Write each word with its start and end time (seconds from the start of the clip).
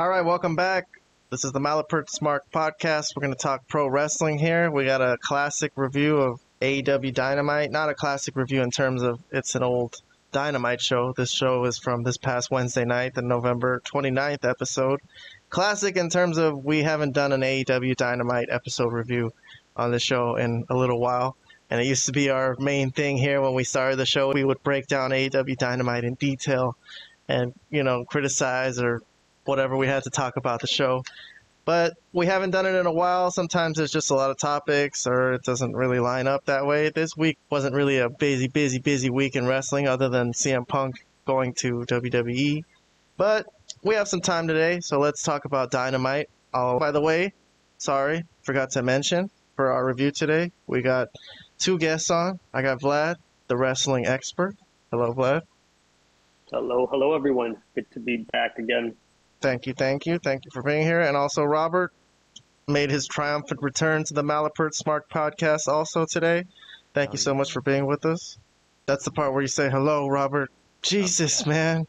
All 0.00 0.08
right, 0.08 0.24
welcome 0.24 0.56
back. 0.56 0.86
This 1.28 1.44
is 1.44 1.52
the 1.52 1.60
Malapert 1.60 2.08
Smart 2.08 2.50
Podcast. 2.50 3.14
We're 3.14 3.20
going 3.20 3.34
to 3.34 3.38
talk 3.38 3.68
pro 3.68 3.86
wrestling 3.86 4.38
here. 4.38 4.70
We 4.70 4.86
got 4.86 5.02
a 5.02 5.18
classic 5.20 5.72
review 5.76 6.16
of 6.16 6.40
AEW 6.62 7.12
Dynamite. 7.12 7.70
Not 7.70 7.90
a 7.90 7.94
classic 7.94 8.34
review 8.34 8.62
in 8.62 8.70
terms 8.70 9.02
of 9.02 9.22
it's 9.30 9.56
an 9.56 9.62
old 9.62 10.00
Dynamite 10.32 10.80
show. 10.80 11.12
This 11.14 11.30
show 11.30 11.66
is 11.66 11.76
from 11.76 12.02
this 12.02 12.16
past 12.16 12.50
Wednesday 12.50 12.86
night, 12.86 13.12
the 13.12 13.20
November 13.20 13.82
29th 13.84 14.48
episode. 14.48 15.00
Classic 15.50 15.94
in 15.94 16.08
terms 16.08 16.38
of 16.38 16.64
we 16.64 16.82
haven't 16.82 17.12
done 17.12 17.32
an 17.32 17.42
AEW 17.42 17.94
Dynamite 17.94 18.48
episode 18.50 18.94
review 18.94 19.34
on 19.76 19.90
the 19.90 20.00
show 20.00 20.36
in 20.36 20.64
a 20.70 20.74
little 20.74 20.98
while. 20.98 21.36
And 21.68 21.78
it 21.78 21.86
used 21.86 22.06
to 22.06 22.12
be 22.12 22.30
our 22.30 22.56
main 22.58 22.90
thing 22.90 23.18
here 23.18 23.42
when 23.42 23.52
we 23.52 23.64
started 23.64 23.96
the 23.96 24.06
show. 24.06 24.32
We 24.32 24.44
would 24.44 24.62
break 24.62 24.86
down 24.86 25.10
AEW 25.10 25.58
Dynamite 25.58 26.04
in 26.04 26.14
detail 26.14 26.78
and, 27.28 27.52
you 27.68 27.82
know, 27.82 28.06
criticize 28.06 28.80
or 28.80 29.02
whatever 29.44 29.76
we 29.76 29.86
had 29.86 30.04
to 30.04 30.10
talk 30.10 30.36
about 30.36 30.60
the 30.60 30.66
show. 30.66 31.02
But 31.64 31.94
we 32.12 32.26
haven't 32.26 32.50
done 32.50 32.66
it 32.66 32.74
in 32.74 32.86
a 32.86 32.92
while. 32.92 33.30
Sometimes 33.30 33.76
there's 33.76 33.92
just 33.92 34.10
a 34.10 34.14
lot 34.14 34.30
of 34.30 34.38
topics 34.38 35.06
or 35.06 35.34
it 35.34 35.42
doesn't 35.42 35.76
really 35.76 36.00
line 36.00 36.26
up 36.26 36.46
that 36.46 36.66
way. 36.66 36.90
This 36.90 37.16
week 37.16 37.38
wasn't 37.50 37.74
really 37.74 37.98
a 37.98 38.08
busy, 38.08 38.48
busy, 38.48 38.78
busy 38.78 39.10
week 39.10 39.36
in 39.36 39.46
wrestling 39.46 39.86
other 39.86 40.08
than 40.08 40.32
CM 40.32 40.66
Punk 40.66 41.04
going 41.26 41.54
to 41.54 41.84
WWE. 41.86 42.64
But 43.16 43.46
we 43.82 43.94
have 43.94 44.08
some 44.08 44.20
time 44.20 44.48
today, 44.48 44.80
so 44.80 44.98
let's 44.98 45.22
talk 45.22 45.44
about 45.44 45.70
Dynamite. 45.70 46.30
Oh, 46.52 46.78
by 46.78 46.90
the 46.90 47.00
way, 47.00 47.34
sorry, 47.78 48.24
forgot 48.42 48.70
to 48.70 48.82
mention 48.82 49.30
for 49.60 49.72
our 49.72 49.84
review 49.84 50.10
today, 50.10 50.52
we 50.66 50.80
got 50.80 51.08
two 51.58 51.76
guests 51.76 52.10
on. 52.10 52.40
I 52.54 52.62
got 52.62 52.80
Vlad, 52.80 53.16
the 53.46 53.58
wrestling 53.58 54.06
expert. 54.06 54.56
Hello, 54.90 55.12
Vlad. 55.12 55.42
Hello, 56.50 56.86
hello, 56.90 57.14
everyone. 57.14 57.58
Good 57.74 57.90
to 57.90 58.00
be 58.00 58.24
back 58.32 58.58
again. 58.58 58.96
Thank 59.40 59.66
you, 59.66 59.74
thank 59.74 60.06
you, 60.06 60.18
thank 60.18 60.44
you 60.44 60.50
for 60.52 60.62
being 60.62 60.82
here. 60.82 61.00
And 61.00 61.16
also, 61.16 61.42
Robert 61.44 61.92
made 62.68 62.90
his 62.90 63.06
triumphant 63.06 63.62
return 63.62 64.04
to 64.04 64.14
the 64.14 64.22
Malapert 64.22 64.74
Smart 64.74 65.08
Podcast 65.08 65.66
also 65.66 66.06
today. 66.06 66.44
Thank 66.94 67.12
you 67.12 67.18
so 67.18 67.34
much 67.34 67.52
for 67.52 67.60
being 67.60 67.86
with 67.86 68.04
us. 68.04 68.38
That's 68.86 69.04
the 69.04 69.10
part 69.10 69.32
where 69.32 69.42
you 69.42 69.48
say 69.48 69.70
hello, 69.70 70.08
Robert. 70.08 70.50
Jesus, 70.82 71.46
man. 71.46 71.86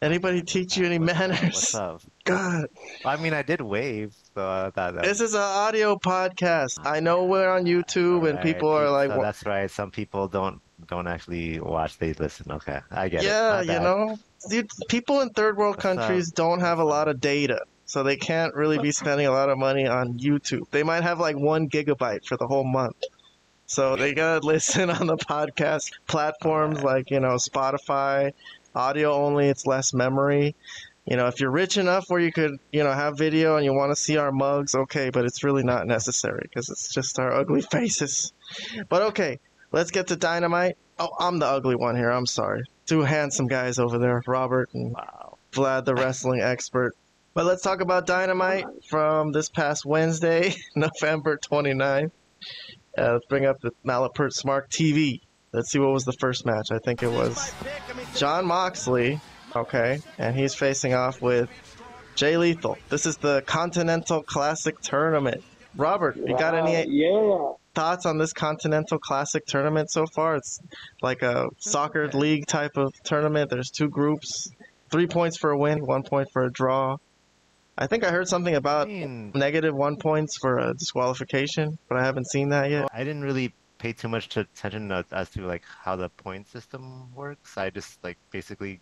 Anybody 0.00 0.42
teach 0.42 0.76
you 0.76 0.84
any 0.84 0.98
manners? 0.98 1.40
What's 1.42 1.74
up? 1.74 2.02
God. 2.24 2.66
I 3.04 3.16
mean, 3.16 3.32
I 3.34 3.42
did 3.42 3.60
wave, 3.60 4.14
so 4.34 4.42
I 4.48 4.70
thought 4.70 4.94
that. 4.94 4.98
Uh, 4.98 5.02
this 5.02 5.20
is 5.20 5.34
an 5.34 5.40
audio 5.40 5.96
podcast. 5.96 6.80
I 6.84 7.00
know 7.00 7.24
we're 7.24 7.48
on 7.48 7.64
YouTube 7.66 8.28
and 8.28 8.40
people 8.40 8.68
are 8.70 8.90
like, 8.90 9.10
So 9.10 9.18
"Wha- 9.18 9.22
that's 9.22 9.46
right. 9.46 9.70
Some 9.70 9.90
people 9.92 10.26
don't 10.28 10.60
don't 10.88 11.06
actually 11.06 11.60
watch; 11.60 11.98
they 11.98 12.12
listen. 12.14 12.52
Okay, 12.52 12.80
I 12.90 13.08
get 13.08 13.22
it. 13.22 13.26
yeah, 13.26 13.60
you 13.60 13.80
know, 13.80 14.18
dude, 14.48 14.70
people 14.88 15.20
in 15.20 15.30
third 15.30 15.56
world 15.56 15.76
up? 15.76 15.84
Uh, 15.84 15.94
countries 15.94 16.30
don't 16.30 16.60
have 16.60 16.78
a 16.78 16.84
lot 16.84 17.08
of 17.08 17.20
data, 17.20 17.62
so 17.86 18.02
they 18.02 18.16
can't 18.16 18.54
really 18.54 18.78
be 18.78 18.92
spending 18.92 19.26
a 19.26 19.30
lot 19.30 19.50
of 19.50 19.58
money 19.58 19.86
on 19.86 20.18
YouTube. 20.18 20.70
They 20.70 20.82
might 20.82 21.02
have 21.02 21.20
like 21.20 21.36
one 21.36 21.68
gigabyte 21.68 22.26
for 22.26 22.36
the 22.36 22.46
whole 22.46 22.64
month. 22.64 22.96
So 23.66 23.96
they 23.96 24.12
gotta 24.12 24.46
listen 24.46 24.90
on 24.90 25.06
the 25.06 25.16
podcast 25.16 25.92
platforms 26.06 26.82
like, 26.82 27.10
you 27.10 27.20
know, 27.20 27.36
Spotify, 27.36 28.32
audio 28.74 29.12
only, 29.12 29.48
it's 29.48 29.66
less 29.66 29.94
memory. 29.94 30.54
You 31.06 31.16
know, 31.16 31.26
if 31.26 31.40
you're 31.40 31.50
rich 31.50 31.78
enough 31.78 32.08
where 32.08 32.20
you 32.20 32.32
could, 32.32 32.58
you 32.70 32.84
know, 32.84 32.92
have 32.92 33.18
video 33.18 33.56
and 33.56 33.64
you 33.64 33.72
want 33.72 33.90
to 33.90 33.96
see 33.96 34.18
our 34.18 34.30
mugs, 34.30 34.74
okay, 34.74 35.10
but 35.10 35.24
it's 35.24 35.42
really 35.42 35.64
not 35.64 35.86
necessary 35.86 36.42
because 36.42 36.68
it's 36.68 36.92
just 36.92 37.18
our 37.18 37.32
ugly 37.32 37.62
faces. 37.72 38.32
But 38.88 39.02
okay, 39.02 39.40
let's 39.72 39.90
get 39.90 40.08
to 40.08 40.16
Dynamite. 40.16 40.76
Oh, 40.98 41.10
I'm 41.18 41.38
the 41.38 41.46
ugly 41.46 41.74
one 41.76 41.96
here. 41.96 42.10
I'm 42.10 42.26
sorry. 42.26 42.62
Two 42.86 43.00
handsome 43.00 43.46
guys 43.48 43.78
over 43.78 43.98
there, 43.98 44.22
Robert 44.26 44.70
and 44.74 44.92
Wow. 44.92 45.38
Vlad, 45.52 45.84
the 45.84 45.94
wrestling 45.94 46.40
expert. 46.40 46.94
But 47.34 47.46
let's 47.46 47.62
talk 47.62 47.80
about 47.80 48.06
Dynamite 48.06 48.66
from 48.88 49.32
this 49.32 49.48
past 49.48 49.84
Wednesday, 49.86 50.54
November 50.76 51.38
29th. 51.38 52.10
Uh, 52.96 53.12
let's 53.14 53.26
bring 53.26 53.46
up 53.46 53.60
the 53.60 53.70
Malapert 53.86 54.32
Smart 54.32 54.70
TV. 54.70 55.20
Let's 55.52 55.70
see 55.70 55.78
what 55.78 55.92
was 55.92 56.04
the 56.04 56.12
first 56.14 56.44
match. 56.46 56.70
I 56.70 56.78
think 56.78 57.02
it 57.02 57.10
was 57.10 57.52
Jon 58.16 58.44
Moxley, 58.46 59.20
okay, 59.56 60.00
and 60.18 60.34
he's 60.36 60.54
facing 60.54 60.94
off 60.94 61.20
with 61.22 61.48
Jay 62.16 62.36
Lethal. 62.36 62.76
This 62.90 63.06
is 63.06 63.16
the 63.18 63.42
Continental 63.46 64.22
Classic 64.22 64.78
Tournament. 64.80 65.42
Robert, 65.76 66.16
you 66.16 66.36
got 66.36 66.54
any 66.54 66.76
Uh, 66.76 66.84
yeah. 66.86 67.52
Thoughts 67.74 68.06
on 68.06 68.18
this 68.18 68.32
Continental 68.32 68.98
Classic 68.98 69.44
tournament 69.46 69.90
so 69.90 70.06
far? 70.06 70.36
It's 70.36 70.60
like 71.00 71.22
a 71.22 71.48
soccer 71.58 72.08
league 72.08 72.46
type 72.46 72.76
of 72.76 72.92
tournament. 73.02 73.50
There's 73.50 73.70
two 73.70 73.88
groups, 73.88 74.50
three 74.90 75.06
points 75.06 75.36
for 75.36 75.50
a 75.50 75.58
win, 75.58 75.84
one 75.86 76.02
point 76.02 76.28
for 76.32 76.44
a 76.44 76.52
draw. 76.52 76.98
I 77.76 77.86
think 77.86 78.04
I 78.04 78.10
heard 78.10 78.28
something 78.28 78.54
I 78.54 78.58
about 78.58 78.88
mean, 78.88 79.32
negative 79.34 79.74
one 79.74 79.96
points 79.96 80.36
for 80.36 80.58
a 80.58 80.74
disqualification, 80.74 81.78
but 81.88 81.96
I 81.96 82.04
haven't 82.04 82.30
seen 82.30 82.50
that 82.50 82.70
yet. 82.70 82.84
Oh, 82.84 82.88
I 82.92 83.04
didn't 83.04 83.22
really 83.22 83.54
pay 83.78 83.92
too 83.92 84.08
much 84.08 84.36
attention 84.36 84.92
as 85.10 85.30
to 85.30 85.46
like 85.46 85.64
how 85.82 85.96
the 85.96 86.08
point 86.10 86.48
system 86.48 87.12
works. 87.14 87.56
I 87.56 87.70
just 87.70 88.02
like 88.04 88.18
basically 88.30 88.80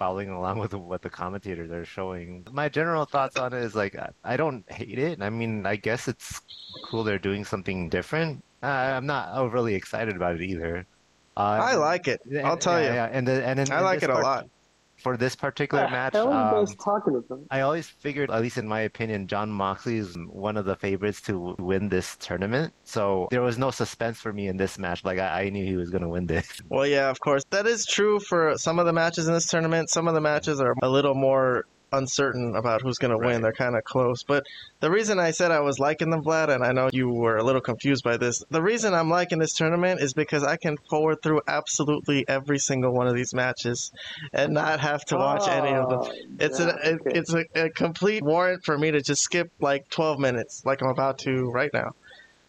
following 0.00 0.30
along 0.30 0.58
with 0.58 0.72
what 0.72 1.02
the 1.02 1.10
commentators 1.10 1.70
are 1.70 1.84
showing. 1.84 2.44
My 2.50 2.70
general 2.70 3.04
thoughts 3.04 3.36
on 3.36 3.52
it 3.52 3.62
is 3.62 3.74
like 3.74 3.94
I- 4.24 4.36
don't 4.38 4.64
hate 4.72 4.98
it. 4.98 5.20
I 5.20 5.28
mean, 5.28 5.66
I 5.66 5.76
guess 5.76 6.08
it's 6.08 6.40
cool 6.86 7.04
they're 7.04 7.18
doing 7.18 7.44
something 7.44 7.90
different. 7.90 8.42
Uh, 8.62 8.66
I'm 8.96 9.04
not 9.04 9.36
overly 9.36 9.74
excited 9.74 10.16
about 10.16 10.36
it 10.36 10.42
either. 10.42 10.86
Uh, 11.36 11.60
I 11.62 11.74
like 11.74 12.08
it. 12.08 12.22
I'll 12.42 12.56
tell 12.56 12.80
yeah, 12.80 12.88
you. 12.88 12.94
Yeah, 12.94 13.08
and 13.12 13.28
the, 13.28 13.46
and 13.46 13.60
in, 13.60 13.70
I 13.70 13.80
like 13.80 14.02
it 14.02 14.10
a 14.10 14.14
lot. 14.14 14.48
For 15.00 15.16
this 15.16 15.34
particular 15.34 15.84
the 15.84 15.90
match, 15.90 16.12
hell 16.12 16.32
are 16.32 16.52
you 16.52 16.58
um, 16.58 16.66
talking 16.66 17.16
about? 17.16 17.40
I 17.50 17.60
always 17.60 17.88
figured, 17.88 18.30
at 18.30 18.40
least 18.42 18.58
in 18.58 18.68
my 18.68 18.80
opinion, 18.80 19.26
Jon 19.26 19.50
Moxley 19.50 19.96
is 19.96 20.16
one 20.28 20.56
of 20.56 20.64
the 20.64 20.76
favorites 20.76 21.20
to 21.22 21.56
win 21.58 21.88
this 21.88 22.16
tournament. 22.16 22.74
So 22.84 23.28
there 23.30 23.42
was 23.42 23.58
no 23.58 23.70
suspense 23.70 24.18
for 24.20 24.32
me 24.32 24.48
in 24.48 24.56
this 24.56 24.78
match. 24.78 25.04
Like 25.04 25.18
I, 25.18 25.42
I 25.42 25.48
knew 25.50 25.64
he 25.64 25.76
was 25.76 25.90
going 25.90 26.02
to 26.02 26.08
win 26.08 26.26
this. 26.26 26.46
Well, 26.68 26.86
yeah, 26.86 27.10
of 27.10 27.18
course. 27.18 27.42
That 27.50 27.66
is 27.66 27.84
true 27.84 28.20
for 28.20 28.56
some 28.56 28.78
of 28.78 28.86
the 28.86 28.92
matches 28.92 29.26
in 29.26 29.34
this 29.34 29.46
tournament. 29.46 29.90
Some 29.90 30.06
of 30.06 30.14
the 30.14 30.20
matches 30.20 30.60
are 30.60 30.74
a 30.82 30.88
little 30.88 31.14
more 31.14 31.66
uncertain 31.92 32.56
about 32.56 32.82
who's 32.82 32.98
going 32.98 33.10
to 33.10 33.18
win. 33.18 33.42
They're 33.42 33.52
kind 33.52 33.76
of 33.76 33.84
close. 33.84 34.22
But 34.22 34.46
the 34.80 34.90
reason 34.90 35.18
I 35.18 35.30
said 35.30 35.50
I 35.50 35.60
was 35.60 35.78
liking 35.78 36.10
them, 36.10 36.22
Vlad, 36.22 36.48
and 36.48 36.64
I 36.64 36.72
know 36.72 36.90
you 36.92 37.08
were 37.08 37.36
a 37.36 37.42
little 37.42 37.60
confused 37.60 38.04
by 38.04 38.16
this, 38.16 38.42
the 38.50 38.62
reason 38.62 38.94
I'm 38.94 39.10
liking 39.10 39.38
this 39.38 39.54
tournament 39.54 40.00
is 40.00 40.12
because 40.12 40.42
I 40.42 40.56
can 40.56 40.76
forward 40.88 41.22
through 41.22 41.42
absolutely 41.46 42.26
every 42.28 42.58
single 42.58 42.92
one 42.92 43.06
of 43.06 43.14
these 43.14 43.34
matches 43.34 43.92
and 44.32 44.54
not 44.54 44.80
have 44.80 45.04
to 45.06 45.16
watch 45.16 45.48
any 45.48 45.74
of 45.74 45.88
them. 45.88 46.00
Oh, 46.02 46.12
It's 46.38 46.60
yeah, 46.60 46.66
a 46.66 46.90
it, 46.90 47.00
okay. 47.00 47.18
it's 47.18 47.34
a, 47.34 47.44
a 47.54 47.70
complete 47.70 48.22
warrant 48.22 48.64
for 48.64 48.76
me 48.76 48.90
to 48.92 49.00
just 49.00 49.22
skip 49.22 49.50
like 49.60 49.88
12 49.90 50.18
minutes, 50.18 50.62
like 50.64 50.82
I'm 50.82 50.88
about 50.90 51.18
to 51.20 51.50
right 51.50 51.70
now. 51.72 51.92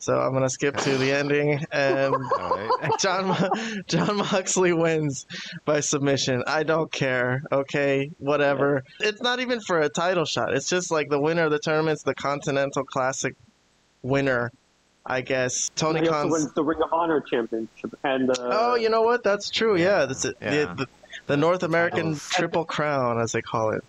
So 0.02 0.20
I'm 0.20 0.34
gonna 0.34 0.50
skip 0.50 0.76
to 0.78 0.98
the 0.98 1.12
ending, 1.12 1.64
and 1.72 2.14
All 2.40 2.58
right. 2.58 2.92
John 3.00 3.28
Mo- 3.28 3.82
Jon 3.88 4.18
Moxley 4.18 4.74
wins 4.74 5.28
by 5.64 5.80
submission. 5.80 6.44
I 6.48 6.64
don't 6.64 6.92
care. 6.92 7.44
Okay, 7.52 8.10
whatever. 8.18 8.84
It's 9.00 9.22
not 9.22 9.40
even 9.40 9.62
for 9.62 9.80
a 9.80 9.90
title 9.90 10.26
shot. 10.26 10.54
It's 10.56 10.68
just 10.68 10.90
like 10.92 11.10
the 11.10 11.20
winner 11.20 11.44
of 11.46 11.52
the 11.52 11.60
tournament's 11.60 12.02
the 12.02 12.16
Continental 12.16 12.84
Classic 12.84 13.36
winner, 14.02 14.52
I 15.06 15.22
guess. 15.22 15.70
Tony 15.76 16.02
he 16.02 16.08
also 16.10 16.30
wins 16.32 16.52
the 16.54 16.64
Ring 16.64 16.82
of 16.82 16.92
Honor 16.92 17.22
Championship 17.22 17.94
and 18.04 18.32
uh, 18.32 18.34
Oh, 18.40 18.76
you 18.76 18.90
know 18.90 19.04
what? 19.04 19.24
That's 19.24 19.52
true. 19.52 19.78
Yeah, 19.78 20.06
that's 20.08 20.26
it. 20.26 20.36
Yeah. 20.42 20.50
The, 20.66 20.74
the, 20.76 20.88
the 21.28 21.38
North 21.38 21.62
American 21.62 22.06
titles. 22.14 22.30
Triple 22.30 22.66
Crown, 22.66 23.20
as 23.22 23.34
they 23.34 23.42
call 23.44 23.70
it. 23.72 23.84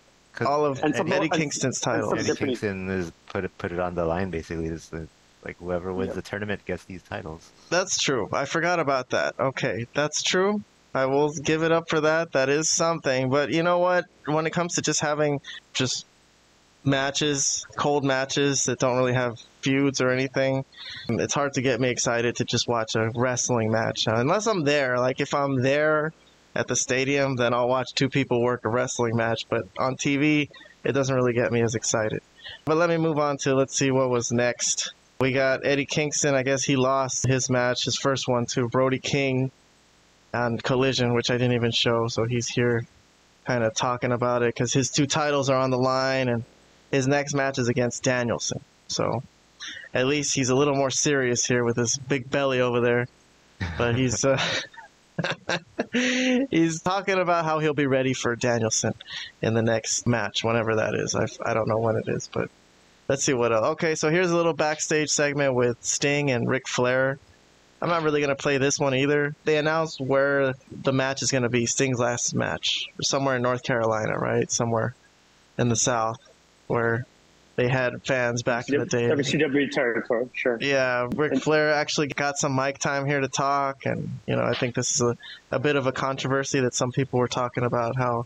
All 0.45 0.65
of 0.65 0.83
And 0.83 0.95
Eddie 0.95 1.25
and- 1.25 1.31
Kingston's 1.31 1.83
and 1.83 2.01
titles. 2.01 2.13
Eddie 2.29 2.35
Kingston 2.37 2.89
is 2.89 3.11
put 3.27 3.43
it 3.45 3.57
put 3.57 3.71
it 3.71 3.79
on 3.79 3.95
the 3.95 4.05
line 4.05 4.29
basically. 4.29 4.67
It's 4.67 4.89
the, 4.89 5.07
like 5.45 5.57
whoever 5.57 5.93
wins 5.93 6.09
Yeah. 6.09 6.15
the 6.15 6.21
tournament 6.21 6.65
gets 6.65 6.83
these 6.85 7.01
titles. 7.03 7.49
That's 7.69 7.97
true. 8.01 8.29
I 8.31 8.45
forgot 8.45 8.79
about 8.79 9.09
that. 9.11 9.35
Okay, 9.39 9.87
that's 9.93 10.21
true. 10.23 10.63
I 10.95 11.05
will 11.07 11.31
give 11.33 11.63
it 11.63 11.71
up 11.71 11.89
for 11.89 12.01
that. 12.01 12.33
That 12.33 12.49
is 12.49 12.69
something. 12.69 13.29
But 13.29 13.49
you 13.51 13.63
know 13.63 13.79
what? 13.79 14.05
When 14.25 14.45
it 14.45 14.51
comes 14.53 14.75
to 14.75 14.81
just 14.81 14.99
having 15.01 15.41
just 15.73 16.05
matches, 16.83 17.65
cold 17.77 18.03
matches 18.03 18.65
that 18.65 18.79
don't 18.79 18.97
really 18.97 19.13
have 19.13 19.39
feuds 19.61 20.01
or 20.01 20.09
anything, 20.09 20.65
it's 21.09 21.33
hard 21.33 21.53
to 21.53 21.61
get 21.61 21.79
me 21.79 21.89
excited 21.89 22.35
to 22.37 22.45
just 22.45 22.67
watch 22.67 22.95
a 22.95 23.09
wrestling 23.15 23.71
match. 23.71 24.07
Uh, 24.07 24.15
unless 24.17 24.47
I'm 24.47 24.63
there. 24.63 24.97
Like 24.99 25.19
if 25.19 25.33
I'm 25.33 25.61
there 25.61 26.13
at 26.55 26.67
the 26.67 26.75
stadium, 26.75 27.35
then 27.37 27.53
I'll 27.53 27.69
watch 27.69 27.93
two 27.95 28.09
people 28.09 28.41
work 28.43 28.61
a 28.65 28.69
wrestling 28.69 29.15
match. 29.15 29.47
But 29.49 29.63
on 29.77 29.95
TV, 29.95 30.49
it 30.83 30.91
doesn't 30.91 31.15
really 31.15 31.33
get 31.33 31.51
me 31.51 31.61
as 31.61 31.75
excited. 31.75 32.21
But 32.65 32.77
let 32.77 32.89
me 32.89 32.97
move 32.97 33.17
on 33.17 33.37
to 33.37 33.55
let's 33.55 33.75
see 33.77 33.89
what 33.91 34.09
was 34.09 34.31
next. 34.31 34.93
We 35.23 35.31
got 35.31 35.65
Eddie 35.65 35.85
Kingston. 35.85 36.35
I 36.35 36.43
guess 36.43 36.65
he 36.65 36.75
lost 36.75 37.25
his 37.25 37.49
match, 37.49 37.85
his 37.85 37.95
first 37.95 38.27
one 38.27 38.45
to 38.47 38.67
Brody 38.67 38.99
King 38.99 39.51
on 40.33 40.57
Collision, 40.57 41.13
which 41.13 41.31
I 41.31 41.35
didn't 41.35 41.53
even 41.53 41.71
show. 41.71 42.09
So 42.09 42.25
he's 42.25 42.49
here 42.49 42.85
kind 43.45 43.63
of 43.63 43.73
talking 43.73 44.11
about 44.11 44.43
it 44.43 44.53
because 44.53 44.73
his 44.73 44.89
two 44.89 45.05
titles 45.05 45.49
are 45.49 45.57
on 45.57 45.69
the 45.69 45.77
line 45.77 46.27
and 46.27 46.43
his 46.91 47.07
next 47.07 47.35
match 47.35 47.57
is 47.57 47.69
against 47.69 48.03
Danielson. 48.03 48.59
So 48.89 49.23
at 49.93 50.07
least 50.07 50.35
he's 50.35 50.49
a 50.49 50.55
little 50.55 50.75
more 50.75 50.91
serious 50.91 51.45
here 51.45 51.63
with 51.63 51.77
his 51.77 51.97
big 51.97 52.29
belly 52.29 52.59
over 52.59 52.81
there. 52.81 53.07
But 53.77 53.95
he's 53.95 54.25
uh, 54.25 54.37
He's 55.93 56.81
talking 56.81 57.17
about 57.17 57.45
how 57.45 57.59
he'll 57.59 57.73
be 57.73 57.87
ready 57.87 58.13
for 58.13 58.35
Danielson 58.35 58.93
in 59.41 59.53
the 59.53 59.61
next 59.61 60.05
match, 60.05 60.43
whenever 60.43 60.75
that 60.75 60.95
is. 60.95 61.15
I, 61.15 61.27
I 61.45 61.53
don't 61.53 61.69
know 61.69 61.77
when 61.77 61.95
it 61.95 62.09
is, 62.09 62.29
but 62.33 62.49
let's 63.07 63.23
see 63.23 63.33
what 63.33 63.51
else. 63.51 63.65
Okay, 63.73 63.95
so 63.95 64.09
here's 64.09 64.31
a 64.31 64.35
little 64.35 64.53
backstage 64.53 65.09
segment 65.09 65.55
with 65.55 65.77
Sting 65.81 66.31
and 66.31 66.47
Ric 66.47 66.67
Flair. 66.67 67.19
I'm 67.81 67.89
not 67.89 68.03
really 68.03 68.21
going 68.21 68.29
to 68.29 68.41
play 68.41 68.57
this 68.57 68.79
one 68.79 68.95
either. 68.95 69.35
They 69.43 69.57
announced 69.57 69.99
where 69.99 70.53
the 70.71 70.93
match 70.93 71.21
is 71.21 71.31
going 71.31 71.43
to 71.43 71.49
be 71.49 71.65
Sting's 71.65 71.99
last 71.99 72.33
match, 72.33 72.87
somewhere 73.01 73.35
in 73.35 73.41
North 73.41 73.63
Carolina, 73.63 74.17
right? 74.17 74.49
Somewhere 74.49 74.95
in 75.57 75.67
the 75.67 75.75
South, 75.75 76.17
where 76.67 77.05
they 77.55 77.67
had 77.67 78.03
fans 78.03 78.41
back 78.41 78.69
in 78.69 78.79
the 78.79 78.85
day. 78.85 79.03
WCW 79.09 79.69
territory, 79.69 80.29
sure. 80.33 80.57
Yeah, 80.59 81.07
Ric 81.13 81.35
Flair 81.41 81.73
actually 81.73 82.07
got 82.07 82.37
some 82.37 82.55
mic 82.55 82.79
time 82.79 83.05
here 83.05 83.19
to 83.19 83.27
talk, 83.27 83.85
and 83.85 84.17
you 84.25 84.35
know 84.35 84.43
I 84.43 84.53
think 84.53 84.75
this 84.75 84.95
is 84.95 85.01
a, 85.01 85.17
a 85.51 85.59
bit 85.59 85.75
of 85.75 85.85
a 85.85 85.91
controversy 85.91 86.61
that 86.61 86.73
some 86.73 86.91
people 86.91 87.19
were 87.19 87.27
talking 87.27 87.63
about 87.63 87.95
how 87.95 88.25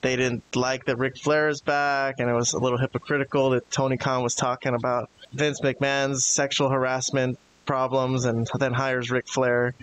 they 0.00 0.16
didn't 0.16 0.42
like 0.54 0.84
that 0.86 0.96
Ric 0.96 1.16
Flair 1.16 1.48
is 1.48 1.60
back, 1.60 2.16
and 2.18 2.30
it 2.30 2.34
was 2.34 2.52
a 2.52 2.58
little 2.58 2.78
hypocritical 2.78 3.50
that 3.50 3.70
Tony 3.70 3.96
Khan 3.96 4.22
was 4.22 4.34
talking 4.34 4.74
about 4.74 5.10
Vince 5.32 5.60
McMahon's 5.60 6.24
sexual 6.24 6.68
harassment 6.70 7.38
problems, 7.66 8.24
and 8.24 8.48
then 8.58 8.72
hires 8.72 9.10
Ric 9.10 9.28
Flair. 9.28 9.74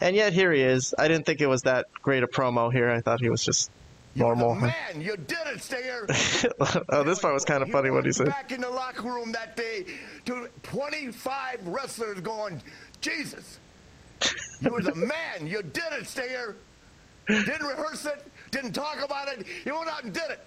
And 0.00 0.14
yet 0.14 0.32
here 0.32 0.52
he 0.52 0.60
is. 0.60 0.94
I 0.98 1.08
didn't 1.08 1.24
think 1.24 1.40
it 1.40 1.46
was 1.46 1.62
that 1.62 1.86
great 2.02 2.22
a 2.22 2.26
promo 2.26 2.72
here. 2.72 2.90
I 2.90 3.00
thought 3.00 3.20
he 3.20 3.30
was 3.30 3.44
just 3.44 3.70
normal. 4.14 4.54
man, 4.54 5.00
you 5.00 5.16
did 5.16 5.38
it, 5.46 5.62
Stinger. 5.62 6.06
oh, 6.90 7.02
this 7.02 7.18
part 7.18 7.34
was 7.34 7.44
kind 7.44 7.62
of 7.62 7.70
funny 7.70 7.90
what 7.90 8.04
he 8.04 8.12
said. 8.12 8.26
Back 8.26 8.52
in 8.52 8.60
the 8.60 8.70
locker 8.70 9.02
room 9.02 9.32
that 9.32 9.56
day, 9.56 9.86
to 10.26 10.48
25 10.62 11.66
wrestlers 11.66 12.20
going, 12.20 12.62
Jesus, 13.00 13.58
you 14.60 14.70
was 14.70 14.86
a 14.88 14.94
man. 14.94 15.46
You 15.46 15.62
did 15.62 15.92
it, 15.92 16.06
Stinger. 16.06 16.56
Didn't 17.26 17.66
rehearse 17.66 18.04
it, 18.04 18.22
didn't 18.54 18.72
talk 18.72 19.02
about 19.04 19.28
it. 19.28 19.46
You 19.64 19.74
went 19.74 19.88
out 19.88 20.04
and 20.04 20.12
did 20.12 20.30
it 20.30 20.40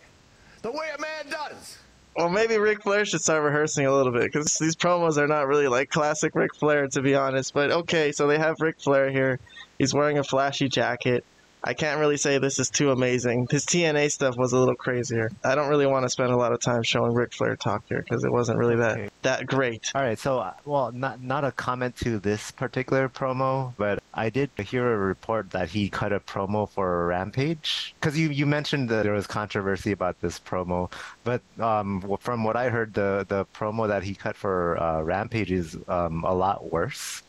the 0.61 0.71
way 0.71 0.87
a 0.97 1.01
man 1.01 1.29
does. 1.29 1.77
Well, 2.15 2.29
maybe 2.29 2.57
Ric 2.57 2.81
Flair 2.81 3.05
should 3.05 3.21
start 3.21 3.43
rehearsing 3.43 3.85
a 3.85 3.93
little 3.93 4.11
bit 4.11 4.23
because 4.23 4.57
these 4.57 4.75
promos 4.75 5.17
are 5.17 5.27
not 5.27 5.47
really 5.47 5.67
like 5.67 5.89
classic 5.91 6.33
Ric 6.33 6.55
Flair, 6.55 6.87
to 6.87 7.01
be 7.01 7.13
honest. 7.13 7.53
But 7.53 7.69
okay, 7.71 8.11
so 8.11 8.25
they 8.25 8.39
have 8.39 8.55
Ric 8.59 8.79
Flair 8.79 9.11
here. 9.11 9.39
He's 9.77 9.93
wearing 9.93 10.17
a 10.17 10.23
flashy 10.23 10.67
jacket. 10.67 11.23
I 11.67 11.73
can't 11.73 11.99
really 11.99 12.15
say 12.15 12.37
this 12.37 12.59
is 12.59 12.69
too 12.69 12.91
amazing. 12.91 13.47
His 13.51 13.65
TNA 13.65 14.09
stuff 14.09 14.37
was 14.37 14.53
a 14.53 14.57
little 14.57 14.73
crazier. 14.75 15.29
I 15.43 15.53
don't 15.53 15.67
really 15.67 15.85
want 15.85 16.03
to 16.05 16.09
spend 16.09 16.31
a 16.31 16.37
lot 16.37 16.53
of 16.53 16.61
time 16.61 16.81
showing 16.81 17.13
Ric 17.13 17.33
Flair 17.33 17.57
talk 17.57 17.83
here 17.89 18.01
because 18.01 18.23
it 18.23 18.31
wasn't 18.31 18.57
really 18.57 18.77
that 18.77 19.11
that 19.23 19.45
great. 19.47 19.91
All 19.93 20.01
right, 20.01 20.17
so 20.17 20.39
uh, 20.39 20.53
well, 20.63 20.93
not 20.93 21.21
not 21.21 21.43
a 21.43 21.51
comment 21.51 21.97
to 21.97 22.19
this 22.19 22.51
particular 22.51 23.09
promo, 23.09 23.73
but 23.77 24.01
I 24.13 24.29
did 24.29 24.49
hear 24.57 24.93
a 24.93 24.97
report 24.97 25.51
that 25.51 25.67
he 25.67 25.89
cut 25.89 26.13
a 26.13 26.21
promo 26.21 26.69
for 26.69 27.05
Rampage 27.07 27.93
because 27.99 28.17
you, 28.17 28.29
you 28.29 28.45
mentioned 28.45 28.87
that 28.87 29.03
there 29.03 29.11
was 29.11 29.27
controversy 29.27 29.91
about 29.91 30.21
this 30.21 30.39
promo, 30.39 30.89
but 31.25 31.41
um, 31.59 32.01
from 32.21 32.45
what 32.45 32.55
I 32.55 32.69
heard, 32.69 32.93
the 32.93 33.25
the 33.27 33.43
promo 33.53 33.89
that 33.89 34.03
he 34.03 34.15
cut 34.15 34.37
for 34.37 34.81
uh, 34.81 35.01
Rampage 35.01 35.51
is 35.51 35.77
um, 35.89 36.23
a 36.23 36.33
lot 36.33 36.71
worse 36.71 37.23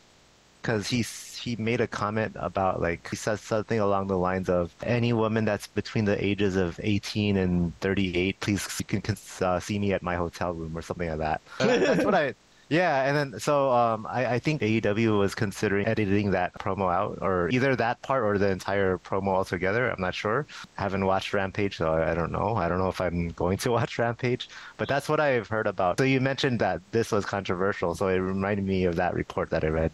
because 0.61 0.87
he 0.87 1.01
s- 1.01 1.28
he 1.39 1.55
made 1.55 1.81
a 1.81 1.87
comment 1.87 2.35
about 2.35 2.81
like 2.81 3.07
he 3.09 3.15
said 3.15 3.39
something 3.39 3.79
along 3.79 4.07
the 4.07 4.17
lines 4.17 4.49
of 4.49 4.75
any 4.83 5.13
woman 5.13 5.45
that's 5.45 5.67
between 5.67 6.05
the 6.05 6.23
ages 6.23 6.55
of 6.55 6.79
18 6.83 7.37
and 7.37 7.79
38 7.79 8.39
please 8.39 8.67
you 8.79 9.01
can 9.01 9.17
uh, 9.41 9.59
see 9.59 9.79
me 9.79 9.93
at 9.93 10.03
my 10.03 10.15
hotel 10.15 10.53
room 10.53 10.77
or 10.77 10.81
something 10.81 11.09
like 11.09 11.19
that. 11.19 11.41
That's 11.59 12.05
what 12.05 12.15
i 12.15 12.33
yeah 12.69 13.03
and 13.05 13.17
then 13.17 13.39
so 13.39 13.71
um, 13.71 14.05
I, 14.07 14.35
I 14.35 14.39
think 14.39 14.61
aew 14.61 15.17
was 15.17 15.33
considering 15.33 15.87
editing 15.87 16.31
that 16.31 16.53
promo 16.53 16.93
out 16.93 17.17
or 17.21 17.49
either 17.49 17.75
that 17.75 17.99
part 18.03 18.23
or 18.23 18.37
the 18.37 18.51
entire 18.51 18.99
promo 18.99 19.29
altogether 19.29 19.89
i'm 19.89 19.99
not 19.99 20.13
sure. 20.13 20.45
Haven't 20.75 21.05
watched 21.05 21.33
rampage 21.33 21.77
so 21.77 21.93
i 21.93 22.11
I 22.11 22.13
don't 22.13 22.31
know. 22.31 22.55
I 22.55 22.67
don't 22.69 22.77
know 22.77 22.89
if 22.89 23.01
i'm 23.01 23.29
going 23.29 23.57
to 23.59 23.71
watch 23.77 23.97
rampage 23.97 24.49
but 24.77 24.87
that's 24.87 25.09
what 25.09 25.19
i've 25.19 25.47
heard 25.47 25.67
about. 25.67 25.97
So 25.97 26.03
you 26.03 26.21
mentioned 26.21 26.59
that 26.59 26.81
this 26.91 27.11
was 27.11 27.25
controversial 27.25 27.95
so 27.95 28.07
it 28.07 28.17
reminded 28.17 28.65
me 28.65 28.85
of 28.85 28.95
that 28.97 29.15
report 29.15 29.49
that 29.49 29.63
i 29.63 29.67
read 29.67 29.91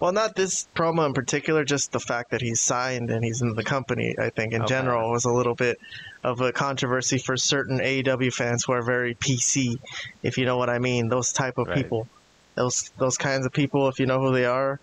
Well, 0.00 0.12
not 0.12 0.34
this 0.34 0.66
promo 0.76 1.06
in 1.06 1.12
particular, 1.12 1.64
just 1.64 1.92
the 1.92 2.00
fact 2.00 2.30
that 2.30 2.40
he's 2.42 2.62
signed 2.62 3.10
and 3.10 3.24
he's 3.24 3.40
in 3.42 3.54
the 3.54 3.64
company. 3.64 4.14
I 4.18 4.30
think 4.36 4.52
in 4.52 4.62
Okay. 4.62 4.68
general 4.68 5.10
was 5.10 5.24
a 5.24 5.32
little 5.32 5.54
bit 5.54 5.76
of 6.24 6.40
a 6.40 6.52
controversy 6.52 7.18
for 7.18 7.36
certain 7.36 7.80
AEW 7.80 8.32
fans 8.32 8.64
who 8.66 8.72
are 8.72 8.84
very 8.84 9.14
PC, 9.14 9.76
if 10.22 10.36
you 10.38 10.44
know 10.44 10.56
what 10.56 10.70
I 10.70 10.78
mean. 10.78 11.08
Those 11.08 11.32
type 11.32 11.54
of 11.58 11.66
Right. 11.68 11.76
people, 11.76 12.08
those 12.56 12.82
those 12.98 13.16
kinds 13.16 13.46
of 13.46 13.52
people, 13.52 13.88
if 13.88 13.98
you 13.98 14.06
know 14.06 14.20
who 14.20 14.32
they 14.32 14.46
are. 14.46 14.78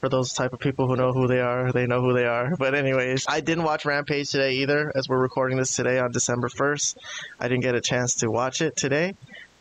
For 0.00 0.10
those 0.10 0.34
type 0.34 0.52
of 0.52 0.58
people 0.58 0.86
who 0.86 0.96
know 0.96 1.12
who 1.14 1.26
they 1.26 1.40
are, 1.40 1.72
they 1.72 1.86
know 1.86 2.02
who 2.02 2.12
they 2.12 2.26
are. 2.26 2.50
But 2.58 2.74
anyways, 2.74 3.24
I 3.26 3.40
didn't 3.40 3.64
watch 3.64 3.86
Rampage 3.86 4.28
today 4.28 4.52
either, 4.56 4.92
as 4.94 5.06
we're 5.08 5.22
recording 5.22 5.56
this 5.56 5.74
today 5.74 5.98
on 5.98 6.10
December 6.12 6.50
first. 6.58 6.94
I 7.40 7.48
didn't 7.48 7.62
get 7.62 7.74
a 7.74 7.80
chance 7.80 8.14
to 8.16 8.30
watch 8.30 8.60
it 8.60 8.74
today. 8.76 9.14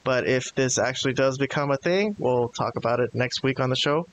But 0.03 0.27
if 0.27 0.44
this 0.57 0.77
actually 0.77 1.13
does 1.13 1.38
become 1.38 1.71
a 1.71 1.77
thing, 1.77 2.13
we'll 2.19 2.50
talk 2.50 2.74
about 2.75 3.00
it 3.00 3.12
next 3.13 3.41
week 3.41 3.62
on 3.62 3.69
the 3.69 3.77
show 3.77 4.03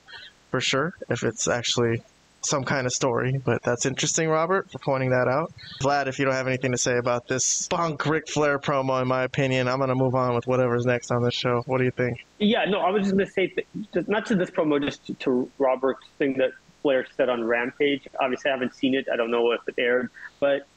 for 0.51 0.61
sure 0.61 0.93
if 1.09 1.23
it's 1.23 1.47
actually 1.47 2.03
some 2.43 2.63
kind 2.63 2.85
of 2.85 2.93
story. 2.93 3.39
But 3.43 3.63
that's 3.63 3.85
interesting, 3.85 4.29
Robert, 4.29 4.69
for 4.71 4.79
pointing 4.79 5.11
that 5.11 5.27
out. 5.27 5.53
Vlad, 5.81 6.07
if 6.07 6.19
you 6.19 6.25
don't 6.25 6.33
have 6.33 6.47
anything 6.47 6.71
to 6.71 6.77
say 6.77 6.97
about 6.97 7.27
this 7.27 7.67
bunk 7.67 8.05
Ric 8.05 8.27
Flair 8.27 8.59
promo, 8.59 9.01
in 9.01 9.07
my 9.07 9.23
opinion, 9.23 9.67
I'm 9.67 9.77
going 9.77 9.89
to 9.89 9.95
move 9.95 10.15
on 10.15 10.35
with 10.35 10.47
whatever's 10.47 10.85
next 10.85 11.11
on 11.11 11.21
the 11.21 11.31
show. 11.31 11.63
What 11.65 11.77
do 11.77 11.85
you 11.85 11.91
think? 11.91 12.25
Yeah, 12.39 12.65
no, 12.65 12.79
I 12.79 12.89
was 12.89 13.03
just 13.03 13.15
going 13.15 13.25
to 13.25 13.31
say, 13.31 13.47
th- 13.47 13.67
just, 13.93 14.09
not 14.09 14.25
to 14.27 14.35
this 14.35 14.49
promo, 14.49 14.83
just 14.83 15.05
to, 15.07 15.13
to 15.15 15.51
Robert's 15.57 16.07
thing 16.17 16.37
that 16.37 16.51
Flair 16.81 17.05
said 17.15 17.29
on 17.29 17.43
Rampage. 17.43 18.07
Obviously, 18.19 18.49
I 18.49 18.53
haven't 18.53 18.75
seen 18.75 18.95
it. 18.95 19.07
I 19.11 19.15
don't 19.15 19.31
know 19.31 19.51
if 19.51 19.61
it 19.67 19.75
aired, 19.77 20.09
but 20.39 20.67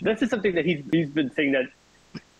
this 0.00 0.22
is 0.22 0.30
something 0.30 0.54
that 0.54 0.64
he's 0.64 0.84
he's 0.92 1.10
been 1.10 1.32
saying 1.34 1.52
that 1.52 1.64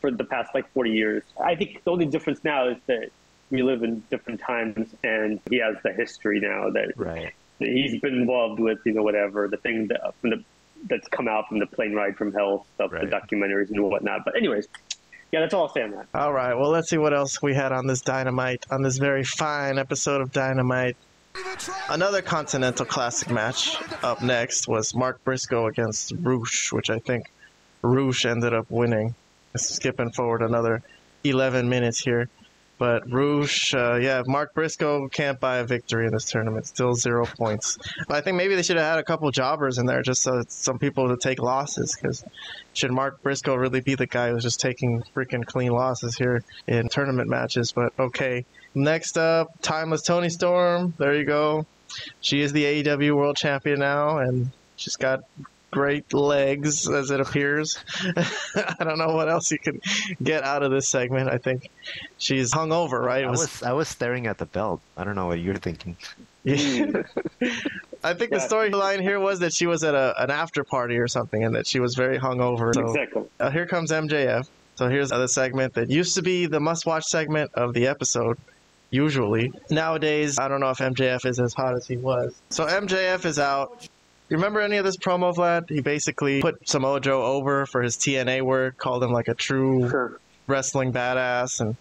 for 0.00 0.12
the 0.12 0.25
past 0.25 0.55
like 0.55 0.70
40 0.73 0.91
years. 0.91 1.25
I 1.43 1.56
think 1.56 1.82
the 1.82 1.91
only 1.91 2.06
difference 2.06 2.44
now 2.44 2.69
is 2.69 2.76
that 2.87 3.11
we 3.50 3.62
live 3.62 3.83
in 3.83 4.03
different 4.11 4.41
times, 4.41 4.95
and 5.05 5.41
he 5.50 5.59
has 5.59 5.77
the 5.83 5.93
history 5.93 6.41
now 6.41 6.71
that 6.71 6.93
right 6.97 7.33
he's 7.59 8.00
been 8.00 8.15
involved 8.15 8.61
with, 8.61 8.79
you 8.87 8.93
know, 8.93 9.03
whatever 9.03 9.49
the 9.49 9.56
thing 9.56 9.89
that 9.89 10.15
from 10.21 10.31
the 10.31 10.45
that's 10.89 11.09
come 11.09 11.27
out 11.27 11.49
from 11.49 11.59
the 11.59 11.67
plane 11.67 11.93
ride 11.93 12.17
from 12.17 12.33
hell 12.33 12.65
stuff, 12.77 12.93
Right. 12.93 13.11
the 13.11 13.17
documentaries 13.17 13.69
and 13.71 13.83
whatnot. 13.83 14.21
But 14.25 14.37
anyways, 14.37 14.69
yeah, 15.33 15.41
that's 15.41 15.53
all 15.53 15.62
I'll 15.62 15.73
say 15.75 15.83
on 15.83 15.91
that. 15.91 16.06
All 16.15 16.33
right, 16.33 16.55
well, 16.55 16.71
let's 16.71 16.89
see 16.89 16.99
what 16.99 17.12
else 17.12 17.43
we 17.43 17.55
had 17.55 17.73
on 17.73 17.89
this 17.89 18.00
Dynamite, 18.00 18.65
on 18.71 18.83
this 18.83 18.99
very 18.99 19.25
fine 19.25 19.77
episode 19.77 20.21
of 20.21 20.33
Dynamite. 20.33 20.97
Another 21.91 22.23
Continental 22.23 22.87
Classic 22.87 23.29
match 23.31 23.77
up 24.05 24.23
next 24.23 24.69
was 24.69 24.94
Mark 24.94 25.23
Briscoe 25.25 25.67
against 25.67 26.12
Rush, 26.21 26.73
which 26.73 26.91
I 26.91 26.99
think 27.01 27.31
Rush 27.83 28.25
ended 28.25 28.55
up 28.55 28.71
winning. 28.71 29.15
Skipping 29.56 30.12
forward 30.12 30.43
another 30.43 30.83
11 31.25 31.69
minutes 31.69 31.99
here. 31.99 32.29
But 32.79 33.11
Rush, 33.11 33.75
uh, 33.75 33.97
yeah, 33.97 34.23
Mark 34.27 34.55
Briscoe 34.55 35.08
can't 35.08 35.41
buy 35.41 35.58
a 35.58 35.65
victory 35.65 36.06
in 36.06 36.13
this 36.13 36.31
tournament. 36.31 36.67
Still 36.67 36.94
zero 36.94 37.27
points. 37.27 37.77
But 38.06 38.17
I 38.17 38.20
think 38.20 38.37
maybe 38.37 38.55
they 38.55 38.63
should 38.63 38.77
have 38.77 38.87
had 38.87 38.99
a 38.99 39.03
couple 39.03 39.31
jobbers 39.32 39.79
in 39.79 39.87
there 39.87 40.03
just 40.03 40.23
so 40.23 40.44
some 40.49 40.79
people 40.79 41.08
to 41.08 41.17
take 41.17 41.43
losses. 41.43 41.97
Because 41.97 42.25
should 42.73 42.93
Mark 42.93 43.23
Briscoe 43.23 43.56
really 43.56 43.81
be 43.81 43.97
the 43.97 44.06
guy 44.06 44.31
who's 44.31 44.44
just 44.44 44.61
taking 44.61 45.03
freaking 45.15 45.44
clean 45.44 45.73
losses 45.73 46.17
here 46.17 46.44
in 46.69 46.89
tournament 46.89 47.29
matches? 47.29 47.73
But 47.73 47.93
okay. 47.99 48.44
Next 48.75 49.19
up, 49.19 49.61
Timeless 49.61 50.03
Toni 50.03 50.29
Storm. 50.29 50.94
There 50.99 51.15
you 51.15 51.25
go. 51.25 51.67
She 52.20 52.43
is 52.43 52.53
the 52.53 52.65
AEW 52.65 53.17
World 53.17 53.37
Champion 53.37 53.81
now, 53.81 54.19
and 54.19 54.51
she's 54.77 54.97
got 54.97 55.20
great 55.70 56.13
legs, 56.15 56.89
as 56.89 57.10
it 57.10 57.20
appears. 57.20 57.79
I 58.56 58.77
don't 58.84 58.98
know 58.98 59.15
what 59.15 59.29
else 59.29 59.51
you 59.51 59.58
can 59.58 59.81
get 60.22 60.43
out 60.44 60.63
of 60.63 60.70
this 60.70 60.89
segment. 60.89 61.29
I 61.31 61.39
think 61.39 61.70
she's 62.19 62.53
hung 62.53 62.72
over, 62.72 63.01
right? 63.01 63.25
I 63.25 63.31
was 63.31 63.63
I 63.63 63.72
was 63.72 63.89
staring 63.89 64.27
at 64.27 64.39
the 64.39 64.46
belt. 64.46 64.81
I 64.96 65.05
don't 65.05 65.15
know 65.15 65.27
what 65.27 65.41
you're 65.41 65.56
thinking. 65.56 65.96
Yeah. 66.44 67.03
I 68.05 68.15
think 68.15 68.31
the 68.31 68.39
storyline 68.39 69.01
here 69.03 69.19
was 69.20 69.41
that 69.41 69.53
she 69.53 69.67
was 69.67 69.82
at 69.84 69.94
a, 69.94 70.15
an 70.22 70.31
after 70.31 70.63
party 70.65 70.96
or 70.98 71.08
something, 71.08 71.44
and 71.44 71.55
that 71.55 71.67
she 71.67 71.81
was 71.81 71.94
very 71.94 72.19
hungover. 72.19 72.72
So 72.75 72.87
Exactly. 72.87 73.25
uh, 73.41 73.51
here 73.51 73.67
comes 73.67 73.91
MJF. 73.91 74.48
So 74.77 74.89
here's 74.89 75.10
the 75.10 75.27
segment 75.27 75.75
that 75.75 75.91
used 75.91 76.15
to 76.15 76.22
be 76.22 76.46
the 76.46 76.60
must-watch 76.60 77.05
segment 77.05 77.51
of 77.55 77.75
the 77.75 77.89
episode. 77.89 78.39
Usually, 78.91 79.53
nowadays, 79.70 80.39
I 80.39 80.46
don't 80.48 80.60
know 80.60 80.70
if 80.70 80.79
MJF 80.79 81.27
is 81.27 81.41
as 81.41 81.53
hot 81.53 81.75
as 81.75 81.87
he 81.87 81.96
was. 81.96 82.34
So 82.51 82.65
MJF 82.65 83.25
is 83.27 83.39
out. 83.41 83.87
You 84.29 84.37
remember 84.37 84.61
any 84.61 84.77
of 84.77 84.85
this 84.85 84.97
promo, 84.99 85.35
Vlad? 85.35 85.70
He 85.70 85.81
basically 85.81 86.43
put 86.43 86.69
Samoa 86.69 87.01
Joe 87.01 87.23
over 87.23 87.65
for 87.65 87.82
his 87.82 87.97
TNA 87.97 88.43
work, 88.43 88.77
called 88.77 89.03
him 89.03 89.11
like 89.11 89.29
a 89.29 89.35
true 89.35 89.89
Sure. 89.89 90.20
wrestling 90.47 90.93
badass, 90.93 91.61
and 91.61 91.77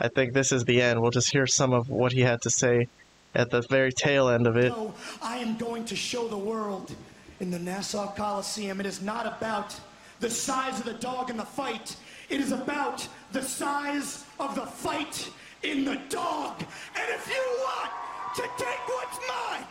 I 0.00 0.08
think 0.08 0.32
this 0.32 0.50
is 0.50 0.64
the 0.64 0.80
end. 0.80 1.02
We'll 1.02 1.10
just 1.10 1.30
hear 1.30 1.46
some 1.46 1.74
of 1.74 1.90
what 1.90 2.12
he 2.12 2.22
had 2.22 2.40
to 2.42 2.50
say 2.50 2.88
at 3.34 3.50
the 3.50 3.60
very 3.62 3.92
tail 3.92 4.30
end 4.30 4.46
of 4.46 4.56
it. 4.56 4.72
So 4.72 4.94
I 5.22 5.38
am 5.38 5.58
going 5.58 5.84
to 5.84 5.96
show 5.96 6.26
the 6.26 6.38
world 6.38 6.94
in 7.38 7.50
the 7.50 7.58
Nassau 7.58 8.14
Coliseum. 8.14 8.80
It 8.80 8.86
is 8.86 9.02
not 9.02 9.26
about 9.26 9.78
the 10.20 10.30
size 10.30 10.78
of 10.78 10.86
the 10.86 10.94
dog 10.94 11.28
in 11.28 11.36
the 11.36 11.44
fight. 11.44 11.96
It 12.30 12.40
is 12.40 12.52
about 12.52 13.06
the 13.32 13.42
size 13.42 14.24
of 14.38 14.54
the 14.54 14.66
fight 14.66 15.30
in 15.62 15.84
the 15.84 16.00
dog. 16.08 16.60
And 16.96 17.08
if 17.10 17.28
you 17.28 17.42
want 17.62 17.90
to 18.36 18.42
take 18.56 18.88
what's 18.88 19.18
mine, 19.28 19.64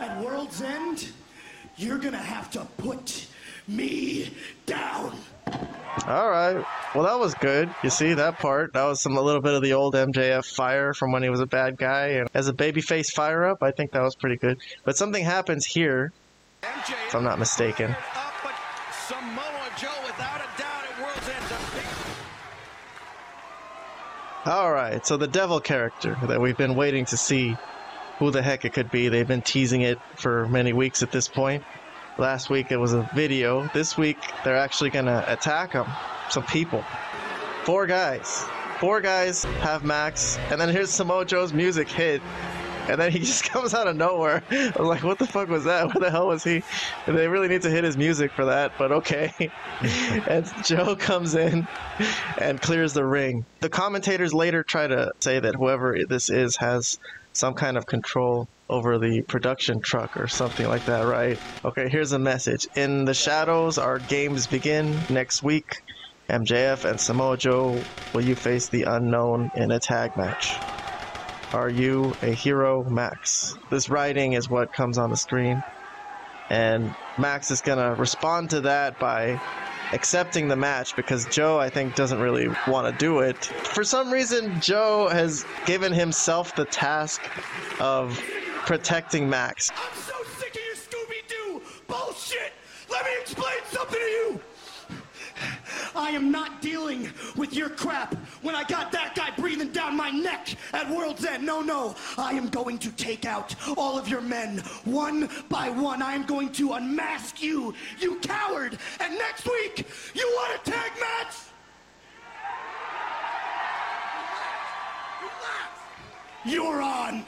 At 0.00 0.18
World's 0.24 0.62
End, 0.62 1.08
you're 1.76 1.98
gonna 1.98 2.16
have 2.16 2.50
to 2.52 2.66
put 2.78 3.26
me 3.68 4.30
down. 4.64 5.14
All 6.06 6.30
right. 6.30 6.64
Well, 6.94 7.04
that 7.04 7.18
was 7.18 7.34
good. 7.34 7.68
You 7.82 7.90
see 7.90 8.14
that 8.14 8.38
part? 8.38 8.72
That 8.72 8.84
was 8.84 9.02
some 9.02 9.16
a 9.16 9.20
little 9.20 9.42
bit 9.42 9.52
of 9.52 9.62
the 9.62 9.74
old 9.74 9.94
MJF 9.94 10.46
fire 10.46 10.94
from 10.94 11.12
when 11.12 11.22
he 11.22 11.28
was 11.28 11.40
a 11.40 11.46
bad 11.46 11.76
guy, 11.76 12.08
and 12.08 12.30
as 12.32 12.48
a 12.48 12.52
babyface 12.52 13.12
fire 13.12 13.44
up, 13.44 13.62
I 13.62 13.72
think 13.72 13.92
that 13.92 14.02
was 14.02 14.14
pretty 14.14 14.36
good. 14.36 14.58
But 14.84 14.96
something 14.96 15.22
happens 15.22 15.66
here, 15.66 16.12
if 16.62 17.14
I'm 17.14 17.24
not 17.24 17.38
mistaken. 17.38 17.94
All 24.46 24.72
right. 24.72 25.06
So 25.06 25.18
the 25.18 25.28
devil 25.28 25.60
character 25.60 26.16
that 26.26 26.40
we've 26.40 26.56
been 26.56 26.74
waiting 26.74 27.04
to 27.06 27.16
see, 27.16 27.56
who 28.20 28.30
the 28.30 28.42
heck 28.42 28.66
it 28.66 28.74
could 28.74 28.90
be. 28.90 29.08
They've 29.08 29.26
been 29.26 29.40
teasing 29.40 29.80
it 29.80 29.98
for 30.14 30.46
many 30.48 30.74
weeks 30.74 31.02
at 31.02 31.10
this 31.10 31.26
point. 31.26 31.64
Last 32.18 32.50
week 32.50 32.70
it 32.70 32.76
was 32.76 32.92
a 32.92 33.08
video. 33.14 33.68
This 33.72 33.96
week 33.96 34.18
they're 34.44 34.58
actually 34.58 34.90
gonna 34.90 35.24
attack 35.26 35.72
him. 35.72 35.86
Some 36.28 36.44
people. 36.44 36.84
Four 37.64 37.86
guys. 37.86 38.44
Four 38.78 39.00
guys 39.00 39.44
have 39.62 39.84
Max, 39.84 40.38
and 40.50 40.60
then 40.60 40.68
here's 40.68 40.90
Samoa 40.90 41.24
Joe's 41.24 41.54
music 41.54 41.88
hit, 41.88 42.20
and 42.88 43.00
then 43.00 43.10
he 43.10 43.18
just 43.30 43.44
comes 43.44 43.72
out 43.72 43.86
of 43.86 43.96
nowhere. 43.96 44.42
I 44.50 44.72
was 44.78 44.88
like, 44.88 45.02
what 45.02 45.18
the 45.18 45.26
fuck 45.26 45.48
was 45.48 45.64
that? 45.64 45.86
Where 45.86 46.00
the 46.00 46.10
hell 46.10 46.28
was 46.28 46.44
he? 46.44 46.62
And 47.06 47.16
they 47.16 47.26
really 47.26 47.48
need 47.48 47.62
to 47.62 47.70
hit 47.70 47.84
his 47.84 47.96
music 47.96 48.32
for 48.32 48.44
that, 48.44 48.72
but 48.78 48.92
okay. 48.92 49.32
and 50.28 50.50
Joe 50.62 50.94
comes 50.94 51.34
in 51.34 51.66
and 52.38 52.60
clears 52.60 52.92
the 52.92 53.04
ring. 53.04 53.46
The 53.60 53.70
commentators 53.70 54.34
later 54.34 54.62
try 54.62 54.86
to 54.86 55.12
say 55.20 55.40
that 55.40 55.54
whoever 55.54 55.96
this 56.06 56.28
is 56.28 56.56
has 56.56 56.98
some 57.32 57.54
kind 57.54 57.76
of 57.76 57.86
control 57.86 58.46
over 58.68 58.98
the 58.98 59.22
production 59.28 59.80
truck 59.82 60.16
or 60.16 60.28
something 60.28 60.66
like 60.66 60.84
that, 60.86 61.00
right? 61.00 61.36
Okay, 61.64 61.88
here's 61.88 62.12
a 62.12 62.18
message. 62.18 62.66
In 62.76 63.04
the 63.04 63.14
shadows, 63.14 63.78
our 63.78 63.98
games 63.98 64.46
begin 64.46 65.04
next 65.08 65.42
week. 65.42 65.68
MJF 66.28 66.84
and 66.84 67.00
Samoa 67.00 67.36
Joe, 67.36 67.84
will 68.14 68.22
you 68.22 68.36
face 68.36 68.68
the 68.68 68.84
unknown 68.84 69.50
in 69.54 69.70
a 69.70 69.80
tag 69.80 70.16
match? 70.16 70.54
Are 71.52 71.68
you 71.68 72.14
a 72.22 72.32
hero, 72.32 72.84
Max? 72.84 73.56
This 73.70 73.90
writing 73.90 74.34
is 74.34 74.48
what 74.48 74.72
comes 74.72 74.98
on 74.98 75.10
the 75.10 75.16
screen. 75.16 75.62
And 76.48 76.94
Max 77.18 77.50
is 77.50 77.60
going 77.60 77.78
to 77.78 78.00
respond 78.00 78.50
to 78.50 78.62
that 78.62 78.98
by 79.00 79.40
accepting 79.92 80.48
the 80.48 80.56
match 80.56 80.96
because 80.96 81.26
Joe, 81.26 81.58
I 81.58 81.68
think, 81.68 81.94
doesn't 81.94 82.20
really 82.20 82.48
want 82.66 82.92
to 82.92 82.98
do 82.98 83.20
it. 83.20 83.44
For 83.44 83.84
some 83.84 84.10
reason, 84.10 84.60
Joe 84.60 85.08
has 85.08 85.44
given 85.66 85.92
himself 85.92 86.54
the 86.54 86.64
task 86.66 87.22
of 87.80 88.18
protecting 88.66 89.28
Max. 89.28 89.70
I'm 89.70 89.96
so 90.00 90.14
sick 90.38 90.54
of 90.54 90.60
your 90.64 90.76
Scooby 90.76 91.28
Doo 91.28 91.62
bullshit! 91.86 92.52
Let 92.90 93.04
me 93.04 93.12
explain 93.20 93.58
something 93.70 93.98
to 93.98 94.06
you! 94.06 94.40
I 95.94 96.10
am 96.10 96.30
not 96.30 96.62
dealing 96.62 97.10
with 97.36 97.52
your 97.54 97.68
crap 97.68 98.14
when 98.42 98.54
I 98.54 98.64
got 98.64 98.92
that 98.92 99.14
guy 99.14 99.30
breathing 99.36 99.70
down 99.70 99.96
my 99.96 100.10
neck 100.10 100.54
at 100.72 100.88
World's 100.90 101.24
End. 101.24 101.44
No, 101.44 101.60
no. 101.60 101.94
I 102.16 102.32
am 102.32 102.48
going 102.48 102.78
to 102.78 102.90
take 102.92 103.24
out 103.24 103.54
all 103.76 103.98
of 103.98 104.08
your 104.08 104.20
men 104.20 104.58
one 104.84 105.28
by 105.48 105.70
one. 105.70 106.02
I 106.02 106.14
am 106.14 106.24
going 106.24 106.50
to 106.52 106.72
unmask 106.72 107.42
you, 107.42 107.74
you 107.98 108.18
coward. 108.20 108.78
And 109.00 109.16
next 109.18 109.46
week, 109.46 109.86
you 110.14 110.26
want 110.36 110.60
a 110.60 110.70
tag 110.70 110.92
match? 111.00 111.34
You're 116.44 116.80
on. 116.80 117.24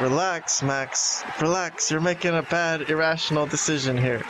Relax, 0.00 0.62
Max. 0.62 1.24
Relax. 1.40 1.90
You're 1.90 2.00
making 2.00 2.36
a 2.36 2.42
bad, 2.42 2.90
irrational 2.90 3.46
decision 3.46 3.96
here. 3.96 4.22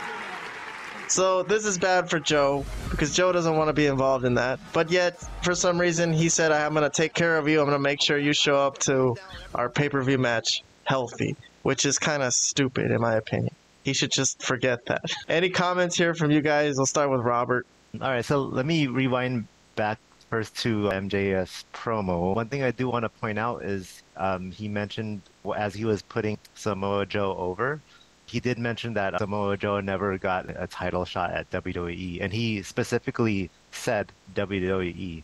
So 1.09 1.43
this 1.43 1.65
is 1.65 1.77
bad 1.77 2.09
for 2.09 2.19
Joe 2.19 2.65
because 2.91 3.15
Joe 3.15 3.31
doesn't 3.31 3.55
want 3.55 3.69
to 3.69 3.73
be 3.73 3.85
involved 3.85 4.25
in 4.25 4.33
that. 4.35 4.59
But 4.73 4.91
yet, 4.91 5.17
for 5.41 5.55
some 5.55 5.79
reason, 5.79 6.11
he 6.11 6.27
said, 6.27 6.51
"I'm 6.51 6.73
going 6.73 6.83
to 6.83 6.89
take 6.89 7.13
care 7.13 7.37
of 7.37 7.47
you. 7.47 7.59
I'm 7.59 7.65
going 7.65 7.75
to 7.77 7.79
make 7.79 8.01
sure 8.01 8.17
you 8.17 8.33
show 8.33 8.57
up 8.57 8.77
to 8.79 9.15
our 9.55 9.69
pay-per-view 9.69 10.17
match 10.17 10.63
healthy," 10.83 11.35
which 11.63 11.85
is 11.85 11.97
kind 11.97 12.23
of 12.23 12.33
stupid 12.33 12.91
in 12.91 12.99
my 12.99 13.15
opinion. 13.15 13.53
He 13.83 13.93
should 13.93 14.11
just 14.11 14.43
forget 14.43 14.85
that. 14.87 15.01
Any 15.29 15.49
comments 15.49 15.95
here 15.95 16.13
from 16.13 16.29
you 16.29 16.41
guys? 16.41 16.75
We'll 16.75 16.85
start 16.85 17.09
with 17.09 17.21
Robert. 17.21 17.65
All 18.01 18.09
right, 18.09 18.25
so 18.25 18.41
let 18.41 18.65
me 18.65 18.87
rewind 18.87 19.47
back 19.77 19.99
first 20.29 20.57
to 20.57 20.89
MJF's 20.89 21.63
promo. 21.73 22.35
One 22.35 22.49
thing 22.49 22.63
I 22.63 22.71
do 22.71 22.89
want 22.89 23.03
to 23.03 23.09
point 23.09 23.39
out 23.39 23.63
is 23.63 24.03
um, 24.17 24.51
he 24.51 24.67
mentioned 24.67 25.21
as 25.55 25.73
he 25.73 25.85
was 25.85 26.01
putting 26.01 26.37
Samoa 26.55 27.05
Joe 27.05 27.35
over, 27.37 27.81
he 28.27 28.39
did 28.39 28.59
mention 28.59 28.93
that 28.93 29.15
uh, 29.15 29.17
Samoa 29.19 29.57
Joe 29.57 29.79
never 29.79 30.17
got 30.17 30.45
a 30.49 30.67
title 30.67 31.05
shot 31.05 31.31
at 31.31 31.49
WWE, 31.49 32.21
and 32.21 32.31
he 32.31 32.61
specifically 32.61 33.49
said 33.71 34.11
WWE. 34.35 35.23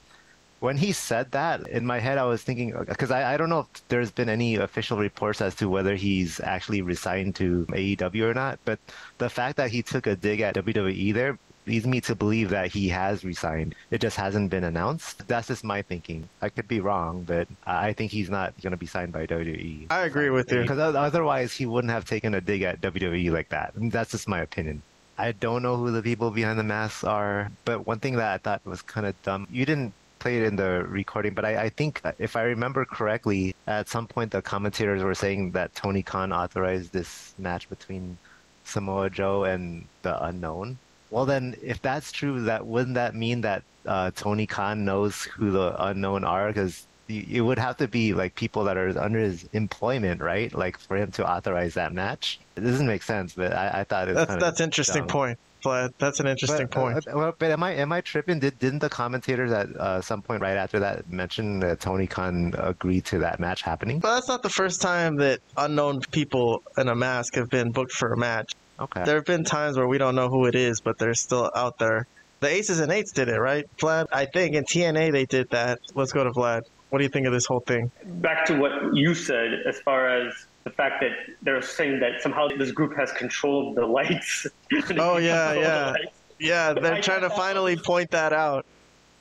When 0.62 0.78
he 0.78 0.94
said 0.94 1.32
that, 1.32 1.68
in 1.68 1.86
my 1.86 2.00
head, 2.00 2.18
I 2.18 2.24
was 2.24 2.42
thinking 2.42 2.74
uh, 2.74 2.86
because 2.86 3.12
I, 3.12 3.34
I 3.34 3.38
don't 3.38 3.50
know 3.50 3.60
if 3.60 3.88
there's 3.90 4.12
been 4.12 4.30
any 4.30 4.56
official 4.56 4.98
reports 4.98 5.42
as 5.42 5.54
to 5.56 5.70
whether 5.70 5.96
he's 5.96 6.40
actually 6.40 6.82
resigned 6.82 7.36
to 7.36 7.66
AEW 7.70 8.24
or 8.24 8.34
not. 8.34 8.60
But 8.64 8.80
the 9.18 9.30
fact 9.30 9.58
that 9.58 9.70
he 9.70 9.82
took 9.82 10.08
a 10.08 10.16
dig 10.16 10.40
at 10.40 10.56
WWE 10.56 11.14
there 11.14 11.38
leads 11.66 11.86
me 11.86 12.02
to 12.02 12.16
believe 12.16 12.50
that 12.50 12.68
he 12.68 12.90
has 12.90 13.24
resigned. 13.24 13.76
It 13.92 14.02
just 14.02 14.18
hasn't 14.18 14.50
been 14.50 14.64
announced. 14.64 15.28
That's 15.28 15.48
just 15.48 15.64
my 15.64 15.82
thinking. 15.82 16.28
I 16.42 16.50
could 16.50 16.68
be 16.68 16.80
wrong, 16.80 17.24
but 17.24 17.48
I 17.66 17.94
think 17.94 18.12
he's 18.12 18.30
not 18.30 18.54
going 18.62 18.72
to 18.72 18.78
be 18.78 18.86
signed 18.86 19.12
by 19.12 19.26
WWE. 19.28 19.88
I 19.90 20.02
agree 20.02 20.30
with 20.30 20.52
you. 20.52 20.62
Because 20.62 20.80
otherwise, 20.80 21.54
he 21.54 21.66
wouldn't 21.66 21.92
have 21.92 22.06
taken 22.06 22.34
a 22.34 22.42
dig 22.42 22.64
at 22.64 22.82
WWE 22.82 23.32
like 23.32 23.50
that. 23.50 23.74
That's 23.76 24.12
just 24.12 24.28
my 24.28 24.42
opinion. 24.42 24.82
I 25.18 25.32
don't 25.32 25.62
know 25.62 25.78
who 25.78 25.92
the 25.92 26.02
people 26.02 26.32
behind 26.32 26.58
the 26.58 26.64
masks 26.64 27.04
are, 27.04 27.52
but 27.66 27.86
one 27.86 28.00
thing 28.00 28.16
that 28.16 28.34
I 28.34 28.38
thought 28.40 28.66
was 28.66 28.82
kind 28.82 29.06
of 29.06 29.22
dumb, 29.22 29.48
you 29.52 29.66
didn't 29.66 29.94
play 30.24 30.38
it 30.38 30.44
in 30.44 30.56
the 30.56 30.86
recording, 30.88 31.34
but 31.34 31.44
I, 31.44 31.64
I, 31.64 31.70
think 31.70 32.00
uh, 32.04 32.14
if 32.18 32.38
I 32.38 32.44
remember 32.44 32.86
correctly, 32.86 33.54
at 33.68 33.90
some 33.90 34.08
point 34.08 34.32
the 34.32 34.42
commentators 34.42 35.04
were 35.04 35.14
saying 35.14 35.52
that 35.52 35.76
Tony 35.76 36.02
Khan 36.02 36.32
authorized 36.32 36.94
this 36.94 37.36
match 37.38 37.70
between 37.70 38.18
Samoa 38.64 39.10
Joe 39.10 39.44
and 39.44 39.86
the 40.02 40.24
Unknown. 40.24 40.78
Well, 41.14 41.28
then, 41.28 41.56
if 41.62 41.80
that's 41.80 42.12
true, 42.12 42.42
that 42.46 42.66
wouldn't 42.66 42.96
that 42.96 43.14
mean 43.14 43.42
that 43.42 43.62
uh, 43.86 44.10
Tony 44.16 44.48
Khan 44.48 44.84
knows 44.84 45.22
who 45.22 45.52
the 45.52 45.76
unknown 45.78 46.24
are? 46.24 46.48
Because 46.48 46.88
it 47.08 47.42
would 47.42 47.60
have 47.60 47.78
to 47.78 47.88
be 47.88 48.16
like 48.16 48.34
people 48.34 48.64
that 48.64 48.78
are 48.78 48.98
under 48.98 49.20
his 49.20 49.48
employment, 49.54 50.22
right? 50.22 50.52
Like 50.52 50.80
for 50.80 50.98
him 50.98 51.12
to 51.12 51.30
authorize 51.30 51.76
that 51.76 51.94
match. 51.94 52.40
It 52.56 52.62
doesn't 52.62 52.88
make 52.88 53.04
sense, 53.04 53.34
but 53.34 53.54
I, 53.54 53.82
I 53.82 53.84
thought 53.84 54.10
it 54.10 54.16
was 54.16 54.26
that's 54.26 54.42
that's 54.42 54.60
interesting 54.60 55.04
dumb. 55.04 55.10
point. 55.10 55.40
But 55.64 55.98
that's 56.00 56.20
an 56.20 56.28
interesting 56.28 56.66
but, 56.66 56.72
point. 56.72 57.08
Uh, 57.08 57.32
but 57.38 57.52
am 57.52 57.62
I 57.62 57.76
am 57.76 57.92
I 57.92 58.02
tripping? 58.02 58.40
Did 58.40 58.58
didn't 58.58 58.80
the 58.80 58.90
commentators 58.90 59.52
at 59.52 59.70
uh, 59.76 60.02
some 60.02 60.24
point 60.24 60.42
right 60.42 60.58
after 60.58 60.80
that 60.80 61.10
mention 61.12 61.60
that 61.60 61.80
Tony 61.80 62.08
Khan 62.08 62.56
agreed 62.58 63.06
to 63.06 63.20
that 63.20 63.40
match 63.40 63.62
happening? 63.62 64.00
But 64.00 64.16
that's 64.16 64.28
not 64.28 64.42
the 64.42 64.50
first 64.50 64.82
time 64.82 65.18
that 65.18 65.42
unknown 65.56 66.02
people 66.12 66.64
in 66.78 66.90
a 66.90 66.96
mask 66.96 67.36
have 67.36 67.50
been 67.50 67.72
booked 67.72 67.94
for 67.94 68.12
a 68.14 68.18
match. 68.18 68.54
Okay. 68.80 69.04
There 69.04 69.16
have 69.16 69.26
been 69.26 69.44
times 69.44 69.78
where 69.78 69.88
we 69.88 69.98
don't 69.98 70.16
know 70.16 70.30
who 70.30 70.46
it 70.46 70.56
is, 70.56 70.82
but 70.82 70.98
they're 70.98 71.14
still 71.14 71.50
out 71.56 71.78
there. 71.80 72.08
The 72.40 72.50
Aces 72.50 72.80
and 72.80 72.92
Eights 72.92 73.14
did 73.14 73.30
it, 73.30 73.40
right, 73.40 73.64
Vlad? 73.78 74.06
I 74.12 74.26
think 74.26 74.56
in 74.56 74.66
TNA 74.66 75.12
they 75.12 75.26
did 75.26 75.48
that. 75.52 75.80
Let's 75.96 76.12
go 76.12 76.24
to 76.24 76.32
Vlad. 76.32 76.62
What 76.90 77.00
do 77.00 77.06
you 77.06 77.10
think 77.10 77.26
of 77.26 77.34
this 77.34 77.46
whole 77.46 77.62
thing? 77.62 77.92
Back 78.06 78.46
to 78.48 78.58
what 78.58 78.72
you 78.94 79.16
said, 79.16 79.64
as 79.68 79.80
far 79.80 80.10
as 80.10 80.34
the 80.64 80.70
fact 80.70 81.02
that 81.02 81.12
they're 81.42 81.62
saying 81.62 82.00
that 82.02 82.22
somehow 82.22 82.48
this 82.50 82.72
group 82.72 82.96
has 82.98 83.12
control 83.14 83.70
of 83.70 83.76
the 83.76 83.86
lights. 83.86 84.46
oh 84.98 85.18
yeah, 85.18 85.54
yeah, 85.54 85.94
yeah. 86.40 86.74
They're 86.74 87.02
trying 87.02 87.22
to 87.22 87.30
finally 87.30 87.78
point 87.78 88.12
that 88.12 88.34
out. 88.34 88.66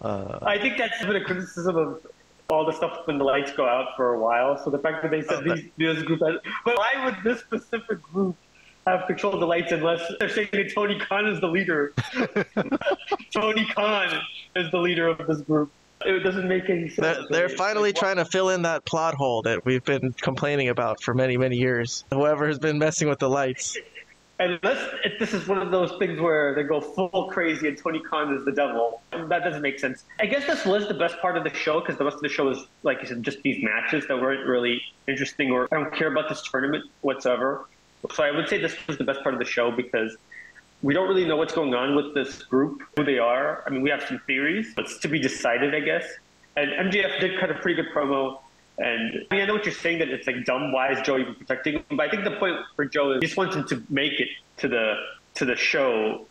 Uh, 0.00 0.38
I 0.42 0.59
think 0.59 0.76
that's 0.76 1.04
been 1.04 1.16
a 1.16 1.25
criticism 1.25 1.76
of 1.76 2.06
all 2.50 2.66
the 2.66 2.73
stuff 2.73 2.99
when 3.06 3.18
the 3.18 3.25
lights 3.25 3.52
go 3.52 3.66
out 3.66 3.97
for 3.97 4.14
a 4.14 4.18
while. 4.18 4.62
So 4.62 4.71
the 4.71 4.78
fact 4.78 5.02
that 5.02 5.11
they 5.11 5.23
said 5.23 5.49
Oh, 5.49 5.54
these, 5.54 5.71
this 5.78 6.02
group 6.02 6.21
has, 6.21 6.37
but 6.64 6.76
why 6.76 7.04
would 7.04 7.16
this 7.25 7.40
specific 7.40 8.02
group 8.02 8.37
have 8.86 9.06
control 9.06 9.34
of 9.34 9.40
the 9.40 9.46
lights 9.46 9.72
unless 9.72 10.00
they're 10.18 10.28
saying 10.28 10.48
that 10.52 10.72
Tony 10.74 10.98
Khan 10.98 11.26
is 11.26 11.40
the 11.40 11.48
leader? 11.48 11.92
Tony 13.32 13.66
Khan 13.66 14.20
is 14.56 14.70
the 14.70 14.78
leader 14.78 15.08
of 15.08 15.26
this 15.26 15.40
group. 15.42 15.70
It 16.04 16.24
doesn't 16.24 16.48
make 16.48 16.68
any 16.68 16.88
sense. 16.88 16.96
They're, 16.96 17.26
they're 17.30 17.48
me. 17.48 17.54
finally 17.54 17.90
Like, 17.90 18.00
trying 18.00 18.16
to 18.16 18.24
fill 18.24 18.50
in 18.50 18.62
that 18.62 18.84
plot 18.84 19.14
hole 19.14 19.42
that 19.42 19.64
we've 19.64 19.84
been 19.84 20.12
complaining 20.20 20.68
about 20.68 21.00
for 21.02 21.14
many, 21.14 21.36
many 21.36 21.56
years. 21.56 22.04
Whoever 22.10 22.46
has 22.48 22.58
been 22.58 22.78
messing 22.78 23.08
with 23.08 23.18
the 23.18 23.28
lights. 23.28 23.76
Unless 24.40 24.94
if 25.04 25.20
this 25.20 25.34
is 25.34 25.46
one 25.46 25.58
of 25.58 25.70
those 25.70 25.92
things 26.00 26.18
where 26.18 26.52
they 26.56 26.64
go 26.64 26.80
full 26.80 27.28
crazy 27.30 27.68
and 27.68 27.78
Tony 27.78 28.00
Khan 28.00 28.34
is 28.34 28.44
the 28.44 28.50
devil, 28.50 29.00
that 29.12 29.44
doesn't 29.44 29.62
make 29.62 29.78
sense. 29.78 30.02
I 30.18 30.26
guess 30.26 30.46
this 30.46 30.64
was 30.64 30.88
the 30.88 30.94
best 30.94 31.16
part 31.20 31.36
of 31.36 31.44
the 31.44 31.54
show 31.54 31.78
because 31.78 31.96
the 31.96 32.04
rest 32.04 32.16
of 32.16 32.22
the 32.22 32.28
show 32.28 32.48
is, 32.48 32.58
like 32.82 33.00
you 33.02 33.06
said, 33.06 33.22
just 33.22 33.40
these 33.42 33.62
matches 33.62 34.04
that 34.08 34.20
weren't 34.20 34.44
really 34.48 34.82
interesting 35.06 35.52
or 35.52 35.68
I 35.70 35.76
don't 35.76 35.94
care 35.94 36.10
about 36.10 36.28
this 36.28 36.42
tournament 36.42 36.84
whatsoever. 37.02 37.68
So 38.11 38.25
I 38.25 38.30
would 38.30 38.49
say 38.49 38.59
this 38.59 38.76
was 38.87 38.99
the 38.99 39.04
best 39.04 39.23
part 39.23 39.35
of 39.35 39.38
the 39.38 39.47
show 39.47 39.71
because 39.71 40.16
we 40.82 40.92
don't 40.92 41.09
really 41.09 41.25
know 41.25 41.37
what's 41.37 41.54
going 41.54 41.75
on 41.75 41.94
with 41.94 42.14
this 42.14 42.42
group, 42.42 42.82
who 42.97 43.04
they 43.04 43.18
are. 43.18 43.62
I 43.66 43.71
mean, 43.71 43.82
we 43.82 43.90
have 43.90 44.02
some 44.02 44.21
theories, 44.26 44.73
but 44.75 44.87
it's 44.87 44.99
to 44.99 45.09
be 45.09 45.21
decided, 45.21 45.75
I 45.75 45.80
guess. 45.80 46.04
And 46.56 46.71
MJF 46.90 47.21
did 47.21 47.38
cut 47.38 47.50
a 47.50 47.54
pretty 47.54 47.80
good 47.80 47.92
promo 47.94 48.40
And 48.78 49.26
I 49.30 49.35
mean, 49.35 49.42
I 49.42 49.47
know 49.47 49.54
what 49.54 49.64
you're 49.64 49.75
saying 49.75 49.99
that 49.99 50.09
it's 50.09 50.26
like 50.26 50.44
dumb. 50.44 50.73
Why 50.73 50.92
is 50.92 51.00
Joe 51.02 51.18
even 51.18 51.35
protecting 51.35 51.75
him? 51.75 51.85
But 51.90 52.00
I 52.00 52.11
think 52.11 52.25
the 52.25 52.37
point 52.37 52.56
for 52.75 52.85
Joe 52.85 53.12
is 53.12 53.21
he 53.21 53.26
just 53.26 53.37
wants 53.37 53.54
him 53.54 53.66
to 53.68 53.82
make 53.90 54.18
it 54.18 54.28
to 54.59 54.68
the 54.68 54.94
to 55.35 55.44
the 55.44 55.56
show 55.56 56.26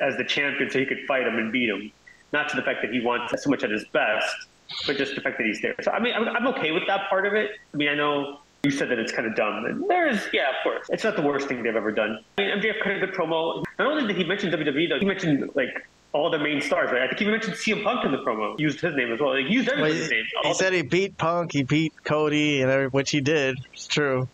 as 0.00 0.16
the 0.16 0.24
champion, 0.24 0.70
so 0.70 0.78
he 0.78 0.86
could 0.86 1.00
fight 1.06 1.26
him 1.26 1.38
and 1.38 1.52
beat 1.52 1.68
him. 1.68 1.92
Not 2.32 2.48
to 2.50 2.56
the 2.56 2.62
fact 2.62 2.82
that 2.82 2.92
he 2.92 3.00
wants 3.00 3.42
so 3.42 3.50
much 3.50 3.64
at 3.64 3.70
his 3.70 3.84
best, 3.86 4.46
but 4.86 4.96
just 4.96 5.14
the 5.14 5.20
fact 5.20 5.38
that 5.38 5.46
he's 5.46 5.60
there. 5.60 5.74
So 5.82 5.90
I 5.90 6.00
mean, 6.00 6.14
I'm 6.14 6.46
okay 6.48 6.70
with 6.70 6.86
that 6.86 7.08
part 7.08 7.26
of 7.26 7.34
it. 7.34 7.50
I 7.74 7.76
mean, 7.76 7.88
I 7.88 7.94
know 7.94 8.40
you 8.62 8.70
said 8.70 8.90
that 8.90 8.98
it's 8.98 9.12
kind 9.12 9.26
of 9.26 9.34
dumb. 9.34 9.64
And 9.64 9.88
there 9.88 10.06
is, 10.08 10.20
yeah, 10.32 10.50
of 10.50 10.56
course, 10.62 10.86
it's 10.90 11.04
not 11.04 11.16
the 11.16 11.22
worst 11.22 11.48
thing 11.48 11.62
they've 11.62 11.74
ever 11.76 11.92
done. 11.92 12.18
I 12.38 12.42
mean, 12.42 12.58
MJF 12.58 12.82
cut 12.82 12.92
a 12.92 13.00
good 13.00 13.14
promo. 13.14 13.64
Not 13.78 13.88
only 13.92 14.06
did 14.06 14.16
he 14.16 14.24
mention 14.24 14.50
WWE, 14.50 14.88
though, 14.88 14.98
he 14.98 15.06
mentioned 15.06 15.50
like 15.54 15.68
all 16.12 16.30
the 16.30 16.38
main 16.38 16.60
stars, 16.60 16.90
right? 16.92 17.02
I 17.02 17.06
think 17.06 17.20
he 17.20 17.26
mentioned 17.26 17.54
CM 17.54 17.82
Punk 17.84 18.04
in 18.04 18.12
the 18.12 18.18
promo. 18.18 18.56
He 18.56 18.64
used 18.64 18.80
his 18.80 18.94
name 18.96 19.12
as 19.12 19.20
well. 19.20 19.30
Like, 19.34 19.46
he 19.46 19.54
used 19.54 19.68
Well, 19.68 19.78
everybody's 19.78 20.08
he, 20.08 20.14
name. 20.16 20.24
he 20.42 20.48
All 20.48 20.54
said 20.54 20.72
the- 20.72 20.78
he 20.78 20.82
beat 20.82 21.16
Punk, 21.16 21.52
he 21.52 21.62
beat 21.62 21.92
Cody, 22.04 22.60
and 22.62 22.70
every, 22.70 22.88
which 22.88 23.10
he 23.10 23.20
did. 23.20 23.58
It's 23.72 23.86
true. 23.86 24.28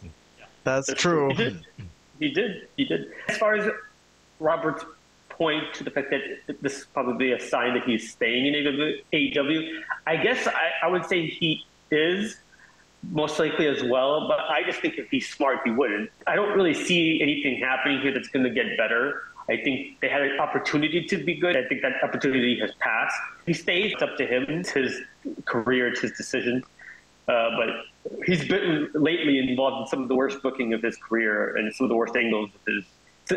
That's 0.64 0.92
true. 0.94 1.28
He 1.28 1.34
did. 1.34 1.64
He 2.18 2.30
did. 2.30 2.68
He 2.76 2.84
did. 2.86 3.12
As 3.28 3.36
far 3.38 3.54
as 3.54 3.70
Robert's 4.40 4.84
point 5.28 5.62
to 5.74 5.84
the 5.84 5.90
fact 5.90 6.10
that 6.10 6.56
this 6.62 6.78
is 6.78 6.84
probably 6.86 7.32
a 7.32 7.38
sign 7.38 7.74
that 7.74 7.84
he's 7.84 8.10
staying 8.10 8.46
in 8.46 8.94
AEW, 9.12 9.82
I 10.06 10.16
guess 10.16 10.46
I, 10.48 10.70
I 10.82 10.88
would 10.88 11.04
say 11.04 11.26
he 11.26 11.64
is 11.90 12.38
most 13.10 13.38
likely 13.38 13.66
as 13.66 13.82
well. 13.82 14.28
But 14.28 14.40
I 14.40 14.62
just 14.64 14.80
think 14.80 14.98
if 14.98 15.08
he's 15.10 15.28
smart, 15.28 15.60
he 15.64 15.70
wouldn't. 15.70 16.10
I 16.26 16.34
don't 16.34 16.56
really 16.56 16.74
see 16.74 17.20
anything 17.22 17.60
happening 17.60 18.00
here 18.00 18.12
that's 18.12 18.28
going 18.28 18.44
to 18.44 18.50
get 18.50 18.76
better. 18.76 19.22
I 19.48 19.56
think 19.58 20.00
they 20.00 20.08
had 20.08 20.22
an 20.22 20.40
opportunity 20.40 21.04
to 21.04 21.16
be 21.18 21.34
good. 21.34 21.56
I 21.56 21.64
think 21.68 21.82
that 21.82 22.02
opportunity 22.02 22.58
has 22.60 22.72
passed. 22.80 23.16
He 23.46 23.52
stays. 23.52 23.92
It's 23.92 24.02
up 24.02 24.16
to 24.16 24.26
him. 24.26 24.44
It's 24.48 24.70
his 24.70 25.00
career. 25.44 25.88
It's 25.88 26.00
his 26.00 26.12
decision. 26.12 26.62
Uh, 27.28 27.50
but 27.56 28.18
he's 28.24 28.46
been 28.46 28.88
lately 28.94 29.38
involved 29.38 29.82
in 29.82 29.86
some 29.88 30.02
of 30.02 30.08
the 30.08 30.14
worst 30.14 30.42
booking 30.42 30.72
of 30.72 30.82
his 30.82 30.96
career 30.96 31.56
and 31.56 31.72
some 31.74 31.84
of 31.84 31.88
the 31.88 31.96
worst 31.96 32.16
angles 32.16 32.50
of 32.54 32.72
his 32.72 32.84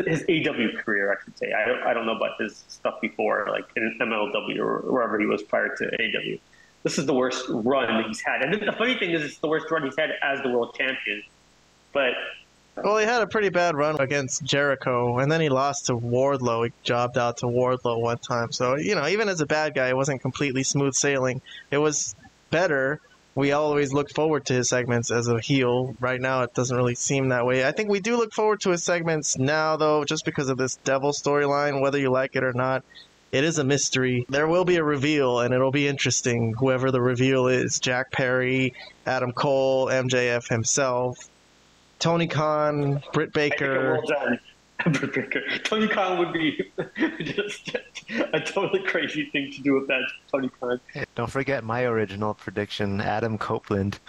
his 0.06 0.22
AW 0.28 0.80
career, 0.82 1.12
I 1.12 1.24
should 1.24 1.36
say. 1.36 1.52
I 1.52 1.66
don't, 1.66 1.82
I 1.82 1.94
don't 1.94 2.06
know 2.06 2.14
about 2.14 2.40
his 2.40 2.64
stuff 2.68 3.00
before, 3.00 3.48
like 3.50 3.64
in 3.74 3.98
MLW 4.00 4.58
or 4.60 4.78
wherever 4.82 5.18
he 5.18 5.26
was 5.26 5.42
prior 5.42 5.74
to 5.74 5.84
AW. 5.84 6.38
This 6.82 6.98
is 6.98 7.06
the 7.06 7.14
worst 7.14 7.44
run 7.48 7.88
that 7.88 8.06
he's 8.06 8.20
had. 8.20 8.42
And 8.42 8.54
the 8.54 8.72
funny 8.72 8.98
thing 8.98 9.10
is, 9.10 9.22
it's 9.22 9.38
the 9.38 9.48
worst 9.48 9.70
run 9.70 9.84
he's 9.84 9.96
had 9.98 10.10
as 10.22 10.40
the 10.42 10.48
world 10.48 10.74
champion. 10.78 11.22
But 11.92 12.12
uh, 12.76 12.82
Well, 12.84 12.98
he 12.98 13.04
had 13.04 13.20
a 13.20 13.26
pretty 13.26 13.50
bad 13.50 13.74
run 13.76 14.00
against 14.00 14.42
Jericho, 14.44 15.18
and 15.18 15.30
then 15.30 15.40
he 15.40 15.50
lost 15.50 15.86
to 15.86 15.96
Wardlow. 15.96 16.66
He 16.66 16.72
jobbed 16.82 17.18
out 17.18 17.38
to 17.38 17.46
Wardlow 17.46 18.00
one 18.00 18.18
time. 18.18 18.52
So, 18.52 18.76
you 18.76 18.94
know, 18.94 19.06
even 19.06 19.28
as 19.28 19.40
a 19.40 19.46
bad 19.46 19.74
guy, 19.74 19.88
it 19.88 19.96
wasn't 19.96 20.22
completely 20.22 20.62
smooth 20.62 20.94
sailing. 20.94 21.42
It 21.70 21.78
was 21.78 22.14
better. 22.50 23.00
We 23.34 23.52
always 23.52 23.92
look 23.92 24.10
forward 24.10 24.46
to 24.46 24.54
his 24.54 24.68
segments 24.68 25.10
as 25.10 25.28
a 25.28 25.38
heel. 25.38 25.94
Right 26.00 26.20
now, 26.20 26.42
it 26.42 26.54
doesn't 26.54 26.76
really 26.76 26.96
seem 26.96 27.28
that 27.28 27.46
way. 27.46 27.64
I 27.64 27.72
think 27.72 27.88
we 27.88 28.00
do 28.00 28.16
look 28.16 28.32
forward 28.32 28.60
to 28.62 28.70
his 28.70 28.82
segments 28.82 29.38
now, 29.38 29.76
though, 29.76 30.04
just 30.04 30.24
because 30.24 30.48
of 30.48 30.58
this 30.58 30.76
devil 30.84 31.12
storyline, 31.12 31.80
whether 31.80 31.98
you 31.98 32.10
like 32.10 32.34
it 32.36 32.42
or 32.42 32.52
not. 32.52 32.84
It 33.32 33.44
is 33.44 33.58
a 33.58 33.64
mystery. 33.64 34.26
There 34.28 34.48
will 34.48 34.64
be 34.64 34.76
a 34.76 34.82
reveal, 34.84 35.40
and 35.40 35.54
it'll 35.54 35.70
be 35.70 35.86
interesting. 35.86 36.52
Whoever 36.58 36.90
the 36.90 37.00
reveal 37.00 37.46
is 37.46 37.78
Jack 37.78 38.10
Perry, 38.10 38.74
Adam 39.06 39.32
Cole, 39.32 39.86
MJF 39.86 40.48
himself, 40.48 41.16
Tony 42.00 42.26
Khan, 42.26 43.02
Britt 43.12 43.30
I 43.36 43.48
think 43.50 43.54
it 43.54 43.58
Baker. 43.60 43.92
will 43.94 44.02
done. 44.02 44.38
Britt 44.94 45.14
Baker. 45.14 45.42
Tony 45.62 45.86
Khan 45.86 46.18
would 46.18 46.32
be 46.32 46.72
just 47.22 47.76
a 48.32 48.40
totally 48.40 48.82
crazy 48.82 49.26
thing 49.30 49.52
to 49.52 49.62
do 49.62 49.74
with 49.74 49.86
that. 49.88 50.02
Tony 50.32 50.50
Khan. 50.58 50.80
Don't 51.14 51.30
forget 51.30 51.62
my 51.62 51.84
original 51.84 52.34
prediction, 52.34 53.00
Adam 53.00 53.38
Copeland. 53.38 54.00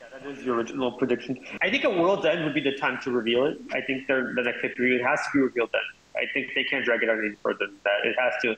Yeah, 0.00 0.06
that 0.20 0.26
is 0.38 0.44
your 0.44 0.56
original 0.56 0.92
prediction. 0.92 1.38
I 1.62 1.70
think 1.70 1.84
a 1.84 1.90
World's 1.90 2.24
End 2.26 2.44
would 2.44 2.54
be 2.54 2.60
the 2.60 2.72
time 2.72 2.98
to 3.02 3.10
reveal 3.10 3.44
it. 3.46 3.58
I 3.72 3.80
think 3.82 4.06
they're, 4.06 4.32
the 4.34 4.42
next 4.42 4.62
pay-per-view, 4.62 4.96
it 4.96 5.02
has 5.04 5.18
to 5.20 5.26
be 5.34 5.40
revealed 5.40 5.70
then. 5.72 5.80
I 6.16 6.26
think 6.32 6.52
they 6.54 6.64
can't 6.64 6.84
drag 6.84 7.02
it 7.02 7.10
out 7.10 7.18
any 7.18 7.34
further 7.42 7.66
than 7.66 7.76
that. 7.84 8.04
It 8.04 8.16
has 8.18 8.32
to 8.42 8.56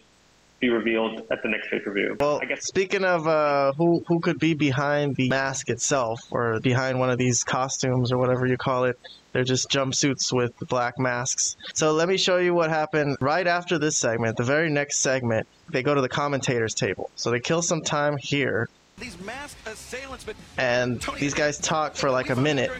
be 0.61 0.71
revealed 0.71 1.23
at 1.31 1.43
the 1.43 1.49
next 1.49 1.71
pay-per-view. 1.71 2.17
Well, 2.19 2.41
I 2.43 2.47
guess 2.47 2.65
speaking 2.65 3.05
of 3.05 3.29
uh, 3.29 3.73
who 3.75 4.03
who 4.09 4.19
could 4.21 4.41
be 4.41 4.55
behind 4.55 5.15
the 5.15 5.29
mask 5.29 5.71
itself, 5.71 6.21
or 6.30 6.59
behind 6.61 6.99
one 6.99 7.11
of 7.11 7.19
these 7.19 7.45
costumes, 7.45 8.11
or 8.11 8.19
whatever 8.19 8.45
you 8.47 8.56
call 8.56 8.85
it, 8.85 8.99
they're 9.32 9.45
just 9.45 9.71
jumpsuits 9.71 10.32
with 10.32 10.52
black 10.69 10.99
masks. 10.99 11.56
So 11.75 11.93
let 11.93 12.09
me 12.09 12.17
show 12.17 12.39
you 12.39 12.54
what 12.54 12.71
happened 12.71 13.19
right 13.21 13.47
after 13.47 13.78
this 13.78 13.97
segment. 13.97 14.37
The 14.37 14.43
very 14.43 14.69
next 14.69 14.99
segment, 14.99 15.47
they 15.69 15.85
go 15.85 15.95
to 15.95 16.00
the 16.00 16.09
commentators 16.09 16.75
table. 16.75 17.11
So 17.15 17.30
they 17.30 17.41
kill 17.41 17.63
some 17.63 17.82
time 17.82 18.17
here, 18.17 18.69
These 19.00 19.21
masked 19.21 19.67
assailants, 19.69 20.25
but 20.25 20.34
and 20.56 21.00
these 21.21 21.32
guys 21.32 21.58
talk 21.58 21.95
for 21.95 22.11
like 22.11 22.30
a 22.30 22.37
minute. 22.37 22.71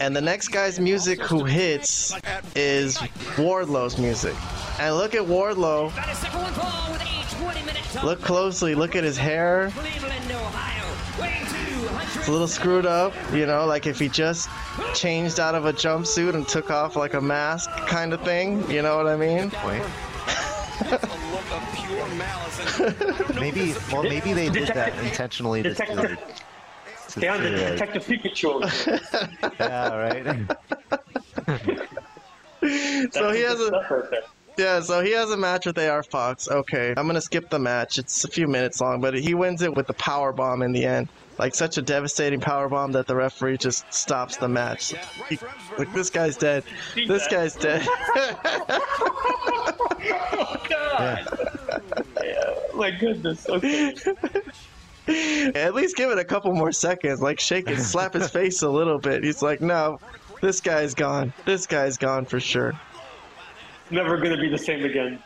And 0.00 0.14
the 0.14 0.20
next 0.20 0.48
guy's 0.48 0.78
music 0.78 1.20
who 1.20 1.44
hits 1.44 2.14
is 2.54 2.98
Wardlow's 3.36 3.98
music. 3.98 4.34
And 4.78 4.96
look 4.96 5.14
at 5.14 5.22
Wardlow. 5.22 5.92
Look 8.04 8.22
closely. 8.22 8.74
Look 8.74 8.94
at 8.94 9.02
his 9.04 9.18
hair. 9.18 9.72
It's 12.14 12.28
a 12.28 12.32
little 12.32 12.46
screwed 12.46 12.86
up, 12.86 13.12
you 13.32 13.46
know, 13.46 13.66
like 13.66 13.86
if 13.88 13.98
he 13.98 14.08
just 14.08 14.48
changed 14.94 15.40
out 15.40 15.56
of 15.56 15.66
a 15.66 15.72
jumpsuit 15.72 16.34
and 16.34 16.46
took 16.46 16.70
off 16.70 16.94
like 16.94 17.14
a 17.14 17.20
mask 17.20 17.68
kind 17.88 18.12
of 18.12 18.22
thing. 18.22 18.70
You 18.70 18.82
know 18.82 18.96
what 18.96 19.08
I 19.08 19.16
mean? 19.16 19.50
Point. 21.60 21.62
a 21.62 21.62
look 21.62 21.62
of 21.62 21.74
pure 21.74 22.08
malice. 22.16 22.78
And 22.80 22.88
I 22.88 23.18
don't 23.18 23.34
know 23.34 23.40
Maybe, 23.40 23.60
if 23.60 23.74
this 23.74 23.86
is 23.86 23.92
well, 23.92 24.02
maybe 24.02 24.32
they 24.32 24.48
did 24.48 24.68
that 24.68 24.98
intentionally. 25.04 25.62
Just 25.62 25.80
to, 25.80 25.86
Detective- 25.86 26.18
to 27.08 27.20
down 27.20 27.38
to 27.40 27.58
say, 27.58 27.64
like, 27.64 27.72
Detective 27.78 28.06
Pikachu. 28.06 29.56
yeah, 29.60 29.94
right. 29.94 31.78
So 33.12 33.32
he 33.32 33.40
has 33.40 33.60
a 33.60 33.66
Stuff 33.66 33.90
right 33.90 34.10
there. 34.10 34.22
Yeah, 34.56 34.80
so 34.80 35.00
he 35.02 35.12
has 35.12 35.30
a 35.30 35.36
match 35.36 35.66
with 35.66 35.78
AR 35.78 36.02
Fox. 36.02 36.48
Okay, 36.48 36.94
I'm 36.96 37.06
gonna 37.06 37.20
skip 37.20 37.50
the 37.50 37.58
match. 37.58 37.98
It's 37.98 38.24
a 38.24 38.28
few 38.28 38.46
minutes 38.46 38.80
long, 38.80 39.00
but 39.00 39.14
he 39.14 39.34
wins 39.34 39.62
it 39.62 39.74
with 39.74 39.86
the 39.86 39.94
power 39.94 40.32
bomb 40.32 40.62
in 40.62 40.72
the 40.72 40.84
end. 40.84 41.08
Like 41.38 41.54
such 41.54 41.78
a 41.78 41.82
devastating 41.82 42.40
power 42.40 42.68
bomb 42.68 42.92
that 42.92 43.06
the 43.06 43.16
referee 43.16 43.56
just 43.58 43.92
stops 43.92 44.36
the 44.36 44.48
match. 44.48 44.94
He- 45.28 45.38
like 45.78 45.92
this 45.94 46.10
guy's 46.10 46.36
dead. 46.36 46.64
This 46.94 47.26
guy's 47.28 47.54
dead. 47.56 47.86
Oh, 50.34 50.56
God. 50.68 51.28
Yeah, 52.22 52.54
my 52.74 52.90
goodness. 52.90 53.48
Okay. 53.48 53.94
At 55.54 55.74
least 55.74 55.96
give 55.96 56.10
it 56.10 56.18
a 56.18 56.24
couple 56.24 56.52
more 56.54 56.70
seconds. 56.72 57.20
Like 57.20 57.40
shake 57.40 57.68
it, 57.68 57.78
slap 57.80 58.14
his 58.14 58.30
face 58.30 58.62
a 58.62 58.68
little 58.70 58.98
bit. 58.98 59.24
He's 59.24 59.42
like, 59.42 59.60
no, 59.60 59.98
this 60.40 60.60
guy's 60.60 60.94
gone. 60.94 61.32
This 61.44 61.66
guy's 61.66 61.96
gone 61.96 62.24
for 62.24 62.38
sure. 62.40 62.72
Never 63.90 64.16
going 64.18 64.30
to 64.30 64.40
be 64.40 64.48
the 64.48 64.58
same 64.58 64.84
again. 64.84 65.18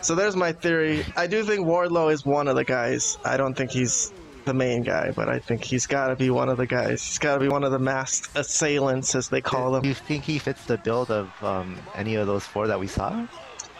So 0.00 0.14
there's 0.14 0.34
my 0.36 0.52
theory. 0.52 1.04
I 1.16 1.26
do 1.26 1.44
think 1.44 1.66
Wardlow 1.66 2.12
is 2.12 2.24
one 2.24 2.48
of 2.48 2.56
the 2.56 2.64
guys. 2.64 3.18
I 3.24 3.36
don't 3.36 3.54
think 3.54 3.70
he's 3.70 4.12
the 4.44 4.54
main 4.54 4.82
guy, 4.82 5.10
but 5.10 5.28
I 5.28 5.38
think 5.38 5.64
he's 5.64 5.86
got 5.86 6.08
to 6.08 6.16
be 6.16 6.30
one 6.30 6.48
of 6.48 6.56
the 6.56 6.66
guys. 6.66 7.02
He's 7.02 7.18
got 7.18 7.34
to 7.34 7.40
be 7.40 7.48
one 7.48 7.64
of 7.64 7.72
the 7.72 7.78
masked 7.78 8.36
assailants, 8.36 9.14
as 9.14 9.28
they 9.28 9.40
call 9.40 9.72
them. 9.72 9.82
Do 9.82 9.88
you 9.88 9.94
think 9.94 10.24
he 10.24 10.38
fits 10.38 10.64
the 10.66 10.78
build 10.78 11.10
of 11.10 11.30
um, 11.42 11.78
any 11.94 12.14
of 12.16 12.26
those 12.26 12.44
four 12.44 12.66
that 12.66 12.78
we 12.78 12.86
saw? 12.86 13.26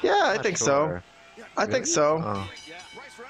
Yeah, 0.03 0.13
I 0.23 0.35
Not 0.37 0.43
think 0.43 0.59
so. 0.59 0.87
sure. 0.87 1.03
I 1.57 1.67
think 1.67 1.87
so. 1.87 2.21
Oh. 2.25 2.51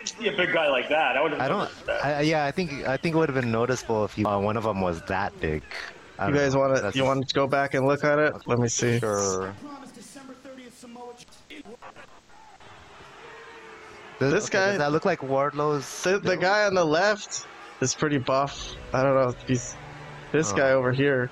See 0.04 0.26
a 0.28 0.36
big 0.36 0.52
guy 0.52 0.68
like 0.68 0.88
that. 0.88 1.16
I 1.16 1.22
would 1.22 1.34
I 1.34 1.46
don't. 1.48 1.70
that. 1.86 2.04
I, 2.04 2.20
yeah, 2.22 2.44
I 2.44 2.50
think 2.50 2.72
I 2.88 2.96
think 2.96 3.14
it 3.14 3.18
would 3.18 3.28
have 3.28 3.40
been 3.40 3.52
noticeable 3.52 4.04
if 4.04 4.18
you, 4.18 4.26
uh, 4.26 4.38
one 4.38 4.56
of 4.56 4.64
them 4.64 4.80
was 4.80 5.00
that 5.02 5.38
big. 5.40 5.62
I 6.18 6.28
You 6.28 6.34
guys 6.34 6.56
want 6.56 6.76
to? 6.76 6.98
You 6.98 7.04
want 7.04 7.28
to 7.28 7.34
go 7.34 7.46
back 7.46 7.74
and 7.74 7.86
look 7.86 8.02
at 8.02 8.18
it? 8.18 8.34
Let 8.46 8.58
me 8.58 8.68
see. 8.68 8.98
Sure. 8.98 9.54
Promise 9.62 9.90
December 9.92 10.34
30th, 10.44 10.72
Samoa. 10.72 11.14
Does, 14.22 14.32
This 14.32 14.44
okay, 14.46 14.58
guy- 14.58 14.68
Does 14.70 14.78
that 14.78 14.92
look 14.92 15.04
like 15.04 15.20
Wardlow's? 15.20 16.02
The, 16.04 16.18
the 16.18 16.36
guy 16.36 16.64
on 16.64 16.74
the 16.74 16.84
left 16.84 17.44
is 17.80 17.94
pretty 17.94 18.18
buff. 18.18 18.72
I 18.92 19.02
don't 19.02 19.14
know 19.14 19.30
if 19.30 19.42
he's 19.48 19.74
this 20.30 20.52
Oh. 20.52 20.56
guy 20.56 20.70
over 20.72 20.92
here. 20.92 21.28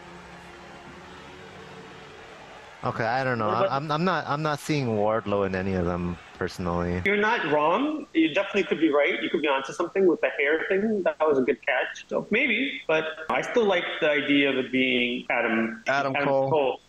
Okay, 2.83 3.05
I 3.05 3.23
don't 3.25 3.39
know. 3.39 3.51
I'm 3.51 3.91
I'm 3.93 4.05
not 4.05 4.25
I'm 4.27 4.43
not 4.43 4.59
seeing 4.59 4.87
Wardlow 4.89 5.47
in 5.47 5.55
any 5.55 5.75
of 5.75 5.85
them 5.85 6.17
personally. 6.39 7.03
You're 7.05 7.19
not 7.19 7.53
wrong. 7.53 8.07
You 8.15 8.33
definitely 8.33 8.65
could 8.65 8.81
be 8.81 8.91
right. 8.91 9.23
You 9.23 9.29
could 9.29 9.43
be 9.43 9.49
onto 9.49 9.73
something 9.75 10.07
with 10.07 10.21
the 10.23 10.31
hair 10.31 10.65
thing. 10.69 11.03
That 11.03 11.17
was 11.21 11.39
a 11.39 11.43
good 11.43 11.59
catch. 11.65 12.07
So 12.09 12.27
maybe, 12.31 12.81
but 12.89 13.05
I 13.29 13.43
still 13.43 13.67
like 13.67 13.85
the 14.01 14.09
idea 14.11 14.49
of 14.49 14.57
it 14.57 14.73
being 14.73 15.27
Adam. 15.31 15.83
Adam 15.87 16.15
Cole. 16.25 16.81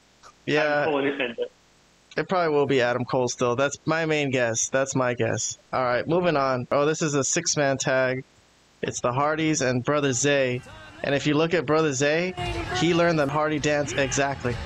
Yeah, 0.46 0.62
Adam 0.64 0.86
Cole 0.94 1.00
and, 1.06 1.22
and 1.22 1.38
It 2.18 2.28
probably 2.28 2.54
will 2.54 2.66
be 2.66 2.82
Adam 2.82 3.06
Cole 3.06 3.30
still. 3.30 3.56
That's 3.56 3.78
my 3.86 4.06
main 4.06 4.32
guess. 4.32 4.68
That's 4.68 4.96
my 4.96 5.14
guess. 5.14 5.58
All 5.72 5.84
right, 5.84 6.06
moving 6.06 6.36
on. 6.36 6.68
Oh, 6.72 6.86
this 6.86 7.02
is 7.02 7.14
a 7.14 7.24
six 7.24 7.56
man 7.56 7.78
tag. 7.78 8.26
It's 8.82 9.00
the 9.00 9.14
Hardys 9.14 9.62
and 9.62 9.84
Brother 9.84 10.12
Zay. 10.12 10.62
And 11.04 11.16
if 11.16 11.26
you 11.26 11.34
look 11.34 11.54
at 11.54 11.66
Brother 11.66 11.94
Zay, 11.94 12.34
he 12.78 12.94
learned 12.94 13.18
the 13.20 13.28
Hardy 13.28 13.60
dance 13.60 13.94
exactly. 13.94 14.56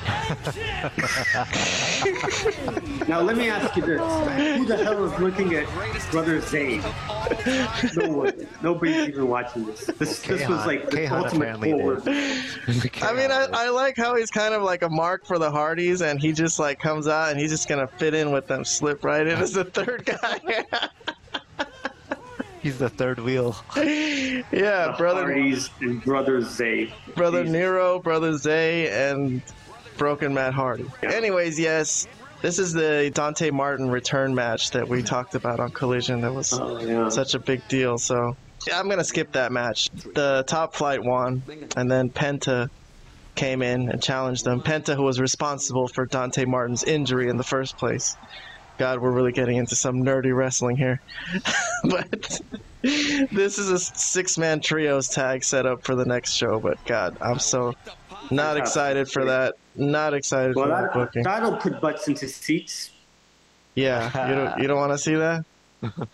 Now 3.07 3.21
let 3.21 3.37
me 3.37 3.49
ask 3.49 3.75
you 3.75 3.83
this: 3.83 4.01
Who 4.57 4.65
the 4.65 4.77
hell 4.77 5.05
is 5.05 5.19
looking 5.19 5.53
at 5.53 5.67
Brother 6.11 6.41
Zay? 6.41 6.77
No 7.95 8.09
one. 8.09 8.47
Nobody's 8.63 9.09
even 9.09 9.27
watching 9.27 9.65
this. 9.65 9.85
This, 9.85 10.21
this 10.21 10.47
was 10.49 10.65
like 10.65 10.89
the 10.89 10.97
K-Han 10.97 11.23
ultimate 11.23 11.43
apparently 11.43 11.71
forward. 11.71 12.03
I 12.07 13.13
mean, 13.13 13.31
I, 13.31 13.47
I 13.51 13.69
like 13.69 13.95
how 13.95 14.15
he's 14.15 14.31
kind 14.31 14.53
of 14.55 14.63
like 14.63 14.81
a 14.81 14.89
mark 14.89 15.25
for 15.25 15.37
the 15.37 15.51
Hardys, 15.51 16.01
and 16.01 16.19
he 16.19 16.31
just 16.31 16.57
like 16.57 16.79
comes 16.79 17.07
out 17.07 17.31
and 17.31 17.39
he's 17.39 17.51
just 17.51 17.67
gonna 17.69 17.87
fit 17.87 18.15
in 18.15 18.31
with 18.31 18.47
them, 18.47 18.65
slip 18.65 19.03
right 19.03 19.25
in 19.25 19.37
as 19.37 19.53
the 19.53 19.65
third 19.65 20.05
guy. 20.05 20.65
He's 22.65 22.79
the 22.79 22.89
third 22.89 23.19
wheel. 23.19 23.55
yeah, 23.77 24.95
brother, 24.97 25.31
Hardys 25.31 25.69
and 25.81 26.03
Brother 26.03 26.41
Zay. 26.41 26.91
brother 27.13 27.43
Jesus. 27.43 27.53
Nero, 27.53 27.99
brother 27.99 28.33
Zay, 28.39 28.89
and 29.11 29.43
Broken 29.97 30.33
Matt 30.33 30.55
Hardy. 30.55 30.87
Anyways, 31.03 31.59
yes, 31.59 32.07
this 32.41 32.57
is 32.57 32.73
the 32.73 33.11
Dante 33.13 33.51
Martin 33.51 33.87
return 33.91 34.33
match 34.33 34.71
that 34.71 34.87
we 34.87 35.03
talked 35.03 35.35
about 35.35 35.59
on 35.59 35.69
Collision. 35.69 36.21
That 36.21 36.33
was 36.33 36.53
Oh, 36.53 36.79
yeah. 36.83 37.09
such 37.09 37.35
a 37.35 37.39
big 37.39 37.61
deal. 37.67 37.99
So 37.99 38.35
yeah, 38.67 38.79
I'm 38.79 38.89
gonna 38.89 39.03
skip 39.03 39.33
that 39.33 39.51
match. 39.51 39.91
The 40.15 40.43
top 40.47 40.73
flight 40.73 41.03
won, 41.03 41.43
and 41.77 41.91
then 41.91 42.09
Penta 42.09 42.71
came 43.35 43.61
in 43.61 43.89
and 43.91 44.01
challenged 44.01 44.43
them. 44.43 44.61
Penta, 44.61 44.95
who 44.95 45.03
was 45.03 45.19
responsible 45.19 45.87
for 45.87 46.07
Dante 46.07 46.45
Martin's 46.45 46.83
injury 46.83 47.29
in 47.29 47.37
the 47.37 47.43
first 47.43 47.77
place. 47.77 48.17
God, 48.77 48.99
we're 48.99 49.11
really 49.11 49.31
getting 49.31 49.57
into 49.57 49.75
some 49.75 50.03
nerdy 50.03 50.35
wrestling 50.35 50.75
here. 50.75 50.99
but 51.83 52.41
this 52.81 53.57
is 53.57 53.69
a 53.69 53.79
six 53.79 54.37
man 54.37 54.59
trios 54.59 55.07
tag 55.07 55.43
set 55.43 55.65
up 55.65 55.83
for 55.83 55.95
the 55.95 56.05
next 56.05 56.33
show. 56.33 56.59
But 56.59 56.83
God, 56.85 57.17
I'm 57.21 57.39
so 57.39 57.73
not 58.31 58.57
excited 58.57 59.09
for 59.09 59.25
that. 59.25 59.55
Not 59.75 60.13
excited 60.13 60.55
Well, 60.55 60.65
for 60.65 60.69
that 60.69 60.81
that, 60.81 60.93
booking. 60.93 61.23
that'll 61.23 61.57
put 61.57 61.79
butts 61.81 62.07
into 62.07 62.27
seats. 62.27 62.91
Yeah, 63.75 64.29
you 64.29 64.35
don't 64.35 64.59
you 64.61 64.67
don't 64.67 64.77
want 64.77 64.91
to 64.93 64.97
see 64.97 65.15
that? 65.15 65.45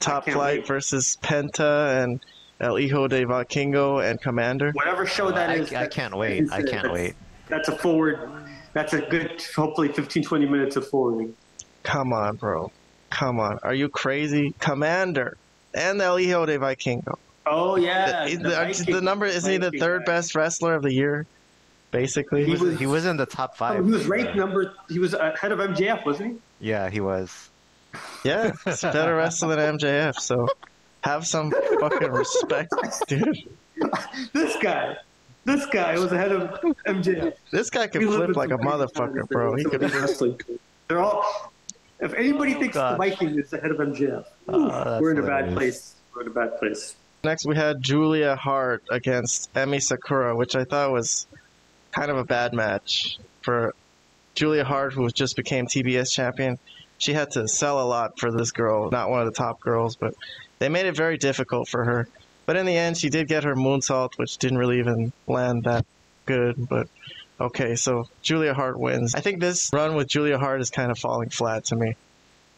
Top 0.00 0.24
Flight 0.24 0.60
wait. 0.60 0.66
versus 0.66 1.18
Penta 1.22 2.02
and 2.04 2.20
El 2.60 2.76
Hijo 2.76 3.08
de 3.08 3.24
Vikingo 3.24 4.08
and 4.08 4.20
Komander. 4.20 4.72
Whatever 4.74 5.06
show 5.06 5.28
uh, 5.28 5.32
that 5.32 5.50
I, 5.50 5.54
is. 5.54 5.72
I 5.72 5.82
that- 5.82 5.90
can't 5.90 6.16
wait. 6.16 6.50
I 6.52 6.62
can't 6.62 6.92
wait. 6.92 7.14
That's 7.48 7.68
a 7.68 7.76
forward. 7.76 8.30
That's 8.74 8.92
a 8.92 9.00
good, 9.00 9.42
hopefully 9.56 9.88
15, 9.88 10.22
20 10.22 10.46
minutes 10.46 10.76
of 10.76 10.86
forwarding. 10.88 11.34
Come 11.88 12.12
on, 12.12 12.36
bro. 12.36 12.70
Come 13.10 13.40
on. 13.40 13.58
Are 13.62 13.72
you 13.72 13.88
crazy? 13.88 14.52
Komander 14.60 15.34
and 15.74 16.00
El 16.02 16.18
Hijo 16.18 16.44
de 16.44 16.58
Vikingo. 16.58 17.16
Oh 17.46 17.76
yeah, 17.76 18.26
the, 18.26 18.36
the 18.36 18.42
the- 18.42 18.60
uh, 18.60 18.64
Viking- 18.66 18.94
the 18.94 19.00
number 19.00 19.24
isn't 19.24 19.50
he 19.50 19.56
the 19.56 19.70
third 19.70 20.04
guy. 20.04 20.12
best 20.12 20.34
wrestler 20.34 20.74
of 20.74 20.82
the 20.82 20.92
year? 20.92 21.24
Basically. 21.90 22.40
He 22.40 22.46
He 22.46 22.52
was, 22.52 22.60
was- 22.60 22.78
he 22.78 22.86
was 22.86 23.06
in 23.06 23.16
the 23.16 23.24
top 23.24 23.52
Oh, 23.54 23.56
five. 23.56 23.84
he 23.86 23.90
was 23.90 24.06
ranked 24.06 24.36
number. 24.36 24.74
He 24.90 24.98
was 24.98 25.14
ahead 25.14 25.50
of 25.52 25.58
MJF, 25.60 26.04
wasn't 26.04 26.34
he? 26.60 26.68
Yeah, 26.68 26.90
he 26.90 27.00
was. 27.00 27.48
Yeah, 28.22 28.52
he's 28.66 28.82
better 28.82 29.16
wrestler 29.16 29.56
than 29.56 29.78
MJF, 29.78 30.16
so 30.20 30.46
have 31.04 31.26
some 31.26 31.50
fucking 31.80 32.10
respect, 32.12 32.70
dude. 33.08 33.34
This 34.34 34.56
guy, 34.60 34.96
this 35.46 35.64
guy 35.66 35.98
was 35.98 36.12
ahead 36.12 36.32
of 36.32 36.50
MJF. 36.86 37.32
This 37.50 37.70
guy 37.70 37.86
can 37.86 38.06
flip 38.06 38.36
like 38.36 38.50
a 38.50 38.58
motherfucker, 38.58 39.26
bro. 39.28 39.54
He 39.54 39.64
could 39.64 39.80
wrestling. 39.80 40.38
They're 40.88 41.00
all. 41.00 41.24
If 42.00 42.14
anybody 42.14 42.54
thinks 42.54 42.74
the 42.74 42.80
Gosh. 42.80 42.98
Viking 42.98 43.38
is 43.38 43.52
ahead 43.52 43.70
of 43.70 43.78
MJF, 43.78 44.24
Oh, 44.48 45.00
we're 45.00 45.10
in 45.12 45.18
a 45.18 45.22
bad 45.22 45.52
place. 45.52 45.96
We're 46.14 46.22
in 46.22 46.28
a 46.28 46.30
bad 46.30 46.58
place. 46.58 46.96
Next, 47.24 47.44
we 47.46 47.56
had 47.56 47.82
Julia 47.82 48.36
Hart 48.36 48.84
against 48.90 49.52
Emi 49.54 49.82
Sakura, 49.82 50.36
which 50.36 50.54
I 50.54 50.64
thought 50.64 50.92
was 50.92 51.26
kind 51.90 52.10
of 52.10 52.16
a 52.16 52.24
bad 52.24 52.54
match 52.54 53.18
for 53.42 53.74
Julia 54.34 54.62
Hart, 54.64 54.92
who 54.92 55.08
just 55.10 55.34
became 55.34 55.66
TBS 55.66 56.12
champion. 56.12 56.58
She 56.98 57.12
had 57.12 57.32
to 57.32 57.48
sell 57.48 57.82
a 57.82 57.86
lot 57.86 58.18
for 58.18 58.30
this 58.30 58.52
girl, 58.52 58.90
not 58.90 59.10
one 59.10 59.20
of 59.20 59.26
the 59.26 59.36
top 59.36 59.60
girls, 59.60 59.96
but 59.96 60.14
they 60.60 60.68
made 60.68 60.86
it 60.86 60.96
very 60.96 61.18
difficult 61.18 61.68
for 61.68 61.84
her. 61.84 62.08
But 62.46 62.56
in 62.56 62.66
the 62.66 62.76
end, 62.76 62.96
she 62.96 63.10
did 63.10 63.28
get 63.28 63.44
her 63.44 63.54
moonsault, 63.54 64.16
which 64.16 64.38
didn't 64.38 64.58
really 64.58 64.78
even 64.78 65.12
land 65.26 65.64
that 65.64 65.84
good. 66.24 66.68
But 66.68 66.88
okay, 67.40 67.76
so 67.76 68.08
Julia 68.22 68.54
Hart 68.54 68.78
wins. 68.78 69.14
I 69.14 69.20
think 69.20 69.40
this 69.40 69.70
run 69.72 69.94
with 69.94 70.08
Julia 70.08 70.38
Hart 70.38 70.60
is 70.60 70.70
kind 70.70 70.90
of 70.90 70.98
falling 70.98 71.30
flat 71.30 71.66
to 71.66 71.76
me, 71.76 71.96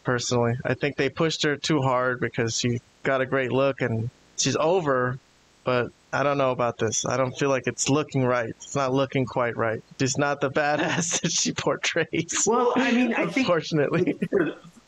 personally. 0.04 0.54
I 0.64 0.74
think 0.74 0.96
they 0.96 1.08
pushed 1.08 1.42
her 1.44 1.56
too 1.56 1.82
hard 1.82 2.20
because 2.20 2.58
she 2.58 2.80
got 3.02 3.20
a 3.20 3.26
great 3.26 3.52
look 3.52 3.80
and 3.80 4.10
she's 4.36 4.56
over, 4.56 5.18
but 5.64 5.90
I 6.12 6.22
don't 6.22 6.38
know 6.38 6.50
about 6.50 6.78
this. 6.78 7.06
I 7.06 7.16
don't 7.16 7.32
feel 7.32 7.50
like 7.50 7.66
it's 7.66 7.88
looking 7.88 8.24
right. 8.24 8.48
It's 8.48 8.74
not 8.74 8.92
looking 8.92 9.26
quite 9.26 9.56
right. 9.56 9.82
She's 9.98 10.18
not 10.18 10.40
the 10.40 10.50
badass 10.50 11.20
that 11.22 11.30
she 11.30 11.52
portrays. 11.52 12.44
Well, 12.46 12.72
I 12.76 12.90
mean, 12.92 13.14
I 13.14 13.26
think 13.26 13.46
unfortunately. 13.46 14.18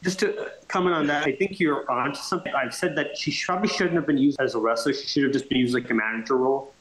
just 0.03 0.19
to 0.21 0.51
comment 0.69 0.97
on 0.97 1.07
that, 1.07 1.27
I 1.27 1.33
think 1.33 1.61
you're 1.61 1.89
onto 1.91 2.21
something. 2.21 2.53
I've 2.55 2.75
said 2.75 2.97
that 2.97 3.17
she 3.17 3.37
probably 3.45 3.69
shouldn't 3.69 3.95
have 3.95 4.07
been 4.07 4.19
used 4.19 4.41
as 4.41 4.55
a 4.55 4.59
wrestler. 4.59 4.95
She 4.95 5.07
should 5.07 5.23
have 5.25 5.33
just 5.33 5.49
been 5.49 5.59
used 5.59 5.75
like 5.75 5.89
a 5.91 5.95
manager 5.95 6.37
role. 6.37 6.75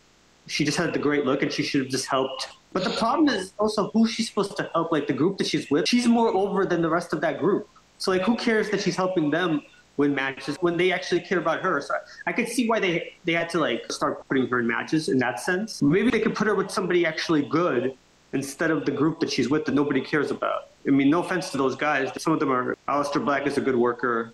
She 0.47 0.65
just 0.65 0.77
had 0.77 0.93
the 0.93 0.99
great 0.99 1.25
look, 1.25 1.43
and 1.43 1.51
she 1.51 1.63
should 1.63 1.82
have 1.82 1.89
just 1.89 2.08
helped. 2.08 2.49
But 2.73 2.84
the 2.84 2.91
problem 2.91 3.30
is 3.30 3.54
also 3.60 3.89
who's 3.91 4.12
she 4.12 4.23
supposed 4.23 4.56
to 4.58 4.69
help? 4.73 4.91
Like 4.91 5.08
the 5.08 5.13
group 5.13 5.38
that 5.39 5.47
she's 5.47 5.69
with, 5.69 5.88
she's 5.88 6.08
more 6.08 6.30
over 6.30 6.65
than 6.65 6.82
the 6.82 6.89
rest 6.89 7.13
of 7.13 7.21
that 7.21 7.39
group. 7.39 7.67
So 7.97 8.12
like, 8.12 8.21
who 8.23 8.36
cares 8.36 8.69
that 8.71 8.82
she's 8.82 8.95
helping 8.95 9.30
them 9.30 9.62
win 9.97 10.15
matches 10.15 10.58
when 10.62 10.77
they 10.77 10.91
actually 10.91 11.21
care 11.21 11.39
about 11.39 11.62
her? 11.62 11.82
So 11.82 11.93
I 12.25 12.32
could 12.32 12.47
see 12.47 12.67
why 12.67 12.80
they 12.80 13.13
they 13.25 13.34
had 13.34 13.49
to 13.49 13.60
like 13.60 13.91
start 13.91 14.27
putting 14.27 14.47
her 14.47 14.60
in 14.60 14.67
matches 14.67 15.10
in 15.10 15.17
that 15.19 15.39
sense. 15.39 15.82
Maybe 15.82 16.10
they 16.10 16.19
could 16.19 16.36
put 16.36 16.47
her 16.47 16.56
with 16.56 16.71
somebody 16.71 17.06
actually 17.06 17.43
good 17.43 17.97
instead 18.34 18.71
of 18.71 18.86
the 18.86 18.91
group 18.91 19.19
that 19.19 19.32
she's 19.32 19.49
with 19.49 19.65
that 19.65 19.75
nobody 19.75 20.01
cares 20.01 20.32
about. 20.32 20.69
I 20.88 20.91
mean, 20.91 21.10
no 21.10 21.19
offense 21.19 21.49
to 21.51 21.58
those 21.58 21.75
guys. 21.75 22.10
Some 22.17 22.34
of 22.34 22.39
them 22.39 22.51
are. 22.51 22.75
Aleister 22.88 23.23
Black 23.23 23.45
is 23.45 23.58
a 23.58 23.62
good 23.62 23.75
worker. 23.75 24.34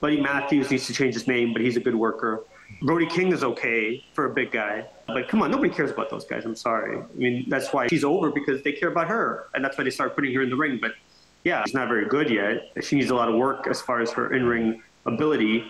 Buddy 0.00 0.20
Matthews 0.20 0.70
needs 0.70 0.86
to 0.86 0.92
change 0.92 1.14
his 1.14 1.26
name, 1.26 1.52
but 1.52 1.60
he's 1.62 1.76
a 1.76 1.80
good 1.80 1.96
worker. 1.96 2.44
Brody 2.82 3.06
King 3.06 3.32
is 3.32 3.42
okay 3.42 4.04
for 4.12 4.26
a 4.26 4.30
big 4.30 4.52
guy. 4.52 4.86
But 5.06 5.28
come 5.28 5.42
on, 5.42 5.50
nobody 5.50 5.72
cares 5.72 5.90
about 5.90 6.10
those 6.10 6.24
guys. 6.24 6.44
I'm 6.44 6.54
sorry. 6.54 6.98
I 6.98 7.02
mean, 7.16 7.46
that's 7.48 7.72
why 7.72 7.88
she's 7.88 8.04
over 8.04 8.30
because 8.30 8.62
they 8.62 8.72
care 8.72 8.90
about 8.90 9.08
her. 9.08 9.48
And 9.54 9.64
that's 9.64 9.76
why 9.76 9.84
they 9.84 9.90
start 9.90 10.14
putting 10.14 10.34
her 10.34 10.42
in 10.42 10.50
the 10.50 10.56
ring. 10.56 10.78
But 10.80 10.92
yeah, 11.44 11.64
she's 11.64 11.74
not 11.74 11.88
very 11.88 12.06
good 12.06 12.30
yet. 12.30 12.72
She 12.82 12.96
needs 12.96 13.10
a 13.10 13.14
lot 13.14 13.28
of 13.28 13.34
work 13.34 13.66
as 13.68 13.80
far 13.80 14.00
as 14.00 14.12
her 14.12 14.32
in 14.34 14.46
ring 14.46 14.82
ability. 15.06 15.64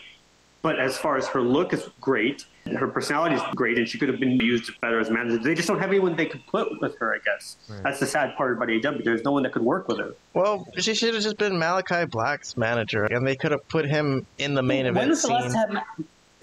But 0.61 0.81
as 0.81 0.99
far 0.99 1.17
as 1.17 1.29
her 1.29 1.41
look 1.41 1.73
is 1.73 1.89
great, 2.01 2.45
her 2.67 2.89
personality 2.89 3.37
is 3.37 3.43
great, 3.55 3.79
and 3.79 3.89
she 3.89 3.97
could 3.97 4.09
have 4.09 4.19
been 4.19 4.33
used 4.33 4.73
better 4.81 4.99
as 4.99 5.09
a 5.09 5.13
manager. 5.13 5.39
They 5.39 5.55
just 5.55 5.69
don't 5.69 5.79
have 5.79 5.89
anyone 5.91 6.17
they 6.17 6.27
could 6.27 6.45
put 6.49 6.81
with 6.81 6.99
her, 6.99 7.15
I 7.15 7.19
guess. 7.25 7.57
That's 7.85 8.01
the 8.01 8.07
sad 8.07 8.37
part 8.37 8.57
about 8.57 8.69
AEW. 8.69 9.05
There's 9.05 9.23
no 9.23 9.31
one 9.31 9.45
that 9.45 9.53
could 9.53 9.63
work 9.63 9.87
with 9.87 9.99
her. 9.99 10.15
Well, 10.35 10.67
she 10.77 10.95
should 10.95 11.15
have 11.15 11.23
just 11.23 11.39
been 11.39 11.59
Malachi 11.59 12.07
Black's 12.07 12.57
manager, 12.57 13.05
and 13.05 13.25
they 13.25 13.37
could 13.37 13.53
have 13.53 13.67
put 13.69 13.87
him 13.87 14.27
in 14.39 14.55
the 14.55 14.63
main 14.63 14.85
when 14.85 14.97
event 14.97 15.11
was 15.11 15.23
the 15.23 15.29
last 15.29 15.53
scene. 15.53 15.53
time 15.53 15.81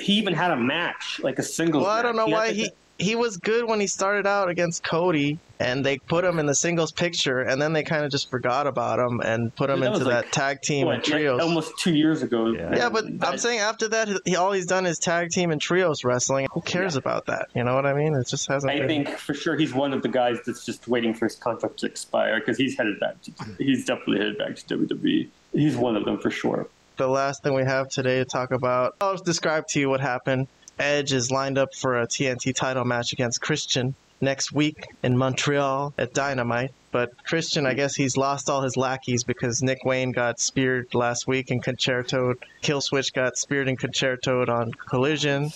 he 0.05 0.13
even 0.13 0.35
had 0.35 0.51
a 0.51 0.55
match, 0.55 1.19
like 1.23 1.39
a 1.39 1.43
singles 1.43 1.83
Well, 1.83 1.91
I 1.91 2.03
don't 2.03 2.15
know 2.15 2.27
match? 2.27 2.33
why 2.33 2.51
he 2.53 2.69
he 2.97 3.15
was 3.15 3.37
good 3.37 3.67
when 3.67 3.79
he 3.79 3.87
started 3.87 4.25
out 4.25 4.49
against 4.49 4.83
Cody, 4.83 5.37
and 5.59 5.85
they 5.85 5.97
put 5.97 6.23
him 6.23 6.39
in 6.39 6.45
the 6.45 6.55
singles 6.55 6.91
picture, 6.91 7.41
and 7.41 7.61
then 7.61 7.73
they 7.73 7.83
kind 7.83 8.05
of 8.05 8.11
just 8.11 8.29
forgot 8.29 8.67
about 8.67 8.99
him 8.99 9.19
and 9.19 9.53
put 9.53 9.69
him 9.69 9.81
That 9.81 9.93
into 9.93 10.05
that 10.05 10.25
like, 10.25 10.31
tag 10.31 10.61
team 10.61 10.85
what, 10.85 11.05
and 11.09 11.25
like 11.25 11.41
almost 11.41 11.77
two 11.79 11.93
years 11.93 12.21
ago. 12.21 12.51
Yeah. 12.51 12.75
yeah, 12.75 12.89
but 12.89 13.05
I'm 13.21 13.37
saying 13.37 13.59
after 13.59 13.89
that, 13.89 14.07
he 14.25 14.35
all 14.35 14.51
he's 14.51 14.67
done 14.67 14.85
is 14.85 14.99
tag 14.99 15.31
team 15.31 15.51
and 15.51 15.59
trios 15.59 16.05
wrestling. 16.05 16.47
Who 16.53 16.61
cares 16.61 16.95
about 16.95 17.25
that? 17.25 17.47
You 17.55 17.63
know 17.63 17.75
what 17.75 17.85
I 17.85 17.93
mean? 17.93 18.13
It 18.13 18.27
just 18.27 18.47
hasn't. 18.47 18.71
I 18.71 18.77
been... 18.79 18.87
think 18.87 19.09
for 19.09 19.33
sure 19.33 19.57
he's 19.57 19.73
one 19.73 19.91
of 19.91 20.03
the 20.03 20.09
guys 20.09 20.37
that's 20.45 20.65
just 20.65 20.87
waiting 20.87 21.15
for 21.15 21.25
his 21.25 21.35
contract 21.35 21.79
to 21.79 21.87
expire 21.87 22.39
because 22.39 22.57
he's 22.57 22.77
headed 22.77 22.99
back. 22.99 23.21
To, 23.23 23.31
he's 23.57 23.85
definitely 23.85 24.19
headed 24.19 24.37
back 24.37 24.55
to 24.55 24.77
WWE. 24.77 25.27
He's 25.51 25.75
one 25.75 25.95
of 25.95 26.05
them 26.05 26.19
for 26.19 26.29
sure. 26.29 26.67
The 26.97 27.08
last 27.08 27.43
thing 27.43 27.53
we 27.53 27.63
have 27.65 27.89
today 27.89 28.19
to 28.19 28.25
talk 28.25 28.51
about. 28.51 28.95
I'll 29.01 29.17
describe 29.17 29.67
to 29.69 29.81
you 29.81 29.89
what 29.89 29.99
happened. 29.99 30.47
Edge 30.79 31.12
is 31.12 31.29
lined 31.29 31.58
up 31.58 31.75
for 31.75 31.99
a 31.99 32.08
TNT 32.08 32.55
title 32.55 32.86
match 32.86 33.12
against 33.12 33.41
Christian 33.41 33.95
next 34.21 34.53
week 34.53 34.88
in 35.03 35.17
Montreal 35.17 35.93
at 35.97 36.13
Dynamite. 36.13 36.71
But 36.91 37.12
Christian, 37.25 37.65
I 37.65 37.73
guess 37.73 37.95
he's 37.95 38.15
lost 38.15 38.49
all 38.49 38.62
his 38.62 38.77
lackeys 38.77 39.25
because 39.25 39.62
Nick 39.62 39.84
Wayne 39.84 40.13
got 40.13 40.39
speared 40.39 40.93
last 40.93 41.27
week 41.27 41.51
in 41.51 41.60
Con-Chair-To. 41.60 42.36
Killswitch 42.62 43.13
got 43.13 43.38
speared 43.38 43.67
in 43.67 43.75
Con-Chair-To 43.75 44.49
on 44.49 44.71
Collision. 44.71 45.51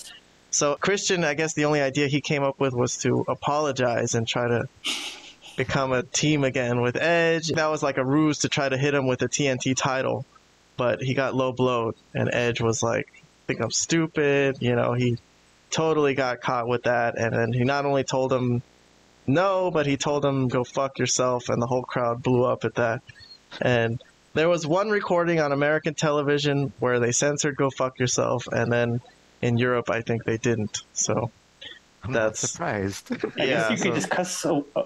So 0.51 0.75
Christian, 0.75 1.23
I 1.23 1.35
guess 1.35 1.53
the 1.53 1.63
only 1.63 1.79
idea 1.79 2.07
he 2.07 2.19
came 2.19 2.43
up 2.43 2.59
with 2.59 2.73
was 2.73 2.97
to 2.97 3.23
apologize 3.29 4.13
and 4.13 4.27
try 4.27 4.49
to 4.49 4.67
become 5.55 5.93
a 5.93 6.03
team 6.03 6.43
again 6.43 6.81
with 6.81 6.97
Edge. 6.97 7.47
That 7.47 7.71
was 7.71 7.81
like 7.81 7.97
a 7.97 8.03
ruse 8.03 8.39
to 8.39 8.49
try 8.49 8.67
to 8.67 8.77
hit 8.77 8.93
him 8.93 9.07
with 9.07 9.21
a 9.21 9.29
TNT 9.29 9.73
title 9.77 10.25
but 10.79 11.01
he 11.01 11.13
got 11.13 11.35
low 11.35 11.51
blowed 11.51 11.93
and 12.15 12.29
edge 12.33 12.61
was 12.61 12.81
like 12.81 13.07
think 13.45 13.59
i'm 13.59 13.69
stupid 13.69 14.55
you 14.61 14.73
know 14.75 14.93
he 14.93 15.17
totally 15.69 16.13
got 16.15 16.39
caught 16.39 16.67
with 16.67 16.83
that 16.83 17.17
and 17.17 17.35
then 17.35 17.51
he 17.51 17.63
not 17.65 17.85
only 17.85 18.03
told 18.03 18.31
him 18.31 18.61
no 19.27 19.69
but 19.69 19.85
he 19.85 19.97
told 19.97 20.23
him 20.23 20.47
go 20.47 20.63
fuck 20.63 20.97
yourself 20.97 21.49
and 21.49 21.61
the 21.61 21.67
whole 21.67 21.83
crowd 21.83 22.23
blew 22.23 22.45
up 22.45 22.63
at 22.63 22.75
that 22.75 23.01
and 23.61 24.01
there 24.35 24.47
was 24.47 24.65
one 24.65 24.89
recording 24.89 25.39
on 25.41 25.51
american 25.51 25.93
television 25.93 26.71
where 26.79 26.99
they 26.99 27.11
censored 27.11 27.55
go 27.57 27.69
fuck 27.69 27.99
yourself 27.99 28.47
and 28.47 28.71
then 28.71 29.01
in 29.41 29.57
europe 29.57 29.89
i 29.89 30.01
think 30.01 30.23
they 30.23 30.37
didn't 30.37 30.81
so 30.93 31.29
I'm 32.01 32.13
not 32.13 32.19
That's- 32.19 32.39
surprised. 32.39 33.11
I 33.11 33.43
Yeah, 33.43 33.45
guess 33.45 33.71
you 33.71 33.77
so- 33.77 33.83
could 33.83 33.95
just 33.95 34.09
cuss 34.09 34.45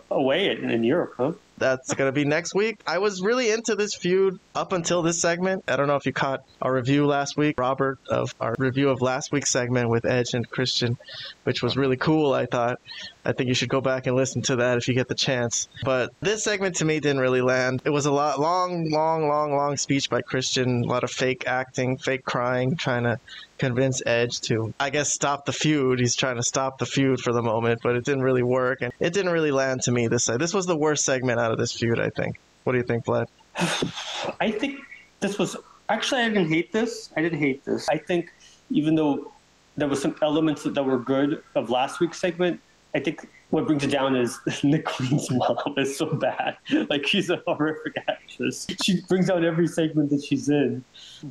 away 0.10 0.48
it 0.48 0.64
in 0.64 0.84
Europe, 0.84 1.14
huh? 1.16 1.34
That's 1.58 1.94
going 1.94 2.08
to 2.08 2.12
be 2.12 2.26
next 2.26 2.56
week. 2.56 2.80
I 2.88 2.98
was 2.98 3.22
really 3.22 3.52
into 3.52 3.76
this 3.76 3.94
feud 3.96 4.40
up 4.56 4.74
until 4.74 5.02
this 5.02 5.22
segment. 5.22 5.64
I 5.68 5.76
don't 5.76 5.88
know 5.88 5.96
if 5.96 6.06
you 6.06 6.14
caught 6.14 6.44
our 6.62 6.74
review 6.74 7.06
last 7.06 7.38
week, 7.38 7.60
Robert, 7.60 8.00
of 8.10 8.34
our 8.40 8.56
review 8.58 8.90
of 8.90 9.02
last 9.02 9.32
week's 9.32 9.52
segment 9.52 9.90
with 9.90 10.06
Edge 10.06 10.34
and 10.34 10.50
Christian, 10.50 10.98
which 11.44 11.62
was 11.62 11.78
really 11.78 11.98
cool, 11.98 12.34
I 12.34 12.48
thought. 12.48 12.80
I 13.24 13.32
think 13.32 13.48
you 13.48 13.54
should 13.54 13.70
go 13.70 13.82
back 13.82 14.08
and 14.08 14.16
listen 14.16 14.42
to 14.44 14.58
that 14.58 14.78
if 14.78 14.88
you 14.88 14.94
get 14.94 15.08
the 15.08 15.16
chance. 15.16 15.70
But 15.84 16.12
this 16.22 16.44
segment 16.44 16.78
to 16.78 16.86
me 16.86 17.00
didn't 17.00 17.22
really 17.22 17.42
land. 17.42 17.82
It 17.86 17.92
was 17.92 18.06
a 18.06 18.12
lot 18.12 18.40
long, 18.40 18.90
long, 18.90 19.28
long, 19.28 19.56
long 19.56 19.78
speech 19.78 20.10
by 20.10 20.22
Christian, 20.22 20.84
a 20.84 20.88
lot 20.88 21.04
of 21.04 21.12
fake 21.12 21.46
acting, 21.48 21.98
fake 21.98 22.26
crying, 22.26 22.76
trying 22.76 23.04
to 23.04 23.20
convince 23.64 24.02
Edge 24.06 24.42
to, 24.42 24.74
I 24.78 24.90
guess, 24.90 25.14
stop 25.14 25.46
the 25.46 25.54
feud. 25.54 26.00
He's 26.00 26.16
trying 26.16 26.36
to 26.36 26.44
stop 26.44 26.80
the 26.80 26.86
feud 26.86 27.22
for 27.22 27.32
the 27.32 27.42
moment, 27.42 27.80
but 27.82 27.96
it 27.96 28.04
didn't 28.04 28.24
really 28.24 28.44
work, 28.44 28.82
and 28.82 28.92
it 29.00 29.14
didn't 29.14 29.32
really 29.32 29.52
land 29.52 29.84
to 29.84 29.92
me 29.92 30.08
this 30.08 30.26
side. 30.26 30.40
This 30.40 30.54
was 30.54 30.66
the 30.66 30.76
worst 30.76 31.06
segment 31.06 31.40
out 31.40 31.52
of 31.52 31.58
this 31.58 31.72
feud, 31.72 31.98
I 32.00 32.10
think. 32.10 32.40
What 32.66 32.74
do 32.74 32.80
you 32.80 32.84
think, 32.84 33.06
Vlad? 33.06 33.28
I 34.42 34.52
think 34.52 34.80
this 35.22 35.40
was 35.40 35.56
actually 35.88 36.22
I 36.22 36.30
didn't 36.30 36.50
hate 36.50 36.74
this. 36.74 37.10
I 37.16 37.22
didn't 37.22 37.40
hate 37.40 37.64
this. 37.64 37.88
I 37.90 37.98
think 37.98 38.34
even 38.70 38.96
though 38.96 39.32
there 39.78 39.88
was 39.88 40.02
some 40.02 40.16
elements 40.22 40.64
that, 40.64 40.74
that 40.76 40.84
were 40.84 41.00
good 41.00 41.42
of 41.56 41.70
last 41.70 42.02
week's 42.02 42.20
segment, 42.20 42.60
I 42.94 43.00
think 43.00 43.30
what 43.54 43.68
brings 43.68 43.84
it 43.84 43.92
down 43.92 44.16
is 44.16 44.40
Nick 44.64 44.88
Wayne's 45.00 45.30
mom 45.30 45.76
is 45.78 45.96
so 45.96 46.08
bad. 46.08 46.58
Like 46.90 47.08
she's 47.08 47.30
a 47.30 47.42
horrific 47.48 47.94
actress. 48.08 48.68
She 48.84 49.02
brings 49.08 49.30
out 49.30 49.44
every 49.44 49.68
segment 49.68 50.10
that 50.10 50.24
she's 50.24 50.50
in. 50.50 50.84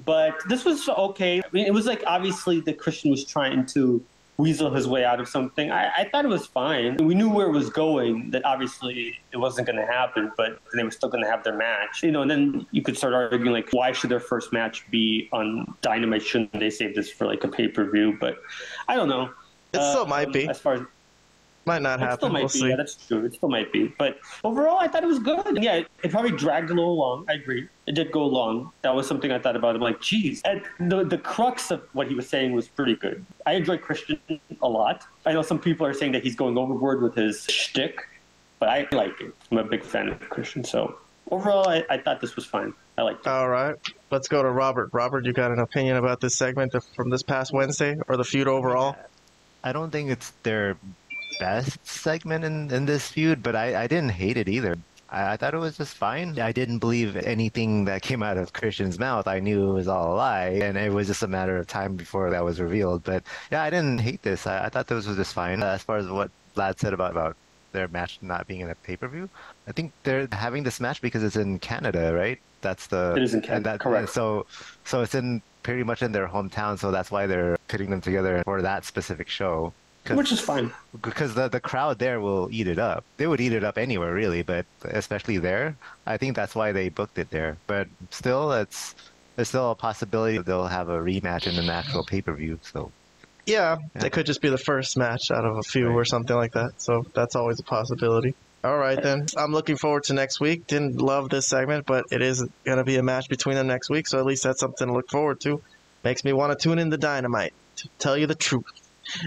But 0.04 0.36
this 0.48 0.64
was 0.64 0.88
okay. 0.88 1.40
I 1.40 1.44
mean, 1.52 1.66
it 1.66 1.74
was 1.74 1.86
like 1.86 2.02
obviously 2.06 2.60
the 2.60 2.72
Christian 2.72 3.10
was 3.10 3.24
trying 3.24 3.66
to 3.66 4.02
weasel 4.36 4.72
his 4.72 4.86
way 4.86 5.04
out 5.04 5.20
of 5.20 5.28
something. 5.28 5.70
I, 5.70 5.90
I 5.98 6.08
thought 6.10 6.24
it 6.24 6.28
was 6.28 6.46
fine. 6.46 6.96
We 6.96 7.14
knew 7.14 7.28
where 7.28 7.46
it 7.48 7.52
was 7.52 7.70
going. 7.70 8.30
That 8.30 8.44
obviously 8.44 9.18
it 9.32 9.36
wasn't 9.36 9.66
going 9.66 9.78
to 9.78 9.86
happen, 9.86 10.32
but 10.36 10.60
they 10.74 10.84
were 10.84 10.90
still 10.90 11.08
going 11.08 11.24
to 11.24 11.30
have 11.30 11.42
their 11.42 11.56
match. 11.56 12.02
You 12.02 12.12
know, 12.12 12.22
and 12.22 12.30
then 12.30 12.66
you 12.70 12.82
could 12.82 12.96
start 12.96 13.14
arguing 13.14 13.52
like, 13.52 13.70
why 13.72 13.92
should 13.92 14.10
their 14.10 14.20
first 14.20 14.52
match 14.52 14.88
be 14.90 15.28
on 15.32 15.74
Dynamite? 15.82 16.22
Shouldn't 16.22 16.52
they 16.52 16.70
save 16.70 16.94
this 16.94 17.10
for 17.10 17.26
like 17.26 17.42
a 17.44 17.48
pay 17.48 17.68
per 17.68 17.90
view? 17.90 18.16
But 18.18 18.36
I 18.88 18.94
don't 18.96 19.08
know. 19.08 19.30
It 19.72 19.78
still 19.78 20.02
uh, 20.02 20.06
might 20.06 20.32
be. 20.32 20.48
As 20.48 20.60
far 20.60 20.74
as 20.74 20.82
might 21.64 21.82
not 21.82 22.00
happen. 22.00 22.02
it 22.02 22.10
happen. 22.10 22.18
still 22.18 22.28
might 22.30 22.38
we'll 22.40 22.48
be. 22.48 22.58
see. 22.58 22.68
Yeah, 22.68 22.76
that's 22.76 22.94
true. 23.06 23.24
It 23.24 23.34
still 23.34 23.48
might 23.48 23.72
be. 23.72 23.94
But 23.98 24.18
overall, 24.44 24.78
I 24.80 24.88
thought 24.88 25.02
it 25.02 25.06
was 25.06 25.18
good. 25.18 25.62
Yeah, 25.62 25.76
it, 25.76 25.88
it 26.02 26.10
probably 26.10 26.32
dragged 26.32 26.70
a 26.70 26.74
little 26.74 26.96
long. 26.96 27.24
I 27.28 27.34
agree. 27.34 27.68
It 27.86 27.94
did 27.94 28.12
go 28.12 28.26
long. 28.26 28.72
That 28.82 28.94
was 28.94 29.06
something 29.06 29.30
I 29.30 29.38
thought 29.38 29.56
about. 29.56 29.74
I'm 29.74 29.80
like, 29.80 30.00
geez. 30.00 30.42
And 30.44 30.62
the, 30.78 31.04
the 31.04 31.18
crux 31.18 31.70
of 31.70 31.82
what 31.92 32.08
he 32.08 32.14
was 32.14 32.28
saying 32.28 32.52
was 32.52 32.68
pretty 32.68 32.96
good. 32.96 33.24
I 33.46 33.54
enjoy 33.54 33.78
Christian 33.78 34.18
a 34.60 34.68
lot. 34.68 35.04
I 35.26 35.32
know 35.32 35.42
some 35.42 35.58
people 35.58 35.86
are 35.86 35.94
saying 35.94 36.12
that 36.12 36.22
he's 36.22 36.36
going 36.36 36.56
overboard 36.58 37.02
with 37.02 37.14
his 37.14 37.44
shtick, 37.44 38.08
but 38.58 38.68
I 38.68 38.86
like 38.92 39.20
it. 39.20 39.34
I'm 39.50 39.58
a 39.58 39.64
big 39.64 39.84
fan 39.84 40.08
of 40.08 40.20
Christian. 40.30 40.64
So 40.64 40.96
overall, 41.30 41.68
I, 41.68 41.84
I 41.90 41.98
thought 41.98 42.20
this 42.20 42.36
was 42.36 42.44
fine. 42.44 42.74
I 42.98 43.02
liked 43.02 43.26
it. 43.26 43.30
All 43.30 43.48
right, 43.48 43.74
let's 44.10 44.28
go 44.28 44.42
to 44.42 44.50
Robert. 44.50 44.90
Robert, 44.92 45.24
you 45.24 45.32
got 45.32 45.50
an 45.50 45.58
opinion 45.58 45.96
about 45.96 46.20
this 46.20 46.36
segment 46.36 46.74
from 46.94 47.10
this 47.10 47.22
past 47.22 47.52
Wednesday 47.52 47.96
or 48.06 48.16
the 48.16 48.24
feud 48.24 48.48
overall? 48.48 48.96
I 49.64 49.72
don't 49.72 49.90
think 49.90 50.10
it's 50.10 50.30
their 50.42 50.76
best 51.42 51.84
segment 51.86 52.44
in, 52.44 52.70
in 52.72 52.86
this 52.86 53.08
feud, 53.08 53.42
but 53.42 53.54
I, 53.56 53.82
I 53.82 53.86
didn't 53.86 54.10
hate 54.10 54.36
it 54.36 54.48
either. 54.48 54.76
I, 55.10 55.32
I 55.32 55.36
thought 55.36 55.54
it 55.54 55.58
was 55.58 55.76
just 55.76 55.94
fine. 55.96 56.38
I 56.38 56.52
didn't 56.52 56.78
believe 56.78 57.16
anything 57.16 57.84
that 57.86 58.02
came 58.02 58.22
out 58.22 58.38
of 58.38 58.52
Christian's 58.52 58.98
mouth. 58.98 59.26
I 59.26 59.38
knew 59.40 59.70
it 59.70 59.74
was 59.74 59.88
all 59.88 60.14
a 60.14 60.16
lie, 60.16 60.48
and 60.66 60.76
it 60.76 60.92
was 60.92 61.06
just 61.08 61.22
a 61.22 61.28
matter 61.28 61.56
of 61.58 61.66
time 61.66 61.96
before 61.96 62.30
that 62.30 62.44
was 62.44 62.60
revealed. 62.60 63.04
But 63.04 63.22
yeah, 63.50 63.62
I 63.62 63.70
didn't 63.70 63.98
hate 63.98 64.22
this. 64.22 64.46
I, 64.46 64.66
I 64.66 64.68
thought 64.68 64.86
this 64.86 65.06
was 65.06 65.16
just 65.16 65.34
fine. 65.34 65.62
As 65.62 65.82
far 65.82 65.98
as 65.98 66.08
what 66.08 66.30
Vlad 66.56 66.78
said 66.78 66.92
about, 66.92 67.10
about 67.12 67.36
their 67.72 67.88
match 67.88 68.18
not 68.22 68.46
being 68.46 68.60
in 68.60 68.70
a 68.70 68.74
pay 68.74 68.96
per 68.96 69.08
view, 69.08 69.28
I 69.66 69.72
think 69.72 69.92
they're 70.04 70.28
having 70.32 70.62
this 70.62 70.78
match 70.80 71.00
because 71.00 71.22
it's 71.22 71.36
in 71.36 71.58
Canada, 71.58 72.14
right? 72.14 72.38
That's 72.60 72.86
the 72.86 73.14
It 73.16 73.22
is 73.22 73.34
in 73.34 73.42
Canada, 73.42 73.70
that- 73.70 73.80
correct. 73.80 74.10
So 74.10 74.46
so 74.84 75.02
it's 75.02 75.14
in 75.14 75.42
pretty 75.62 75.82
much 75.82 76.02
in 76.02 76.12
their 76.12 76.28
hometown, 76.28 76.78
so 76.78 76.90
that's 76.90 77.10
why 77.10 77.26
they're 77.26 77.56
putting 77.68 77.90
them 77.90 78.00
together 78.00 78.42
for 78.44 78.62
that 78.62 78.84
specific 78.84 79.28
show. 79.28 79.72
Which 80.10 80.32
is 80.32 80.40
fine. 80.40 80.72
because 81.00 81.34
the 81.34 81.48
the 81.48 81.60
crowd 81.60 81.98
there 81.98 82.20
will 82.20 82.48
eat 82.50 82.66
it 82.66 82.78
up. 82.78 83.04
They 83.18 83.26
would 83.26 83.40
eat 83.40 83.52
it 83.52 83.62
up 83.64 83.78
anywhere 83.78 84.12
really, 84.12 84.42
but 84.42 84.66
especially 84.84 85.38
there. 85.38 85.76
I 86.06 86.16
think 86.16 86.34
that's 86.36 86.54
why 86.54 86.72
they 86.72 86.88
booked 86.88 87.18
it 87.18 87.30
there. 87.30 87.56
But 87.66 87.86
still, 88.10 88.52
it's 88.52 88.94
there's 89.36 89.48
still 89.48 89.70
a 89.70 89.74
possibility 89.74 90.36
that 90.38 90.46
they'll 90.46 90.66
have 90.66 90.88
a 90.88 90.98
rematch 90.98 91.46
in 91.46 91.56
an 91.58 91.70
actual 91.70 92.04
pay 92.04 92.20
per 92.20 92.32
view. 92.34 92.58
So 92.62 92.90
Yeah, 93.46 93.78
Yeah. 93.94 94.04
it 94.06 94.12
could 94.12 94.26
just 94.26 94.40
be 94.42 94.48
the 94.50 94.58
first 94.58 94.96
match 94.96 95.30
out 95.30 95.44
of 95.44 95.56
a 95.56 95.62
few 95.62 95.88
or 95.90 96.04
something 96.04 96.36
like 96.36 96.52
that. 96.52 96.80
So 96.80 97.06
that's 97.14 97.34
always 97.36 97.58
a 97.60 97.64
possibility. 97.64 98.34
All 98.64 98.78
right, 98.78 99.00
then. 99.02 99.26
I'm 99.36 99.50
looking 99.52 99.76
forward 99.76 100.04
to 100.04 100.14
next 100.14 100.38
week. 100.38 100.68
Didn't 100.68 101.00
love 101.00 101.28
this 101.30 101.48
segment, 101.48 101.84
but 101.86 102.04
it 102.12 102.22
is 102.22 102.44
going 102.64 102.78
to 102.78 102.84
be 102.84 102.94
a 102.96 103.02
match 103.02 103.28
between 103.28 103.56
them 103.56 103.66
next 103.66 103.90
week, 103.90 104.06
so 104.06 104.18
at 104.20 104.24
least 104.26 104.44
that's 104.44 104.60
something 104.60 104.86
to 104.86 104.92
look 104.92 105.10
forward 105.10 105.40
to. 105.40 105.60
Makes 106.04 106.24
me 106.24 106.32
want 106.32 106.56
to 106.56 106.62
tune 106.62 106.78
in 106.78 106.88
to 106.92 106.96
Dynamite, 106.96 107.54
to 107.76 107.88
tell 107.98 108.16
you 108.16 108.28
the 108.28 108.36
truth. 108.36 108.64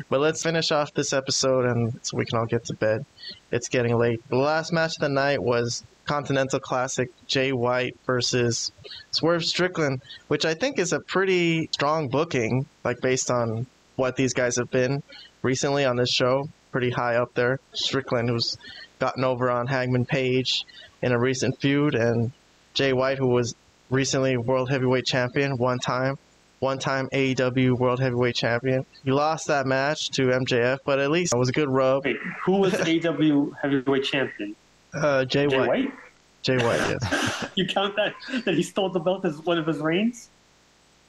But 0.10 0.20
let's 0.20 0.44
finish 0.44 0.72
off 0.72 0.94
this 0.94 1.14
episode 1.14 1.66
and 1.66 2.00
so 2.02 2.18
we 2.18 2.26
can 2.26 2.38
all 2.38 2.46
get 2.46 2.66
to 2.66 2.74
bed. 2.74 3.06
It's 3.52 3.70
getting 3.70 3.98
late. 3.98 4.22
The 4.30 4.38
last 4.38 4.72
match 4.72 4.96
of 4.98 5.02
the 5.02 5.10
night 5.10 5.42
was 5.42 5.84
Continental 6.06 6.60
Classic 6.60 7.10
Jay 7.28 7.52
White 7.52 7.98
versus 8.06 8.72
Swerve 9.12 9.44
Strickland, 9.44 10.02
which 10.28 10.46
I 10.46 10.54
think 10.54 10.78
is 10.80 10.94
a 10.94 11.00
pretty 11.00 11.70
strong 11.72 12.10
booking, 12.10 12.66
like 12.84 13.02
based 13.02 13.32
on 13.32 13.66
what 13.96 14.16
these 14.16 14.34
guys 14.34 14.56
have 14.58 14.70
been 14.70 15.02
recently 15.42 15.86
on 15.86 15.96
this 15.96 16.12
show. 16.12 16.48
Pretty 16.72 16.92
high 16.92 17.16
up 17.16 17.34
there. 17.34 17.60
Strickland, 17.74 18.30
who's 18.30 18.58
gotten 19.00 19.24
over 19.24 19.50
on 19.50 19.68
Hangman 19.68 20.06
Page 20.06 20.66
in 21.02 21.12
a 21.12 21.20
recent 21.20 21.60
feud, 21.60 21.96
and 21.96 22.32
Jay 22.74 22.94
White, 22.94 23.18
who 23.18 23.28
was 23.28 23.56
recently 23.90 24.38
World 24.38 24.70
Heavyweight 24.70 25.06
Champion 25.06 25.58
one 25.58 25.80
time, 25.80 26.18
one 26.60 26.80
time 26.80 27.10
AEW 27.14 27.78
World 27.78 28.00
Heavyweight 28.00 28.36
Champion. 28.36 28.86
He 29.04 29.12
lost 29.12 29.48
that 29.48 29.66
match 29.66 30.10
to 30.12 30.28
MJF, 30.28 30.80
but 30.86 31.00
at 31.00 31.12
least 31.12 31.34
it 31.34 31.38
was 31.38 31.50
a 31.50 31.54
good 31.54 31.70
rub. 31.70 32.06
Wait, 32.06 32.18
who 32.44 32.54
was 32.54 32.74
AW 32.74 33.52
heavyweight 33.62 34.04
champion? 34.04 34.56
Uh, 34.94 35.26
Jay, 35.26 35.48
Jay 35.48 35.58
White. 35.58 35.68
White? 35.68 35.94
Jay 36.42 36.58
White, 36.58 36.80
yes. 36.80 37.50
You 37.56 37.66
count 37.66 37.96
that 37.96 38.14
that 38.46 38.56
he 38.56 38.64
stole 38.64 38.90
the 38.90 39.00
belt 39.00 39.26
as 39.26 39.40
one 39.40 39.58
of 39.58 39.68
his 39.68 39.80
reigns? 39.80 40.30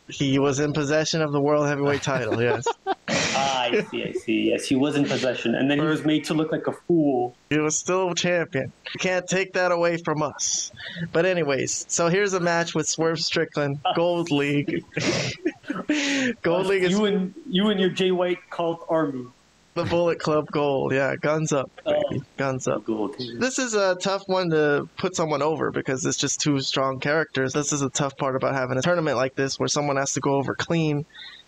he 0.09 0.38
was 0.38 0.61
in 0.61 0.72
possession 0.72 1.20
of 1.20 1.32
the 1.32 1.40
World 1.40 1.66
Heavyweight 1.66 2.02
title, 2.02 2.40
yes. 2.40 2.64
Ah, 3.38 3.62
I 3.64 3.83
see, 3.90 4.05
I 4.05 4.12
see. 4.12 4.51
Yes, 4.51 4.64
he 4.64 4.75
was 4.77 4.96
in 4.96 5.05
possession, 5.05 5.55
and 5.55 5.70
then 5.70 5.79
he 5.79 5.85
was 5.85 6.05
made 6.05 6.25
to 6.27 6.35
look 6.35 6.53
like 6.53 6.66
a 6.66 6.72
fool. 6.72 7.37
He 7.51 7.59
was 7.59 7.77
still 7.77 8.14
champion. 8.14 8.72
You 8.94 8.99
can't 8.99 9.27
take 9.27 9.53
that 9.53 9.72
away 9.72 9.99
from 9.99 10.22
us. 10.22 10.72
But 11.12 11.27
anyways, 11.27 11.85
so 11.88 12.09
here's 12.09 12.33
a 12.33 12.40
match 12.40 12.75
with 12.75 12.88
Swerve 12.88 13.20
Strickland, 13.20 13.81
Gold 13.94 14.31
League. 14.31 14.85
Gold 16.42 16.66
League 16.66 16.85
is 16.85 16.92
you 16.92 17.05
and 17.05 17.35
you 17.49 17.68
and 17.68 17.79
your 17.81 17.90
Jay 17.90 18.11
White 18.11 18.38
cult 18.51 18.87
army. 18.88 19.27
the 19.75 19.85
Bullet 19.85 20.18
Club 20.18 20.46
Gold. 20.51 20.92
Yeah, 20.92 21.16
guns 21.16 21.53
up, 21.53 21.70
baby. 21.85 22.22
Guns 22.37 22.66
up. 22.66 22.85
Gold. 22.85 23.16
This 23.38 23.59
is 23.59 23.75
a 23.75 23.96
tough 23.96 24.22
one 24.27 24.51
to 24.51 24.88
put 24.96 25.14
someone 25.14 25.42
over 25.42 25.70
because 25.70 26.05
it's 26.07 26.16
just 26.16 26.40
two 26.40 26.61
strong 26.61 27.01
characters. 27.01 27.53
This 27.53 27.72
is 27.72 27.83
a 27.83 27.90
tough 27.90 28.16
part 28.16 28.37
about 28.37 28.55
having 28.55 28.79
a 28.79 28.83
tournament 28.83 29.16
like 29.16 29.35
this 29.35 29.59
where 29.59 29.68
someone 29.68 29.96
has 29.96 30.14
to 30.14 30.20
go 30.20 30.35
over 30.37 30.55
clean 30.55 31.05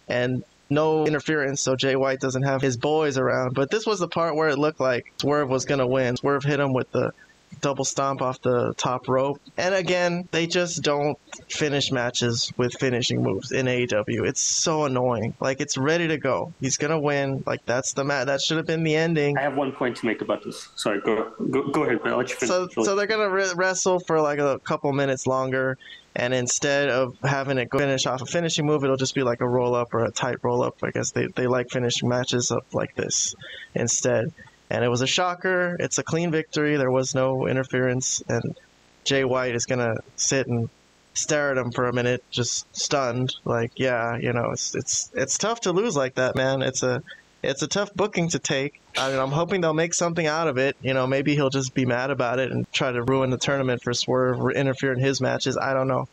and 0.08 0.44
no 0.70 1.06
interference 1.06 1.60
so 1.60 1.76
Jay 1.76 1.96
White 1.96 2.20
doesn't 2.20 2.42
have 2.42 2.62
his 2.62 2.76
boys 2.76 3.18
around. 3.18 3.54
But 3.54 3.70
this 3.70 3.86
was 3.86 3.98
the 3.98 4.08
part 4.08 4.36
where 4.36 4.48
it 4.48 4.58
looked 4.58 4.80
like 4.80 5.12
Swerve 5.20 5.48
was 5.48 5.64
going 5.64 5.80
to 5.80 5.86
win. 5.86 6.16
Swerve 6.16 6.44
hit 6.44 6.60
him 6.60 6.72
with 6.72 6.90
the 6.92 7.12
double 7.60 7.84
stomp 7.84 8.22
off 8.22 8.40
the 8.42 8.74
top 8.76 9.08
rope. 9.08 9.40
And 9.56 9.74
again, 9.74 10.28
they 10.30 10.46
just 10.46 10.82
don't 10.82 11.18
finish 11.48 11.90
matches 11.90 12.52
with 12.56 12.74
finishing 12.74 13.22
moves 13.22 13.52
in 13.52 13.66
AEW. 13.66 14.26
It's 14.26 14.40
so 14.40 14.84
annoying. 14.84 15.34
Like 15.40 15.60
it's 15.60 15.76
ready 15.76 16.08
to 16.08 16.18
go. 16.18 16.52
He's 16.60 16.76
going 16.76 16.90
to 16.90 16.98
win. 16.98 17.42
Like 17.46 17.64
that's 17.66 17.92
the 17.92 18.04
match. 18.04 18.26
That 18.26 18.40
should 18.40 18.56
have 18.56 18.66
been 18.66 18.84
the 18.84 18.96
ending. 18.96 19.36
I 19.38 19.42
have 19.42 19.56
one 19.56 19.72
point 19.72 19.96
to 19.98 20.06
make 20.06 20.20
about 20.20 20.44
this. 20.44 20.68
Sorry, 20.76 21.00
go 21.00 21.32
go, 21.50 21.68
go 21.70 21.84
ahead. 21.84 22.00
I'll 22.04 22.18
let 22.18 22.30
you 22.30 22.36
finish. 22.36 22.74
So, 22.74 22.84
so 22.84 22.94
they're 22.94 23.06
gonna 23.06 23.30
re- 23.30 23.52
wrestle 23.54 24.00
for 24.00 24.20
like 24.20 24.38
a 24.38 24.58
couple 24.60 24.92
minutes 24.92 25.26
longer, 25.26 25.78
and 26.14 26.34
instead 26.34 26.88
of 26.88 27.16
having 27.22 27.58
it 27.58 27.68
finish 27.70 28.06
off 28.06 28.22
a 28.22 28.26
finishing 28.26 28.66
move, 28.66 28.84
it'll 28.84 28.96
just 28.96 29.14
be 29.14 29.22
like 29.22 29.40
a 29.40 29.48
roll 29.48 29.74
up 29.74 29.94
or 29.94 30.04
a 30.04 30.10
tight 30.10 30.36
roll 30.42 30.62
up. 30.62 30.76
I 30.82 30.90
guess 30.90 31.12
they 31.12 31.26
they 31.34 31.46
like 31.46 31.70
finishing 31.70 32.08
matches 32.08 32.50
up 32.50 32.66
like 32.72 32.94
this 32.94 33.34
instead. 33.74 34.32
And 34.70 34.84
it 34.84 34.88
was 34.88 35.00
a 35.00 35.06
shocker. 35.06 35.76
It's 35.80 35.98
a 35.98 36.02
clean 36.02 36.30
victory. 36.30 36.76
There 36.76 36.90
was 36.90 37.14
no 37.14 37.46
interference, 37.46 38.22
and 38.28 38.56
Jay 39.04 39.24
White 39.24 39.54
is 39.54 39.66
gonna 39.66 39.96
sit 40.16 40.46
and 40.46 40.68
stare 41.14 41.50
at 41.50 41.58
him 41.58 41.72
for 41.72 41.86
a 41.86 41.92
minute, 41.92 42.22
just 42.30 42.66
stunned. 42.76 43.34
Like, 43.44 43.72
yeah, 43.76 44.16
you 44.16 44.32
know, 44.32 44.50
it's 44.52 44.74
it's 44.74 45.10
it's 45.14 45.38
tough 45.38 45.62
to 45.62 45.72
lose 45.72 45.96
like 45.96 46.14
that, 46.16 46.36
man. 46.36 46.62
It's 46.62 46.82
a 46.82 47.02
it's 47.42 47.62
a 47.62 47.68
tough 47.68 47.94
booking 47.94 48.28
to 48.30 48.38
take. 48.38 48.80
I 48.96 49.10
mean, 49.10 49.18
I'm 49.18 49.30
hoping 49.30 49.60
they'll 49.60 49.74
make 49.74 49.94
something 49.94 50.26
out 50.26 50.48
of 50.48 50.58
it. 50.58 50.76
You 50.82 50.94
know, 50.94 51.06
maybe 51.06 51.34
he'll 51.34 51.50
just 51.50 51.74
be 51.74 51.86
mad 51.86 52.10
about 52.10 52.38
it 52.38 52.50
and 52.50 52.70
try 52.72 52.90
to 52.90 53.02
ruin 53.02 53.30
the 53.30 53.38
tournament 53.38 53.82
for 53.82 53.92
Swerve 53.94 54.50
interfere 54.54 54.92
in 54.92 54.98
his 54.98 55.20
matches. 55.20 55.56
I 55.56 55.72
don't 55.72 55.88
know. 55.88 56.08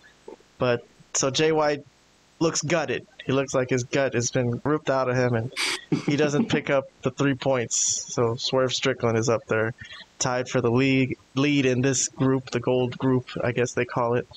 But 0.57 0.85
so 1.13 1.31
Jay 1.31 1.51
White 1.51 1.85
looks 2.39 2.61
gutted. 2.61 3.07
He 3.25 3.31
looks 3.31 3.53
like 3.53 3.69
his 3.69 3.83
gut 3.83 4.13
has 4.13 4.31
been 4.31 4.61
ripped 4.63 4.89
out 4.89 5.09
of 5.09 5.15
him, 5.15 5.33
and 5.35 5.53
he 6.05 6.15
doesn't 6.15 6.49
pick 6.49 6.69
up 6.69 6.85
the 7.01 7.11
three 7.11 7.35
points. 7.35 8.13
So 8.13 8.35
Swerve 8.35 8.73
Strickland 8.73 9.17
is 9.17 9.29
up 9.29 9.45
there, 9.47 9.73
tied 10.19 10.49
for 10.49 10.61
the 10.61 10.71
league 10.71 11.17
lead 11.35 11.65
in 11.65 11.81
this 11.81 12.07
group, 12.07 12.51
the 12.51 12.59
gold 12.59 12.97
group, 12.97 13.29
I 13.43 13.51
guess 13.51 13.73
they 13.73 13.85
call 13.85 14.15
it. 14.15 14.27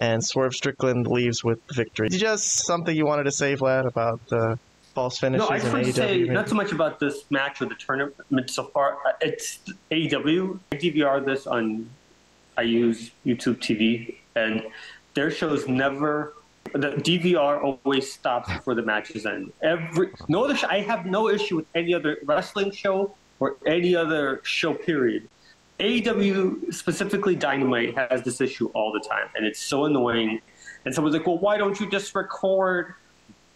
And 0.00 0.24
Swerve 0.24 0.54
Strickland 0.54 1.06
leaves 1.06 1.42
with 1.42 1.60
victory. 1.72 2.08
Have 2.20 2.40
something 2.40 2.94
you 2.94 3.06
wanted 3.06 3.24
to 3.24 3.32
say, 3.32 3.56
Vlad, 3.56 3.86
about 3.86 4.26
the 4.28 4.58
false 4.94 5.18
finishes 5.18 5.48
No, 5.48 5.54
I 5.54 5.58
just 5.58 5.72
want 5.72 5.84
to 5.84 5.92
say 5.92 6.24
not 6.24 6.48
so 6.48 6.54
much 6.54 6.72
about 6.72 6.98
this 7.00 7.24
match 7.30 7.60
or 7.62 7.66
the 7.66 7.74
tournament 7.74 8.48
so 8.48 8.64
far. 8.64 8.98
Uh, 9.06 9.12
It's 9.20 9.58
AEW. 9.90 10.58
I 10.72 10.76
DVR 10.76 11.24
this 11.24 11.46
on. 11.46 11.88
I 12.58 12.62
use 12.62 13.10
YouTube 13.24 13.58
TV, 13.58 14.16
and 14.34 14.62
their 15.14 15.30
shows 15.30 15.68
never. 15.68 16.32
The 16.72 16.90
DVR 17.02 17.62
always 17.62 18.12
stops 18.12 18.52
before 18.52 18.74
the 18.74 18.82
matches 18.82 19.26
end. 19.26 19.52
Every 19.62 20.10
no 20.28 20.44
other. 20.44 20.56
sh- 20.56 20.64
I 20.64 20.80
have 20.80 21.06
no 21.06 21.28
issue 21.28 21.56
with 21.56 21.66
any 21.74 21.94
other 21.94 22.18
wrestling 22.24 22.70
show 22.70 23.14
or 23.40 23.56
any 23.66 23.94
other 23.94 24.40
show. 24.44 24.74
Period. 24.74 25.28
AEW 25.80 26.72
specifically 26.72 27.34
Dynamite 27.36 27.96
has 27.96 28.22
this 28.22 28.40
issue 28.40 28.66
all 28.74 28.92
the 28.92 29.00
time, 29.06 29.28
and 29.36 29.44
it's 29.46 29.60
so 29.60 29.84
annoying. 29.84 30.40
And 30.84 30.94
someone's 30.94 31.14
like, 31.16 31.26
"Well, 31.26 31.38
why 31.38 31.56
don't 31.58 31.78
you 31.78 31.88
just 31.90 32.14
record 32.14 32.94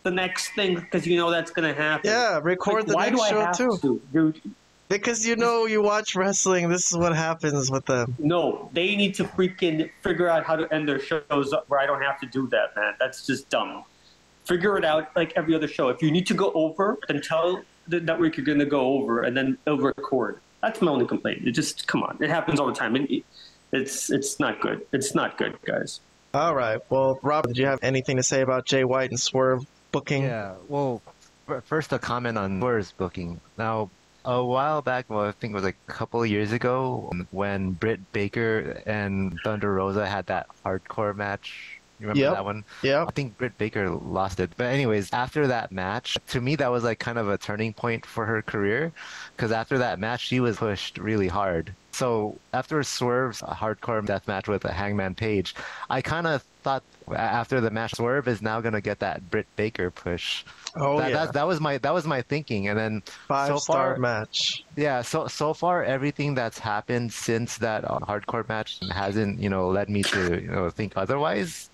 the 0.03 0.11
next 0.11 0.51
thing 0.55 0.75
because 0.75 1.07
you 1.07 1.17
know 1.17 1.31
that's 1.31 1.51
going 1.51 1.67
to 1.75 1.81
happen?" 1.81 2.11
Yeah, 2.11 2.41
record 2.43 2.75
Like, 2.75 2.87
the 2.87 2.95
why 2.95 3.05
next 3.11 3.17
do 3.19 3.23
I 3.23 3.31
show 3.31 3.41
have 3.41 3.57
too. 3.57 3.79
to, 3.83 4.03
dude? 4.13 4.41
Because 4.91 5.25
you 5.25 5.37
know 5.37 5.67
you 5.67 5.81
watch 5.83 6.17
wrestling, 6.17 6.69
this 6.69 6.91
is 6.91 6.99
what 6.99 7.15
happens 7.15 7.71
with 7.71 7.87
them. 7.87 8.17
No, 8.19 8.69
they 8.73 8.97
need 8.97 9.15
to 9.15 9.25
freaking 9.25 9.89
figure 10.03 10.29
out 10.29 10.45
how 10.45 10.57
to 10.57 10.67
end 10.75 10.89
their 10.89 10.99
shows 10.99 11.53
up 11.53 11.65
where 11.69 11.79
I 11.79 11.87
don't 11.87 12.03
have 12.03 12.19
to 12.21 12.27
do 12.27 12.49
that, 12.49 12.75
man. 12.75 12.95
That's 12.99 13.25
just 13.25 13.49
dumb. 13.49 13.85
Figure 14.47 14.77
it 14.77 14.85
out 14.85 15.15
like 15.15 15.33
every 15.37 15.55
other 15.55 15.69
show. 15.69 15.91
If 15.91 16.03
you 16.03 16.11
need 16.11 16.27
to 16.27 16.35
go 16.35 16.51
over, 16.55 16.99
then 17.07 17.23
tell 17.23 17.63
the 17.87 18.01
network 18.01 18.37
you're 18.37 18.45
going 18.45 18.59
to 18.59 18.67
go 18.67 18.81
over, 18.95 19.23
and 19.23 19.37
then 19.37 19.57
they'll 19.65 19.79
record. 19.79 20.41
That's 20.61 20.83
my 20.83 20.91
only 20.91 21.07
complaint. 21.07 21.47
It 21.47 21.53
just 21.53 21.87
come 21.87 22.03
on, 22.03 22.19
it 22.21 22.29
happens 22.29 22.59
all 22.59 22.67
the 22.67 22.75
time, 22.75 22.97
and 22.97 23.09
it- 23.09 23.25
it's 23.73 24.11
it's 24.11 24.41
not 24.41 24.61
good. 24.61 24.85
It's 24.93 25.15
not 25.15 25.39
good, 25.39 25.57
guys. 25.65 26.01
All 26.35 26.57
right. 26.57 26.81
Well, 26.91 27.21
Rob, 27.23 27.47
did 27.47 27.57
you 27.57 27.67
have 27.67 27.79
anything 27.83 28.17
to 28.17 28.23
say 28.25 28.41
about 28.41 28.67
Jay 28.67 28.83
White 28.83 29.11
and 29.11 29.21
Swerve 29.21 29.65
booking? 29.93 30.25
Yeah, 30.25 30.55
well, 30.69 31.01
first 31.67 31.93
a 31.93 32.01
comment 32.01 32.37
on 32.37 32.59
Swerve's 32.61 32.91
booking. 32.91 33.41
Now, 33.57 33.89
a 34.25 34.45
while 34.45 34.83
back, 34.83 35.07
well, 35.09 35.25
I 35.27 35.33
think 35.33 35.53
it 35.53 35.55
was 35.55 35.65
a 35.65 35.73
couple 35.87 36.23
of 36.23 36.29
years 36.29 36.53
ago, 36.53 37.11
when 37.31 37.73
Britt 37.73 38.13
Baker 38.13 38.83
and 38.87 39.39
Thunder 39.45 39.73
Rosa 39.75 40.07
had 40.07 40.27
that 40.27 40.47
hardcore 40.65 41.15
match. 41.17 41.81
You 41.99 42.07
remember 42.07 42.21
Yep. 42.21 42.35
that 42.35 42.45
one? 42.47 42.65
Yeah. 42.83 43.05
I 43.07 43.11
think 43.11 43.37
Britt 43.37 43.59
Baker 43.59 43.91
lost 43.91 44.41
it. 44.41 44.51
But 44.57 44.69
anyways, 44.69 45.13
after 45.13 45.47
that 45.49 45.71
match, 45.71 46.17
to 46.29 46.41
me 46.41 46.57
that 46.57 46.71
was 46.71 46.83
like 46.83 46.99
kind 46.99 47.19
of 47.19 47.29
a 47.29 47.37
turning 47.37 47.75
point 47.75 48.07
for 48.07 48.25
her 48.25 48.41
career 48.41 48.93
because 49.37 49.53
after 49.53 49.77
that 49.79 49.99
match 49.99 50.21
she 50.29 50.41
was 50.41 50.57
pushed 50.57 50.97
really 50.97 51.29
hard. 51.29 51.75
So 51.93 52.39
after 52.55 52.83
Swerve's 52.83 53.43
hardcore 53.43 54.05
death 54.07 54.27
match 54.27 54.49
with 54.49 54.63
Hangman 54.63 55.15
Page, 55.15 55.55
I 55.91 56.01
kind 56.01 56.27
of 56.27 56.43
thought 56.61 56.83
after 57.15 57.61
the 57.61 57.71
match 57.71 57.95
Swerve 57.97 58.29
is 58.29 58.41
now 58.41 58.61
going 58.61 58.75
to 58.75 58.81
get 58.81 59.01
that 59.01 59.31
Britt 59.31 59.47
Baker 59.57 59.91
push. 59.91 60.45
Oh 60.77 60.99
that, 60.99 61.11
yeah. 61.11 61.25
that, 61.27 61.33
that 61.35 61.47
was 61.47 61.61
my 61.61 61.79
that 61.79 61.93
was 61.93 62.07
my 62.07 62.23
thinking 62.23 62.69
and 62.69 62.79
then 62.79 63.03
Five 63.27 63.49
so 63.49 63.57
star 63.59 63.95
far 63.95 63.97
match. 63.99 64.65
yeah 64.77 65.03
so 65.03 65.27
so 65.27 65.53
far 65.53 65.83
everything 65.83 66.35
that's 66.35 66.59
happened 66.59 67.13
since 67.13 67.59
that 67.59 67.85
uh, 67.85 67.99
hardcore 68.01 68.49
match 68.49 68.79
hasn't 68.93 69.41
you 69.41 69.49
know 69.49 69.69
led 69.69 69.91
me 69.91 70.03
to 70.05 70.41
you 70.41 70.49
know 70.49 70.71
think 70.71 70.93
otherwise 70.97 71.71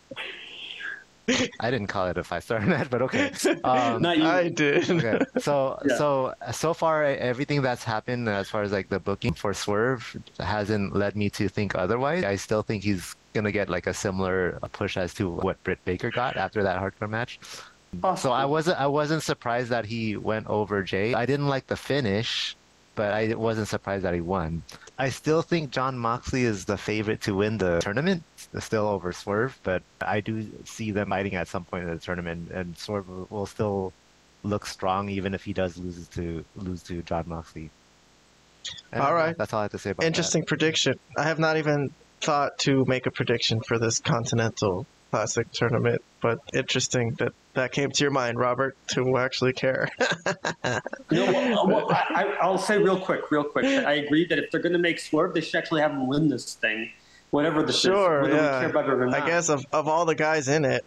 I 1.61 1.71
didn't 1.71 1.89
call 1.89 2.07
it 2.09 2.17
a 2.19 2.25
five 2.25 2.45
star 2.45 2.61
match, 2.73 2.89
but 2.91 3.03
okay. 3.03 3.33
Um, 3.65 4.03
Not 4.03 4.19
you. 4.19 4.25
I 4.25 4.49
did. 4.49 4.89
okay. 4.91 5.19
So 5.39 5.79
Yeah. 5.87 5.97
so 5.99 6.35
so 6.53 6.75
far 6.75 7.05
everything 7.05 7.62
that's 7.62 7.83
happened 7.85 8.29
as 8.29 8.49
far 8.49 8.62
as 8.62 8.73
like 8.73 8.89
the 8.89 9.01
booking 9.01 9.33
for 9.35 9.53
Swerve 9.55 10.17
hasn't 10.39 10.95
led 10.95 11.17
me 11.17 11.31
to 11.31 11.49
think 11.49 11.75
otherwise. 11.75 12.25
I 12.25 12.37
still 12.37 12.62
think 12.62 12.85
he's 12.85 13.17
gonna 13.35 13.53
get 13.53 13.69
like 13.69 13.87
a 13.87 13.95
similar 13.95 14.59
push 14.73 14.97
as 14.97 15.12
to 15.15 15.29
what 15.31 15.62
Britt 15.65 15.85
Baker 15.85 16.11
got 16.11 16.37
after 16.37 16.62
that 16.62 16.81
hardcore 16.81 17.11
match. 17.11 17.39
So 18.17 18.31
I 18.33 18.45
wasn't 18.45 18.79
I 18.79 18.87
wasn't 18.89 19.23
surprised 19.23 19.71
that 19.71 19.87
he 19.87 20.17
went 20.17 20.47
over 20.49 20.83
Jay. 20.83 21.15
I 21.15 21.25
didn't 21.25 21.49
like 21.49 21.67
the 21.67 21.77
finish, 21.77 22.55
but 22.97 23.13
I 23.13 23.35
wasn't 23.35 23.69
surprised 23.69 24.05
that 24.05 24.15
he 24.15 24.21
won. 24.21 24.63
I 24.99 25.11
still 25.11 25.43
think 25.43 25.71
Jon 25.71 25.97
Moxley 25.97 26.45
is 26.45 26.65
the 26.65 26.77
favorite 26.77 27.21
to 27.23 27.35
win 27.35 27.59
the 27.59 27.81
tournament, 27.81 28.25
still 28.59 28.89
over 28.89 29.13
Swerve, 29.13 29.59
but 29.63 29.83
I 30.01 30.21
do 30.21 30.49
see 30.65 30.91
them 30.91 31.11
fighting 31.11 31.35
at 31.35 31.47
some 31.47 31.65
point 31.65 31.85
in 31.85 31.91
the 31.91 32.01
tournament, 32.01 32.51
and 32.51 32.77
Swerve 32.77 33.31
will 33.31 33.47
still 33.47 33.93
look 34.43 34.67
strong 34.67 35.09
even 35.09 35.35
if 35.35 35.45
he 35.45 35.53
does 35.53 35.77
lose 35.77 36.09
to 36.09 36.45
lose 36.57 36.83
to 36.85 37.03
Jon 37.03 37.25
Moxley. 37.29 37.71
And 38.93 39.03
All 39.03 39.15
right. 39.15 39.37
that's 39.37 39.53
all 39.53 39.61
I 39.61 39.65
have 39.65 39.73
to 39.73 39.79
say 39.79 39.91
about 39.91 40.03
that. 40.03 40.07
Interesting 40.07 40.45
prediction. 40.45 40.95
I 41.17 41.23
have 41.25 41.39
not 41.39 41.57
even 41.57 41.93
thought 42.21 42.59
to 42.59 42.85
make 42.87 43.07
a 43.07 43.11
prediction 43.11 43.61
for 43.61 43.79
this 43.79 44.01
Continental 44.01 44.87
Classic 45.11 45.51
tournament, 45.53 46.03
but 46.27 46.41
interesting 46.53 47.12
that 47.21 47.33
that 47.55 47.71
came 47.71 47.93
to 47.93 48.03
your 48.03 48.11
mind, 48.11 48.37
Robert, 48.37 48.77
to 48.89 49.17
actually 49.17 49.53
care. 49.53 49.89
Know, 51.09 51.25
well, 51.33 51.67
well, 51.69 51.91
I, 51.93 52.25
I- 52.25 52.37
I'll 52.43 52.59
say 52.59 52.79
real 52.79 52.99
quick, 52.99 53.31
real 53.31 53.45
quick. 53.45 53.65
I 53.65 53.93
agree 53.93 54.27
that 54.27 54.39
if 54.41 54.51
they're 54.51 54.61
going 54.61 54.73
to 54.73 54.79
make 54.81 54.99
Swerve, 54.99 55.35
they 55.35 55.41
should 55.41 55.55
actually 55.55 55.83
have 55.83 55.93
him 55.93 56.09
win 56.09 56.29
this 56.29 56.55
thing, 56.55 56.91
whatever 57.31 57.62
the 57.62 57.73
sure, 57.73 58.29
is, 58.29 58.35
yeah. 58.35 58.61
care 58.61 58.71
about 58.71 58.87
it 58.87 58.95
or 58.95 59.07
not. 59.07 59.23
I 59.23 59.25
guess 59.25 59.49
of, 59.49 59.65
of 59.73 59.87
all 59.87 60.05
the 60.05 60.17
guys 60.17 60.49
in 60.49 60.65
it, 60.65 60.85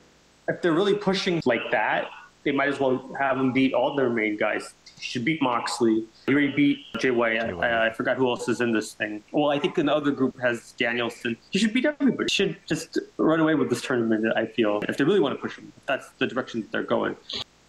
if 0.50 0.62
they're 0.62 0.74
really 0.74 0.96
pushing 0.96 1.42
like 1.46 1.72
that, 1.72 2.10
they 2.44 2.52
might 2.52 2.68
as 2.68 2.82
well 2.82 3.16
have 3.18 3.38
him 3.38 3.54
beat 3.54 3.74
all 3.74 3.96
their 3.96 4.10
main 4.10 4.36
guys. 4.36 4.74
Should 5.00 5.26
beat 5.26 5.42
Moxley. 5.42 6.06
He 6.26 6.34
already 6.34 6.52
beat 6.52 6.80
Jay 7.00 7.12
White. 7.12 7.40
Jay 7.42 7.54
White. 7.54 7.72
I, 7.72 7.88
I 7.88 7.94
forgot 7.94 8.18
who 8.18 8.28
else 8.28 8.48
is 8.50 8.62
in 8.62 8.72
this 8.72 8.94
thing. 8.94 9.24
Well, 9.32 9.50
I 9.52 9.60
think 9.60 9.78
another 9.78 10.12
group 10.12 10.40
has 10.40 10.74
Danielson. 10.74 11.38
He 11.52 11.60
should 11.60 11.74
beat 11.74 11.86
everybody. 11.86 12.26
He 12.26 12.34
should 12.34 12.58
just 12.66 12.98
run 13.18 13.40
away 13.40 13.56
with 13.56 13.70
this 13.70 13.82
tournament. 13.82 14.26
I 14.36 14.46
feel 14.46 14.82
if 14.88 14.98
they 14.98 15.04
really 15.04 15.20
want 15.20 15.36
to 15.36 15.42
push 15.42 15.58
him, 15.58 15.72
if 15.76 15.86
that's 15.86 16.10
the 16.18 16.28
direction 16.28 16.62
that 16.62 16.72
they're 16.72 16.84
going. 16.84 17.16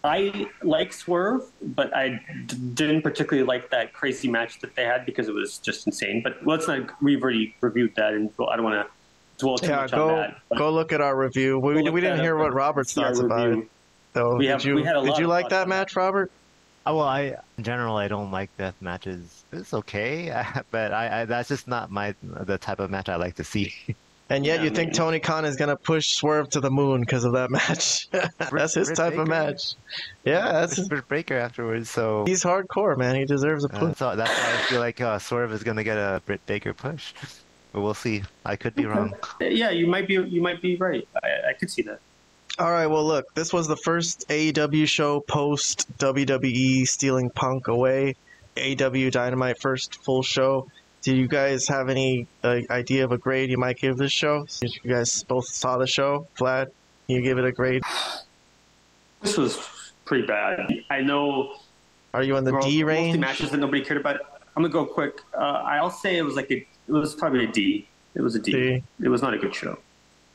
I 0.03 0.47
like 0.63 0.93
Swerve, 0.93 1.43
but 1.63 1.95
I 1.95 2.21
d- 2.47 2.57
didn't 2.73 3.03
particularly 3.03 3.47
like 3.47 3.71
that 3.71 3.93
crazy 3.93 4.31
match 4.31 4.59
that 4.61 4.75
they 4.75 4.85
had 4.85 5.05
because 5.05 5.29
it 5.29 5.35
was 5.35 5.59
just 5.59 5.87
insane. 5.87 6.23
But 6.23 6.39
let's 6.47 6.67
not. 6.67 6.91
We've 7.03 7.23
already 7.23 7.55
reviewed 7.61 7.95
that, 7.97 8.15
and 8.15 8.31
I 8.49 8.57
don't 8.57 8.65
want 8.65 8.87
to 8.87 8.93
dwell 9.39 9.59
too 9.59 9.69
yeah, 9.69 9.77
much 9.77 9.91
go 9.91 10.09
on 10.09 10.17
that. 10.17 10.39
but 10.49 10.59
go 10.59 10.73
look 10.73 10.93
at 10.93 11.01
our 11.01 11.17
review. 11.17 11.59
We, 11.59 11.91
we, 11.91 12.01
didn't 12.01 12.21
hear 12.21 12.37
up 12.39 12.45
what 12.45 12.55
Robert's 12.55 12.95
thoughts 12.95 13.19
about 13.19 13.49
it. 13.49 13.69
So 14.15 14.37
We 14.37 14.47
did 14.47 14.53
have- 14.53 14.65
you 14.65 14.75
we 14.75 14.85
had 14.85 14.97
a 14.97 15.03
did 15.03 15.19
you 15.19 15.27
like 15.27 15.51
that 15.51 15.69
match, 15.69 15.97
Robert? 15.97 16.31
Oh, 16.87 16.97
well, 16.97 17.07
I 17.07 17.35
in 17.59 17.65
general 17.65 17.97
I 17.97 18.09
don't 18.09 18.31
like 18.31 18.51
death 18.57 18.77
matches. 18.81 19.45
It's 19.53 19.75
okay, 19.75 20.33
but 20.71 20.93
I, 20.93 21.23
I 21.23 21.25
that's 21.25 21.49
just 21.49 21.69
not 21.69 21.91
my 21.91 22.15
the 22.23 22.59
type 22.59 22.81
of 22.81 22.91
match 22.91 23.09
I 23.09 23.17
like 23.17 23.37
to 23.37 23.45
see. 23.45 23.73
And 24.33 24.47
yet 24.47 24.59
Yeah, 24.61 24.65
you 24.67 24.71
think 24.71 24.91
man. 24.91 24.95
Tony 24.95 25.19
Khan 25.19 25.45
is 25.45 25.57
gonna 25.57 25.77
push 25.77 26.07
Swerve 26.15 26.49
to 26.51 26.61
the 26.61 26.71
moon 26.71 27.01
because 27.01 27.25
of 27.25 27.33
that 27.33 27.51
match? 27.51 28.07
that's 28.13 28.75
his 28.75 28.87
Britt 28.87 28.97
type 28.97 29.19
of 29.19 29.27
match. 29.27 29.61
Yeah, 30.25 30.53
that's 30.53 30.79
It's 30.79 30.87
Britt 30.87 31.09
Baker 31.09 31.37
afterwards, 31.37 31.91
so 31.91 32.25
he's 32.29 32.45
hardcore, 32.45 32.97
man. 32.97 33.17
He 33.17 33.25
deserves 33.25 33.65
a 33.65 33.75
uh, 33.75 33.79
push. 33.81 33.99
so 33.99 34.15
that's 34.15 34.31
why 34.31 34.55
I 34.55 34.63
feel 34.69 34.79
like 34.79 35.01
uh, 35.01 35.19
Swerve 35.19 35.53
is 35.53 35.65
gonna 35.65 35.83
get 35.83 35.99
a 35.99 36.23
Britt 36.25 36.47
Baker 36.47 36.73
push. 36.73 37.13
But 37.73 37.81
we'll 37.81 37.93
see. 37.95 38.23
I 38.45 38.55
could 38.55 38.77
be 38.77 38.87
wrong. 38.87 39.15
Yeah, 39.41 39.71
you 39.71 39.89
might 39.89 40.07
be. 40.07 40.15
You 40.15 40.41
might 40.41 40.63
be 40.63 40.77
right. 40.77 41.03
I, 41.25 41.29
I 41.51 41.53
could 41.59 41.71
see 41.71 41.83
that. 41.83 41.99
All 42.61 42.71
right, 42.71 42.89
well, 42.89 43.07
look, 43.07 43.33
this 43.35 43.55
was 43.55 43.69
the 43.69 43.77
first 43.77 44.29
AEW 44.29 44.87
show 44.87 45.21
post 45.21 45.91
WWE 45.97 46.87
stealing 46.87 47.31
Punk 47.31 47.69
away. 47.69 48.17
AEW 48.55 49.11
Dynamite 49.11 49.59
first 49.59 49.95
full 50.05 50.23
show. 50.23 50.69
Do 51.01 51.17
you 51.17 51.27
guys 51.27 51.69
have 51.69 51.89
any 51.89 52.27
uh, 52.45 52.59
idea 52.69 53.05
of 53.05 53.13
a 53.13 53.17
grade 53.17 53.49
you 53.49 53.57
might 53.57 53.79
give 53.79 53.97
this 53.97 54.13
show? 54.13 54.45
Since 54.47 54.79
you 54.85 54.91
guys 54.93 55.23
both 55.23 55.47
saw 55.47 55.79
the 55.79 55.87
show, 55.87 56.27
Vlad, 56.39 56.67
can 57.07 57.17
you 57.17 57.23
give 57.23 57.39
it 57.39 57.47
a 57.47 57.53
grade? 57.53 57.83
This 59.23 59.39
was 59.39 59.59
pretty 60.05 60.27
bad. 60.27 60.71
I 60.91 61.01
know 61.01 61.55
Are 62.13 62.23
you 62.23 62.37
on 62.37 62.45
the 62.45 62.51
D 62.51 62.57
mostly 62.57 62.85
range? 62.85 63.19
matches 63.19 63.53
that 63.53 63.57
nobody 63.57 63.83
cared 63.83 64.01
about. 64.01 64.21
I'm 64.55 64.63
gonna 64.63 64.69
go 64.69 64.85
quick. 64.85 65.23
Uh, 65.33 65.39
I'll 65.65 65.89
say 65.91 66.19
it 66.19 66.23
was 66.23 66.35
like 66.35 66.51
a. 66.51 66.57
It 66.57 66.93
was 66.93 67.15
probably 67.15 67.45
a 67.45 67.51
D. 67.51 67.89
It 68.15 68.21
was 68.21 68.35
a 68.35 68.39
D. 68.39 68.53
D. 68.53 68.83
It 69.03 69.09
was 69.09 69.23
not 69.23 69.33
a 69.33 69.39
good 69.39 69.55
show. 69.55 69.79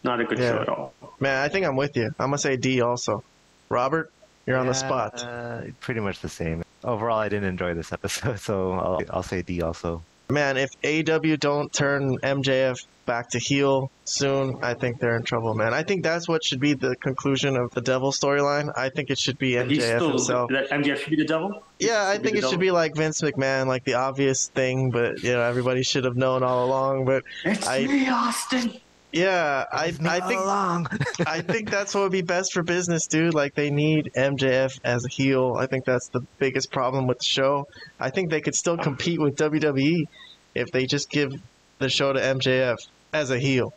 Not 0.05 0.21
a 0.21 0.23
good 0.25 0.37
Yeah. 0.39 0.49
show 0.51 0.61
at 0.61 0.69
all. 0.69 0.93
Man, 1.19 1.41
I 1.43 1.47
think 1.49 1.65
I'm 1.65 1.75
with 1.75 1.97
you. 1.97 2.05
I'm 2.19 2.27
gonna 2.27 2.37
say 2.37 2.55
D 2.57 2.79
also. 2.81 3.23
Robert, 3.69 4.11
you're 4.45 4.57
on 4.57 4.67
the 4.67 4.73
spot. 4.73 5.23
Uh, 5.23 5.61
pretty 5.81 5.99
much 5.99 6.19
the 6.21 6.29
same. 6.29 6.63
Overall, 6.83 7.17
I 7.17 7.27
didn't 7.29 7.49
enjoy 7.49 7.73
this 7.73 7.91
episode, 7.91 8.39
so 8.49 8.73
I'll, 8.73 9.01
I'll 9.09 9.23
say 9.23 9.41
D 9.41 9.61
also. 9.63 10.03
Man, 10.29 10.57
if 10.57 10.69
AEW 10.83 11.39
don't 11.39 11.71
turn 11.73 12.17
MJF 12.19 12.83
back 13.05 13.29
to 13.31 13.39
heel 13.39 13.91
soon, 14.05 14.57
I 14.63 14.73
think 14.73 14.99
they're 14.99 15.15
in 15.15 15.21
trouble, 15.23 15.53
man. 15.53 15.71
I 15.73 15.83
think 15.83 16.01
that's 16.03 16.27
what 16.27 16.43
should 16.43 16.59
be 16.59 16.73
the 16.73 16.95
conclusion 16.95 17.55
of 17.55 17.69
the 17.75 17.81
Devil 17.81 18.11
storyline. 18.11 18.71
I 18.75 18.89
think 18.89 19.09
it 19.11 19.19
should 19.19 19.37
be 19.37 19.51
He's 19.51 19.83
MJF 19.83 19.95
still 19.97 20.09
himself. 20.09 20.51
that 20.51 20.69
MJF 20.71 20.97
should 20.97 21.11
be 21.11 21.15
the 21.17 21.25
devil. 21.25 21.63
Yeah, 21.79 22.07
I 22.07 22.17
think 22.17 22.37
the 22.39 22.45
it 22.45 22.49
should 22.49 22.59
be 22.59 22.71
like 22.71 22.95
Vince 22.95 23.21
McMahon, 23.21 23.67
like 23.67 23.83
the 23.83 23.95
obvious 23.95 24.47
thing, 24.47 24.89
but 24.91 25.21
you 25.23 25.33
know 25.33 25.41
everybody 25.41 25.83
should 25.83 26.05
have 26.05 26.15
known 26.17 26.41
all 26.43 26.65
along. 26.65 27.05
But 27.05 27.23
It's 27.43 27.67
I- 27.67 27.85
me, 27.85 28.09
Austin. 28.09 28.73
Yeah, 29.15 29.63
I 29.71 29.93
I 30.03 30.19
think. 30.19 30.41
I 31.25 31.39
think 31.39 31.69
that's 31.69 31.95
what 31.95 32.03
would 32.03 32.11
be 32.11 32.21
best 32.21 32.51
for 32.51 32.63
business, 32.63 33.07
dude. 33.07 33.33
Like 33.33 33.55
they 33.55 33.69
need 33.69 34.11
MJF 34.13 34.77
as 34.83 35.05
a 35.05 35.07
heel. 35.07 35.55
I 35.57 35.67
think 35.67 35.85
that's 35.85 36.09
the 36.09 36.19
biggest 36.37 36.69
problem 36.69 37.07
with 37.07 37.19
the 37.19 37.23
show. 37.23 37.69
I 37.97 38.09
think 38.09 38.29
they 38.29 38.41
could 38.41 38.55
still 38.55 38.77
compete 38.77 39.21
with 39.21 39.37
WWE 39.37 40.09
if 40.53 40.69
they 40.71 40.85
just 40.85 41.09
give 41.09 41.31
the 41.79 41.87
show 41.87 42.11
to 42.11 42.19
MJF 42.19 42.75
as 43.13 43.31
a 43.31 43.39
heel. 43.39 43.73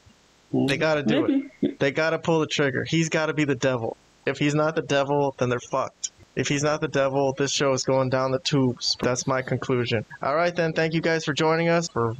They 0.52 0.76
got 0.76 0.94
to 0.94 1.04
do 1.04 1.28
Maybe. 1.28 1.50
it. 1.62 1.78
They 1.78 1.92
got 1.92 2.10
to 2.10 2.18
pull 2.18 2.40
the 2.40 2.46
trigger. 2.48 2.84
He's 2.84 3.08
got 3.08 3.26
to 3.26 3.32
be 3.32 3.44
the 3.44 3.54
devil. 3.54 3.96
If 4.26 4.38
he's 4.38 4.56
not 4.56 4.74
the 4.74 4.82
devil, 4.82 5.36
then 5.38 5.50
they're 5.50 5.60
fucked. 5.60 6.10
If 6.34 6.48
he's 6.48 6.64
not 6.64 6.80
the 6.80 6.88
devil, 6.88 7.32
this 7.32 7.52
show 7.52 7.72
is 7.74 7.84
going 7.84 8.10
down 8.10 8.32
the 8.32 8.40
tubes. 8.40 8.96
That's 9.00 9.26
my 9.28 9.42
conclusion. 9.42 10.04
All 10.20 10.34
right, 10.34 10.54
then. 10.54 10.72
Thank 10.72 10.94
you 10.94 11.00
guys 11.00 11.24
for 11.24 11.32
joining 11.32 11.68
us 11.68 11.88
for 11.88 12.16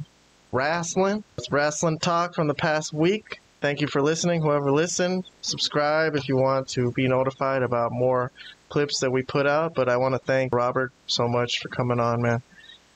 wrestling. 0.51 1.23
It's 1.37 1.51
wrestling 1.51 1.99
talk 1.99 2.33
from 2.33 2.47
the 2.47 2.53
past 2.53 2.93
week. 2.93 3.39
Thank 3.61 3.81
you 3.81 3.87
for 3.87 4.01
listening. 4.01 4.41
Whoever 4.41 4.71
listened, 4.71 5.25
subscribe 5.41 6.15
if 6.15 6.29
you 6.29 6.37
want 6.37 6.69
to 6.69 6.91
be 6.91 7.07
notified 7.07 7.61
about 7.61 7.91
more 7.91 8.31
clips 8.69 8.99
that 9.01 9.11
we 9.11 9.21
put 9.21 9.45
out. 9.45 9.73
But 9.75 9.89
I 9.89 9.97
want 9.97 10.15
to 10.15 10.19
thank 10.19 10.53
Robert 10.53 10.91
so 11.07 11.27
much 11.27 11.59
for 11.59 11.67
coming 11.67 11.99
on, 11.99 12.21
man. 12.21 12.41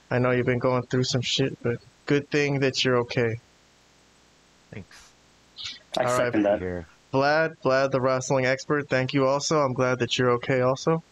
I 0.09 0.19
know 0.19 0.31
you've 0.31 0.45
been 0.45 0.59
going 0.59 0.83
through 0.83 1.03
some 1.03 1.21
shit, 1.21 1.57
but 1.61 1.79
good 2.05 2.29
thing 2.29 2.59
that 2.59 2.83
you're 2.83 2.97
okay. 2.99 3.39
Thanks. 4.71 5.13
I 5.97 6.03
All 6.03 6.05
right, 6.05 6.17
second 6.17 6.43
that. 6.43 6.59
Here. 6.59 6.87
Vlad, 7.13 7.55
Vlad, 7.63 7.91
the 7.91 8.01
wrestling 8.01 8.45
expert, 8.45 8.89
thank 8.89 9.13
you 9.13 9.27
also. 9.27 9.59
I'm 9.59 9.73
glad 9.73 9.99
that 9.99 10.17
you're 10.17 10.31
okay 10.31 10.61
also. 10.61 11.03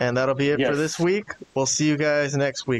And 0.00 0.16
that'll 0.16 0.34
be 0.34 0.50
it 0.50 0.64
for 0.64 0.76
this 0.76 0.98
week. 0.98 1.32
We'll 1.54 1.66
see 1.66 1.88
you 1.88 1.96
guys 1.96 2.36
next 2.36 2.66
week. 2.66 2.76